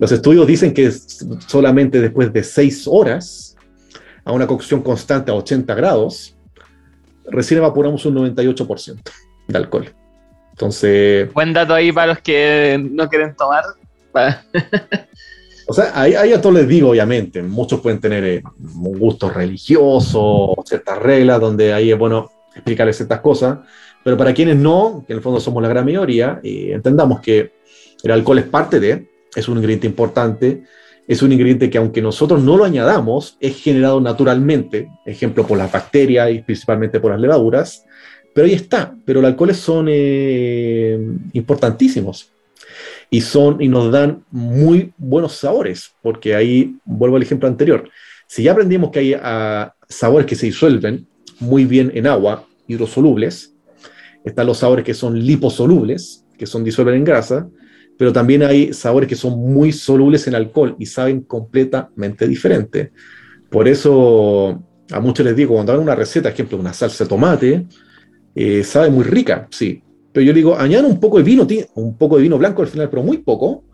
[0.00, 3.56] Los estudios dicen que solamente después de seis horas,
[4.24, 6.36] a una cocción constante a 80 grados,
[7.26, 9.02] recién evaporamos un 98%
[9.48, 9.92] de alcohol.
[10.50, 11.32] Entonces.
[11.32, 13.64] Buen dato ahí para los que no quieren tomar.
[15.66, 20.54] O sea, ahí, a todos les digo, obviamente, muchos pueden tener eh, un gusto religioso,
[20.66, 23.60] ciertas reglas, donde ahí es bueno explicarles ciertas cosas,
[24.04, 27.52] pero para quienes no, que en el fondo somos la gran mayoría, eh, entendamos que
[28.02, 30.64] el alcohol es parte de, es un ingrediente importante,
[31.08, 35.70] es un ingrediente que aunque nosotros no lo añadamos, es generado naturalmente, ejemplo por las
[35.70, 37.84] bacterias y principalmente por las levaduras,
[38.34, 40.98] pero ahí está, pero los alcoholes son eh,
[41.32, 42.30] importantísimos
[43.10, 47.90] y, son, y nos dan muy buenos sabores, porque ahí vuelvo al ejemplo anterior.
[48.26, 51.06] Si ya aprendimos que hay ah, sabores que se disuelven
[51.38, 53.54] muy bien en agua, hidrosolubles,
[54.24, 57.48] están los sabores que son liposolubles, que son disuelven en grasa,
[57.98, 62.92] pero también hay sabores que son muy solubles en alcohol y saben completamente diferente.
[63.50, 67.66] Por eso a muchos les digo, cuando hagan una receta, ejemplo, una salsa de tomate,
[68.34, 69.82] eh, sabe muy rica, sí,
[70.12, 72.90] pero yo digo, añadan un poco de vino, un poco de vino blanco al final,
[72.90, 73.64] pero muy poco,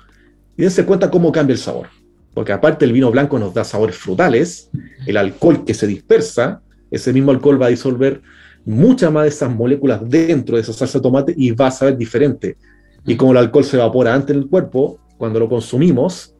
[0.56, 1.88] y dense cuenta cómo cambia el sabor.
[2.34, 4.70] Porque aparte el vino blanco nos da sabores frutales,
[5.06, 8.22] el alcohol que se dispersa, ese mismo alcohol va a disolver
[8.64, 11.96] muchas más de esas moléculas dentro de esa salsa de tomate y va a saber
[11.96, 12.56] diferente.
[13.06, 16.34] Y como el alcohol se evapora antes en el cuerpo, cuando lo consumimos,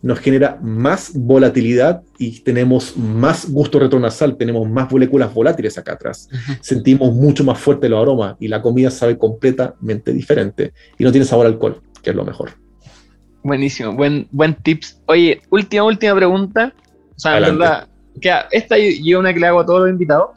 [0.00, 6.28] nos genera más volatilidad y tenemos más gusto retronasal, tenemos más moléculas volátiles acá atrás.
[6.60, 11.24] Sentimos mucho más fuerte los aromas y la comida sabe completamente diferente y no tiene
[11.24, 12.50] sabor a alcohol, que es lo mejor.
[13.42, 15.00] Buenísimo, buen, buen tips.
[15.06, 16.72] Oye, última, última pregunta.
[17.16, 17.88] O sea, verdad,
[18.20, 20.30] que esta yo una que le hago a todos los invitados.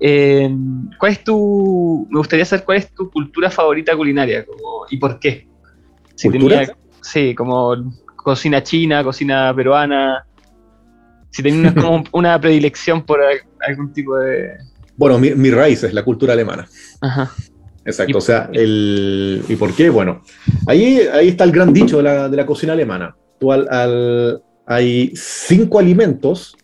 [0.00, 0.54] Eh,
[0.98, 4.44] ¿Cuál es tu, me gustaría saber cuál es tu cultura favorita culinaria
[4.90, 5.46] y por qué?
[6.14, 7.74] Si tenía, sí, como
[8.16, 10.26] cocina china, cocina peruana.
[11.30, 13.20] Si tenía como una predilección por
[13.66, 14.50] algún tipo de.
[14.96, 16.68] Bueno, mi, raíz es la cultura alemana.
[17.00, 17.30] Ajá.
[17.84, 19.90] Exacto, o sea, el, ¿y por qué?
[19.90, 20.22] Bueno,
[20.66, 23.14] ahí, ahí está el gran dicho de la, de la cocina alemana.
[23.38, 26.56] Tú al, hay cinco alimentos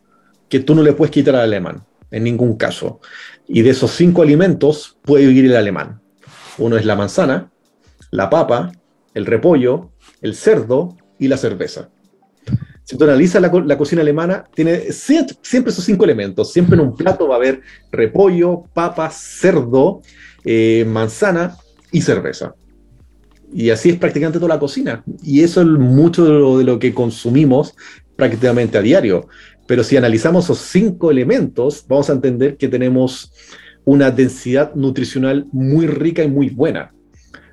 [0.48, 3.00] que tú no le puedes quitar al alemán, en ningún caso.
[3.46, 6.00] Y de esos cinco alimentos puede vivir el alemán.
[6.58, 7.50] Uno es la manzana,
[8.10, 8.72] la papa,
[9.14, 11.90] el repollo, el cerdo y la cerveza.
[12.84, 16.52] Si tú analizas la, cocina alemana, tiene siempre, esos cinco elementos.
[16.52, 17.60] Siempre en un plato va a haber
[17.92, 20.02] repollo, papa, cerdo,
[20.44, 21.56] eh, manzana
[21.92, 22.56] y cerveza.
[23.52, 25.04] Y así es prácticamente toda la cocina.
[25.22, 27.76] Y eso es mucho de lo, de lo que consumimos
[28.16, 29.28] prácticamente a diario.
[29.70, 33.32] Pero si analizamos esos cinco elementos, vamos a entender que tenemos
[33.84, 36.92] una densidad nutricional muy rica y muy buena.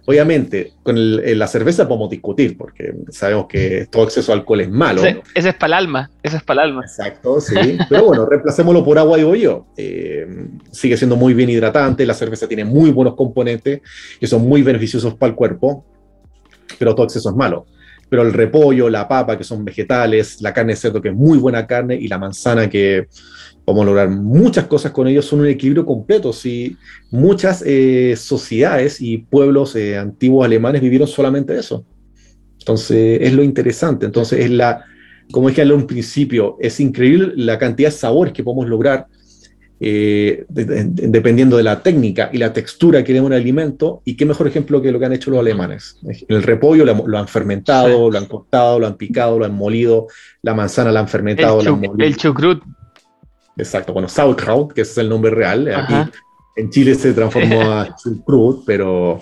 [0.07, 5.03] Obviamente, con la cerveza podemos discutir, porque sabemos que todo exceso de alcohol es malo.
[5.03, 6.81] Ese, es para el alma, ese es para el alma.
[6.85, 7.53] Exacto, sí.
[7.87, 9.67] Pero bueno, reemplacémoslo por agua, digo yo.
[9.77, 10.25] Eh,
[10.71, 13.81] sigue siendo muy bien hidratante, la cerveza tiene muy buenos componentes
[14.19, 15.85] y son muy beneficiosos para el cuerpo,
[16.79, 17.67] pero todo exceso es malo
[18.09, 21.37] pero el repollo, la papa, que son vegetales, la carne de cerdo, que es muy
[21.37, 23.07] buena carne, y la manzana, que
[23.65, 26.31] podemos lograr muchas cosas con ellos, son un equilibrio completo.
[26.31, 26.77] Si
[27.11, 31.85] muchas eh, sociedades y pueblos eh, antiguos alemanes vivieron solamente eso.
[32.59, 34.05] Entonces, es lo interesante.
[34.05, 34.85] Entonces, es la,
[35.31, 39.07] como dije en principio, es increíble la cantidad de sabores que podemos lograr
[39.79, 44.47] eh, dependiendo de la técnica y la textura que le un alimento, y qué mejor
[44.47, 45.97] ejemplo que lo que han hecho los alemanes.
[46.27, 50.07] El repollo lo, han fermentado, lo han cortado, lo han picado, lo han molido,
[50.41, 52.07] la manzana la han fermentado, el, han molido.
[52.07, 52.63] El chucrut.
[53.55, 55.67] Exacto, bueno, sauerkraut, que es el nombre real.
[55.73, 56.11] Aquí
[56.55, 59.19] en Chile se transformó a chucrut, pero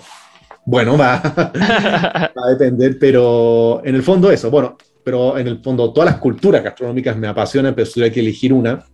[0.64, 5.92] bueno, va, va a depender, pero en el fondo eso, bueno, pero en el fondo
[5.92, 8.84] todas las culturas gastronómicas me apasionan, pero si tuviera que elegir una,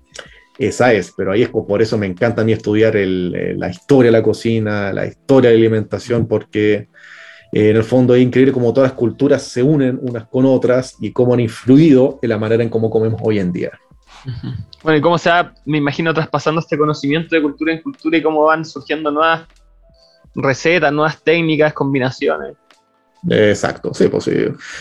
[0.58, 4.10] esa es, pero ahí es por eso me encanta a mí estudiar eh, la historia
[4.10, 6.88] de la cocina, la historia de la alimentación, porque
[7.52, 10.96] eh, en el fondo es increíble cómo todas las culturas se unen unas con otras
[11.00, 13.70] y cómo han influido en la manera en cómo comemos hoy en día.
[14.82, 18.22] Bueno, y cómo se va, me imagino, traspasando este conocimiento de cultura en cultura y
[18.22, 19.46] cómo van surgiendo nuevas
[20.34, 22.56] recetas, nuevas técnicas, combinaciones.
[23.28, 24.32] Exacto, sí, pues sí.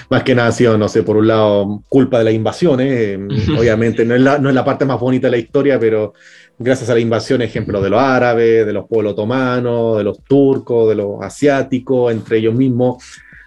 [0.09, 2.87] Más que nada ha sido, no sé, por un lado, culpa de las invasiones.
[2.91, 3.19] Eh,
[3.57, 6.13] obviamente no es, la, no es la parte más bonita de la historia, pero
[6.57, 10.89] gracias a la invasión, ejemplo de los árabes, de los pueblos otomanos, de los turcos,
[10.89, 13.03] de los asiáticos, entre ellos mismos,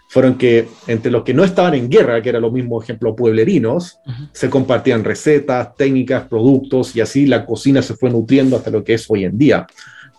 [0.08, 3.98] fueron que entre los que no estaban en guerra, que eran los mismos ejemplos pueblerinos,
[4.32, 8.94] se compartían recetas, técnicas, productos, y así la cocina se fue nutriendo hasta lo que
[8.94, 9.66] es hoy en día.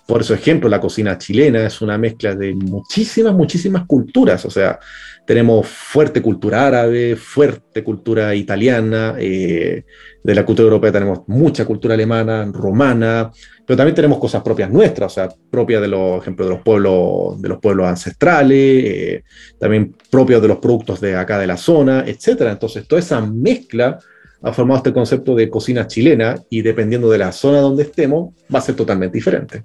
[0.07, 4.45] Por eso, ejemplo, la cocina chilena es una mezcla de muchísimas, muchísimas culturas.
[4.45, 4.79] O sea,
[5.25, 9.83] tenemos fuerte cultura árabe, fuerte cultura italiana, eh,
[10.23, 13.31] de la cultura europea tenemos mucha cultura alemana, romana,
[13.65, 17.41] pero también tenemos cosas propias nuestras, o sea, propias de los, ejemplo, de los pueblos,
[17.41, 19.23] de los pueblos ancestrales, eh,
[19.59, 22.51] también propios de los productos de acá de la zona, etcétera.
[22.51, 23.97] Entonces, toda esa mezcla
[24.45, 28.59] ha formado este concepto de cocina chilena y dependiendo de la zona donde estemos, va
[28.59, 29.63] a ser totalmente diferente.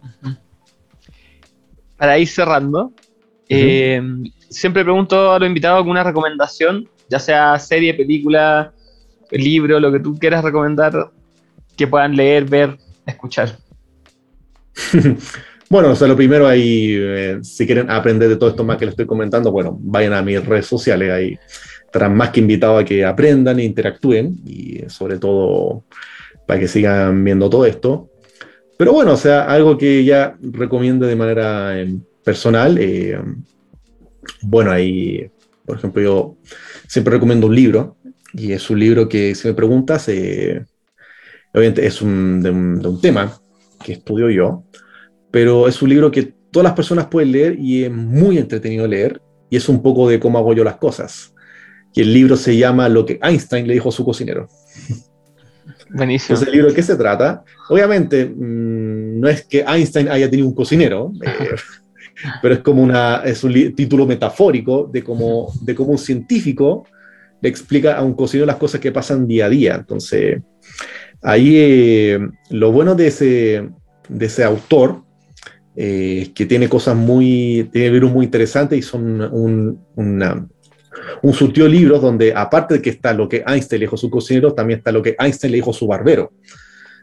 [1.99, 2.91] Para ir cerrando,
[3.47, 4.01] eh,
[4.49, 8.73] siempre pregunto a los invitados alguna recomendación, ya sea serie, película,
[9.31, 11.11] libro, lo que tú quieras recomendar,
[11.77, 13.59] que puedan leer, ver, escuchar.
[15.71, 18.87] Bueno, o sea, lo primero ahí, eh, si quieren aprender de todo esto más que
[18.87, 21.39] les estoy comentando, bueno, vayan a mis redes sociales, ahí
[21.91, 25.83] estarán más que invitados a que aprendan e interactúen y sobre todo
[26.47, 28.09] para que sigan viendo todo esto.
[28.79, 33.19] Pero bueno, o sea, algo que ya recomiendo de manera em, personal, eh,
[34.43, 35.29] bueno, ahí,
[35.67, 36.37] por ejemplo, yo
[36.87, 37.97] siempre recomiendo un libro
[38.33, 40.65] y es un libro que, si me preguntas, eh,
[41.53, 43.37] obviamente es un, de, un, de un tema
[43.85, 44.63] que estudio yo,
[45.33, 49.21] pero es un libro que todas las personas pueden leer y es muy entretenido leer
[49.51, 51.35] y es un poco de cómo hago yo las cosas.
[51.95, 54.49] Y el libro se llama Lo que Einstein le dijo a su cocinero.
[55.93, 56.35] Buenísimo.
[56.35, 57.45] Entonces, el libro de qué se trata?
[57.69, 61.57] Obviamente, mm, no es que Einstein haya tenido un cocinero, eh,
[62.43, 66.87] pero es como una, es un título metafórico de cómo, de cómo un científico
[67.41, 69.75] le explica a un cocinero las cosas que pasan día a día.
[69.77, 70.41] Entonces,
[71.23, 73.69] ahí eh, lo bueno de ese,
[74.09, 75.03] de ese autor
[75.75, 80.47] eh, es que tiene cosas muy, tiene libros muy interesantes y son un, una,
[81.23, 83.99] un surtió de libros donde, aparte de que está lo que Einstein le dijo a
[83.99, 86.33] su cocinero, también está lo que Einstein le dijo a su barbero,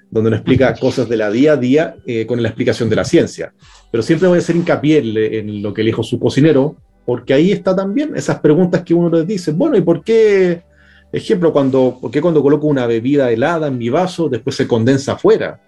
[0.09, 3.03] donde nos explica cosas de la día a día eh, con la explicación de la
[3.03, 3.53] ciencia.
[3.91, 4.99] Pero siempre voy a hacer hincapié
[5.39, 9.09] en, lo que le dijo su cocinero, porque ahí está también esas preguntas que uno
[9.09, 10.63] les dice, bueno, ¿y por qué,
[11.11, 15.13] ejemplo, cuando, por qué cuando coloco una bebida helada en mi vaso, después se condensa
[15.13, 15.61] afuera?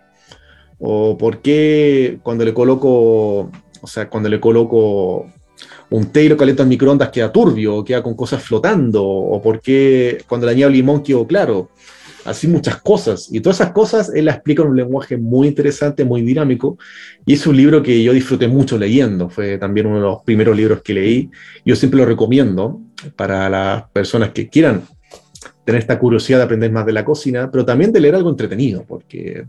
[0.79, 3.51] ¿O por qué cuando le coloco,
[3.81, 5.27] o sea, cuando le coloco
[5.91, 9.03] un té y lo caliento en microondas queda turbio, queda con cosas flotando?
[9.03, 11.69] ¿O por qué cuando le añado limón quedó claro?
[12.25, 13.29] así muchas cosas.
[13.31, 16.77] Y todas esas cosas él las explica en un lenguaje muy interesante, muy dinámico.
[17.25, 19.29] Y es un libro que yo disfruté mucho leyendo.
[19.29, 21.29] Fue también uno de los primeros libros que leí.
[21.65, 22.81] Yo siempre lo recomiendo
[23.15, 24.83] para las personas que quieran
[25.65, 28.85] tener esta curiosidad de aprender más de la cocina, pero también de leer algo entretenido,
[28.87, 29.45] porque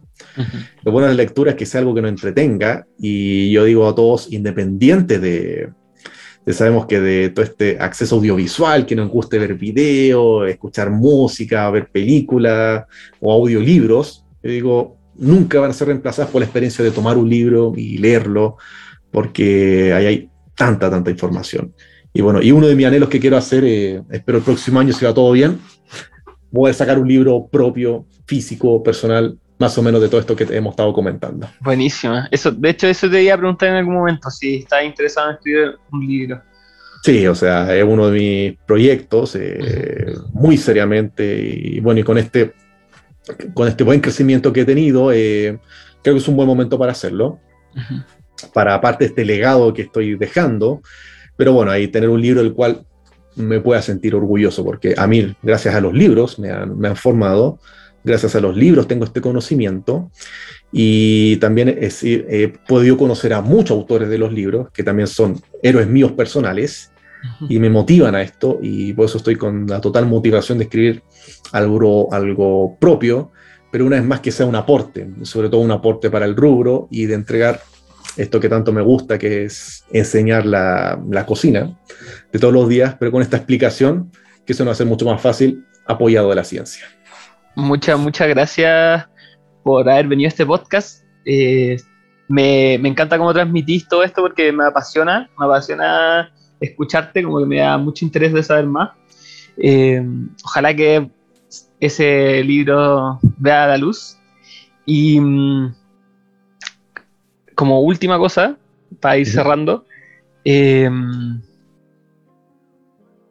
[0.83, 2.87] lo bueno de la lectura es que sea algo que nos entretenga.
[2.99, 5.71] Y yo digo a todos, independiente de,
[6.53, 11.89] sabemos que de todo este acceso audiovisual, que nos guste ver video, escuchar música, ver
[11.91, 12.85] películas
[13.21, 17.29] o audiolibros, yo digo, nunca van a ser reemplazadas por la experiencia de tomar un
[17.29, 18.57] libro y leerlo,
[19.11, 21.75] porque ahí hay tanta, tanta información.
[22.13, 24.93] Y bueno, y uno de mis anhelos que quiero hacer, eh, espero el próximo año,
[24.93, 25.59] si va todo bien,
[26.51, 30.45] voy a sacar un libro propio, físico, personal, más o menos de todo esto que
[30.51, 31.47] hemos estado comentando.
[31.61, 32.15] Buenísimo.
[32.31, 35.37] Eso, de hecho, eso te iba a preguntar en algún momento, si estás interesado en
[35.37, 36.43] escribir un libro.
[37.03, 42.17] Sí, o sea, es uno de mis proyectos, eh, muy seriamente, y bueno, y con
[42.17, 42.55] este,
[43.53, 45.59] con este buen crecimiento que he tenido, eh,
[46.03, 47.39] creo que es un buen momento para hacerlo,
[48.55, 50.81] para aparte de este legado que estoy dejando,
[51.37, 52.87] pero bueno, ahí tener un libro del cual
[53.37, 56.97] me pueda sentir orgulloso, porque a mí, gracias a los libros, me han, me han
[56.97, 57.59] formado,
[58.05, 60.11] gracias a los libros tengo este conocimiento.
[60.73, 65.89] Y también he, podido conocer a muchos autores de los libros que también son héroes
[65.89, 66.93] míos personales
[67.49, 68.59] y me motivan a esto.
[68.63, 71.03] Y por eso estoy con la total motivación de escribir
[71.53, 73.33] algo, algo propio,
[73.73, 76.89] pero una vez más que sea un aporte, sobre todo un aporte para el rubro
[76.91, 77.61] y de entregar
[78.17, 81.79] esto que tanto me gusta, que es enseñar la, la cocina
[82.33, 84.11] de todos los días, pero con esta explicación
[84.45, 86.87] que eso nos va a ser mucho más fácil apoyado de la ciencia.
[87.57, 89.07] Muchas, muchas gracias
[89.63, 91.05] por haber venido a este podcast.
[91.25, 91.77] Eh,
[92.29, 97.47] me, me, encanta cómo transmitís todo esto porque me apasiona, me apasiona escucharte, como que
[97.47, 98.91] me da mucho interés de saber más.
[99.57, 100.03] Eh,
[100.45, 101.11] ojalá que
[101.81, 104.17] ese libro vea la luz.
[104.87, 105.75] Y mm,
[107.55, 108.57] como última cosa,
[109.01, 109.85] para ir cerrando,
[110.45, 110.89] eh,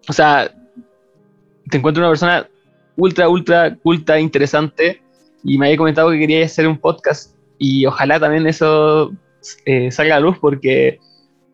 [0.07, 0.51] o sea,
[1.69, 2.47] te encuentro una persona
[2.99, 5.01] ultra, ultra, ultra interesante
[5.43, 9.11] y me había comentado que quería hacer un podcast y ojalá también eso
[9.65, 10.99] eh, salga a luz porque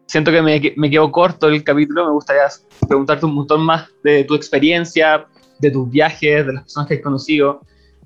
[0.08, 2.44] siento que me, me quedo corto el capítulo, me gustaría
[2.88, 5.26] preguntarte un montón más de tu experiencia,
[5.60, 7.62] de tus viajes, de las personas que has conocido.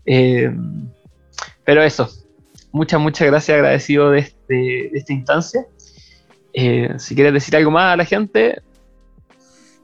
[0.06, 0.52] Eh,
[1.64, 2.10] pero eso,
[2.72, 5.66] muchas, muchas gracias, agradecido de, este, de esta instancia.
[6.54, 8.62] Eh, si quieres decir algo más a la gente,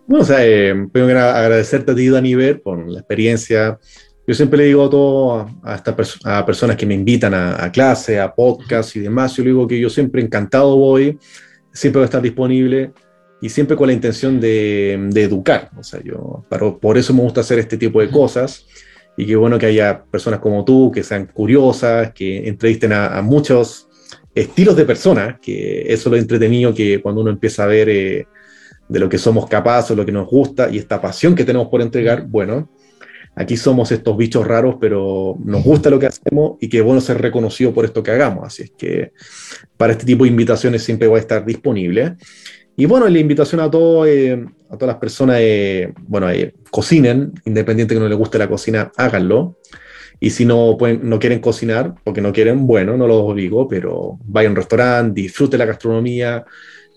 [0.08, 3.80] bueno, o sea, eh, primero agradecerte a ti, Dani Ver, por la experiencia.
[4.28, 7.72] Yo siempre le digo a todos, a, estas a personas que me invitan a, a
[7.72, 11.20] clase, a podcast y demás, yo le digo que yo siempre encantado voy,
[11.72, 12.92] siempre voy a estar disponible
[13.42, 15.70] y siempre con la intención de, de educar.
[15.78, 16.44] O sea, yo,
[16.82, 18.66] por eso me gusta hacer este tipo de cosas
[19.16, 23.22] y qué bueno que haya personas como tú que sean curiosas, que entrevisten a, a
[23.22, 23.88] muchos
[24.34, 28.28] estilos de personas, que eso es lo entretenido que cuando uno empieza a ver eh,
[28.88, 31.82] de lo que somos capaces, lo que nos gusta y esta pasión que tenemos por
[31.82, 32.70] entregar, bueno,
[33.36, 37.22] aquí somos estos bichos raros, pero nos gusta lo que hacemos y que bueno ser
[37.22, 38.46] reconocido por esto que hagamos.
[38.46, 39.12] Así es que
[39.78, 42.16] para este tipo de invitaciones siempre voy a estar disponible.
[42.78, 44.34] Y bueno, la invitación a, todo, eh,
[44.70, 48.92] a todas las personas, eh, bueno, eh, cocinen, independiente que no les guste la cocina,
[48.98, 49.58] háganlo.
[50.20, 54.50] Y si no, no quieren cocinar, porque no quieren, bueno, no lo digo, pero vayan
[54.50, 56.46] a un restaurante, disfruten la gastronomía,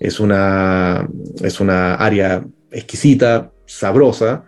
[0.01, 1.09] es una,
[1.43, 4.45] es una área exquisita, sabrosa,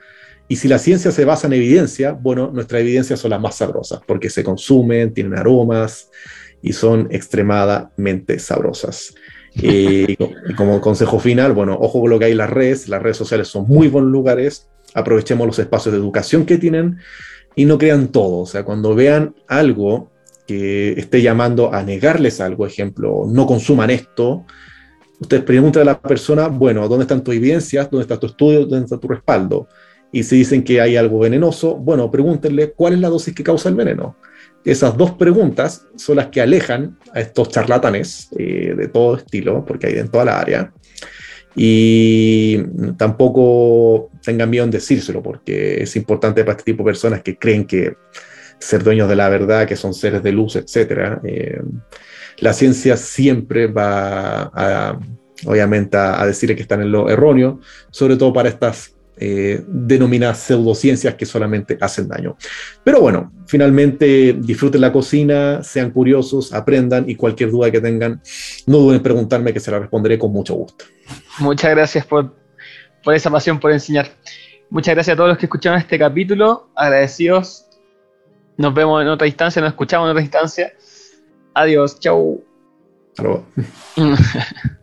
[0.49, 4.01] y si la ciencia se basa en evidencia, bueno, nuestras evidencias son las más sabrosas,
[4.07, 6.11] porque se consumen, tienen aromas
[6.61, 9.15] y son extremadamente sabrosas.
[9.55, 10.17] y
[10.57, 13.49] como consejo final, bueno, ojo con lo que hay en las redes, las redes sociales
[13.49, 16.99] son muy buenos lugares, aprovechemos los espacios de educación que tienen
[17.55, 20.11] y no crean todo, o sea, cuando vean algo
[20.47, 24.47] que esté llamando a negarles algo, ejemplo, no consuman esto,
[25.21, 27.91] Ustedes preguntan a la persona, bueno, ¿dónde están tus evidencias?
[27.91, 28.61] ¿Dónde está tu estudio?
[28.61, 29.69] ¿Dónde está tu respaldo?
[30.11, 33.69] Y si dicen que hay algo venenoso, bueno, pregúntenle cuál es la dosis que causa
[33.69, 34.17] el veneno.
[34.65, 39.89] Esas dos preguntas son las que alejan a estos charlatanes eh, de todo estilo, porque
[39.89, 40.73] hay en toda la área.
[41.55, 42.63] Y
[42.97, 47.67] tampoco tengan miedo en decírselo, porque es importante para este tipo de personas que creen
[47.67, 47.95] que
[48.59, 51.21] ser dueños de la verdad, que son seres de luz, etc
[52.41, 54.99] la ciencia siempre va a,
[55.47, 57.61] obviamente, a, decirle que están en lo erróneo,
[57.91, 62.37] sobre todo para estas eh, denominadas pseudociencias que solamente hacen daño.
[62.83, 68.23] Pero bueno, finalmente disfruten la cocina, sean curiosos, aprendan y cualquier duda que tengan,
[68.67, 70.87] no duden en preguntarme que se la responderé con mucho gusto.
[71.39, 72.35] Muchas gracias por,
[73.05, 74.09] por esa pasión por enseñar.
[74.71, 76.71] Muchas gracias a todos los que escucharon este capítulo.
[76.75, 77.67] Agradecidos.
[78.57, 80.73] Nos vemos en otra instancia, nos escuchamos en otra instancia.
[81.61, 82.43] Adiós, chau.
[83.11, 83.45] Hasta luego.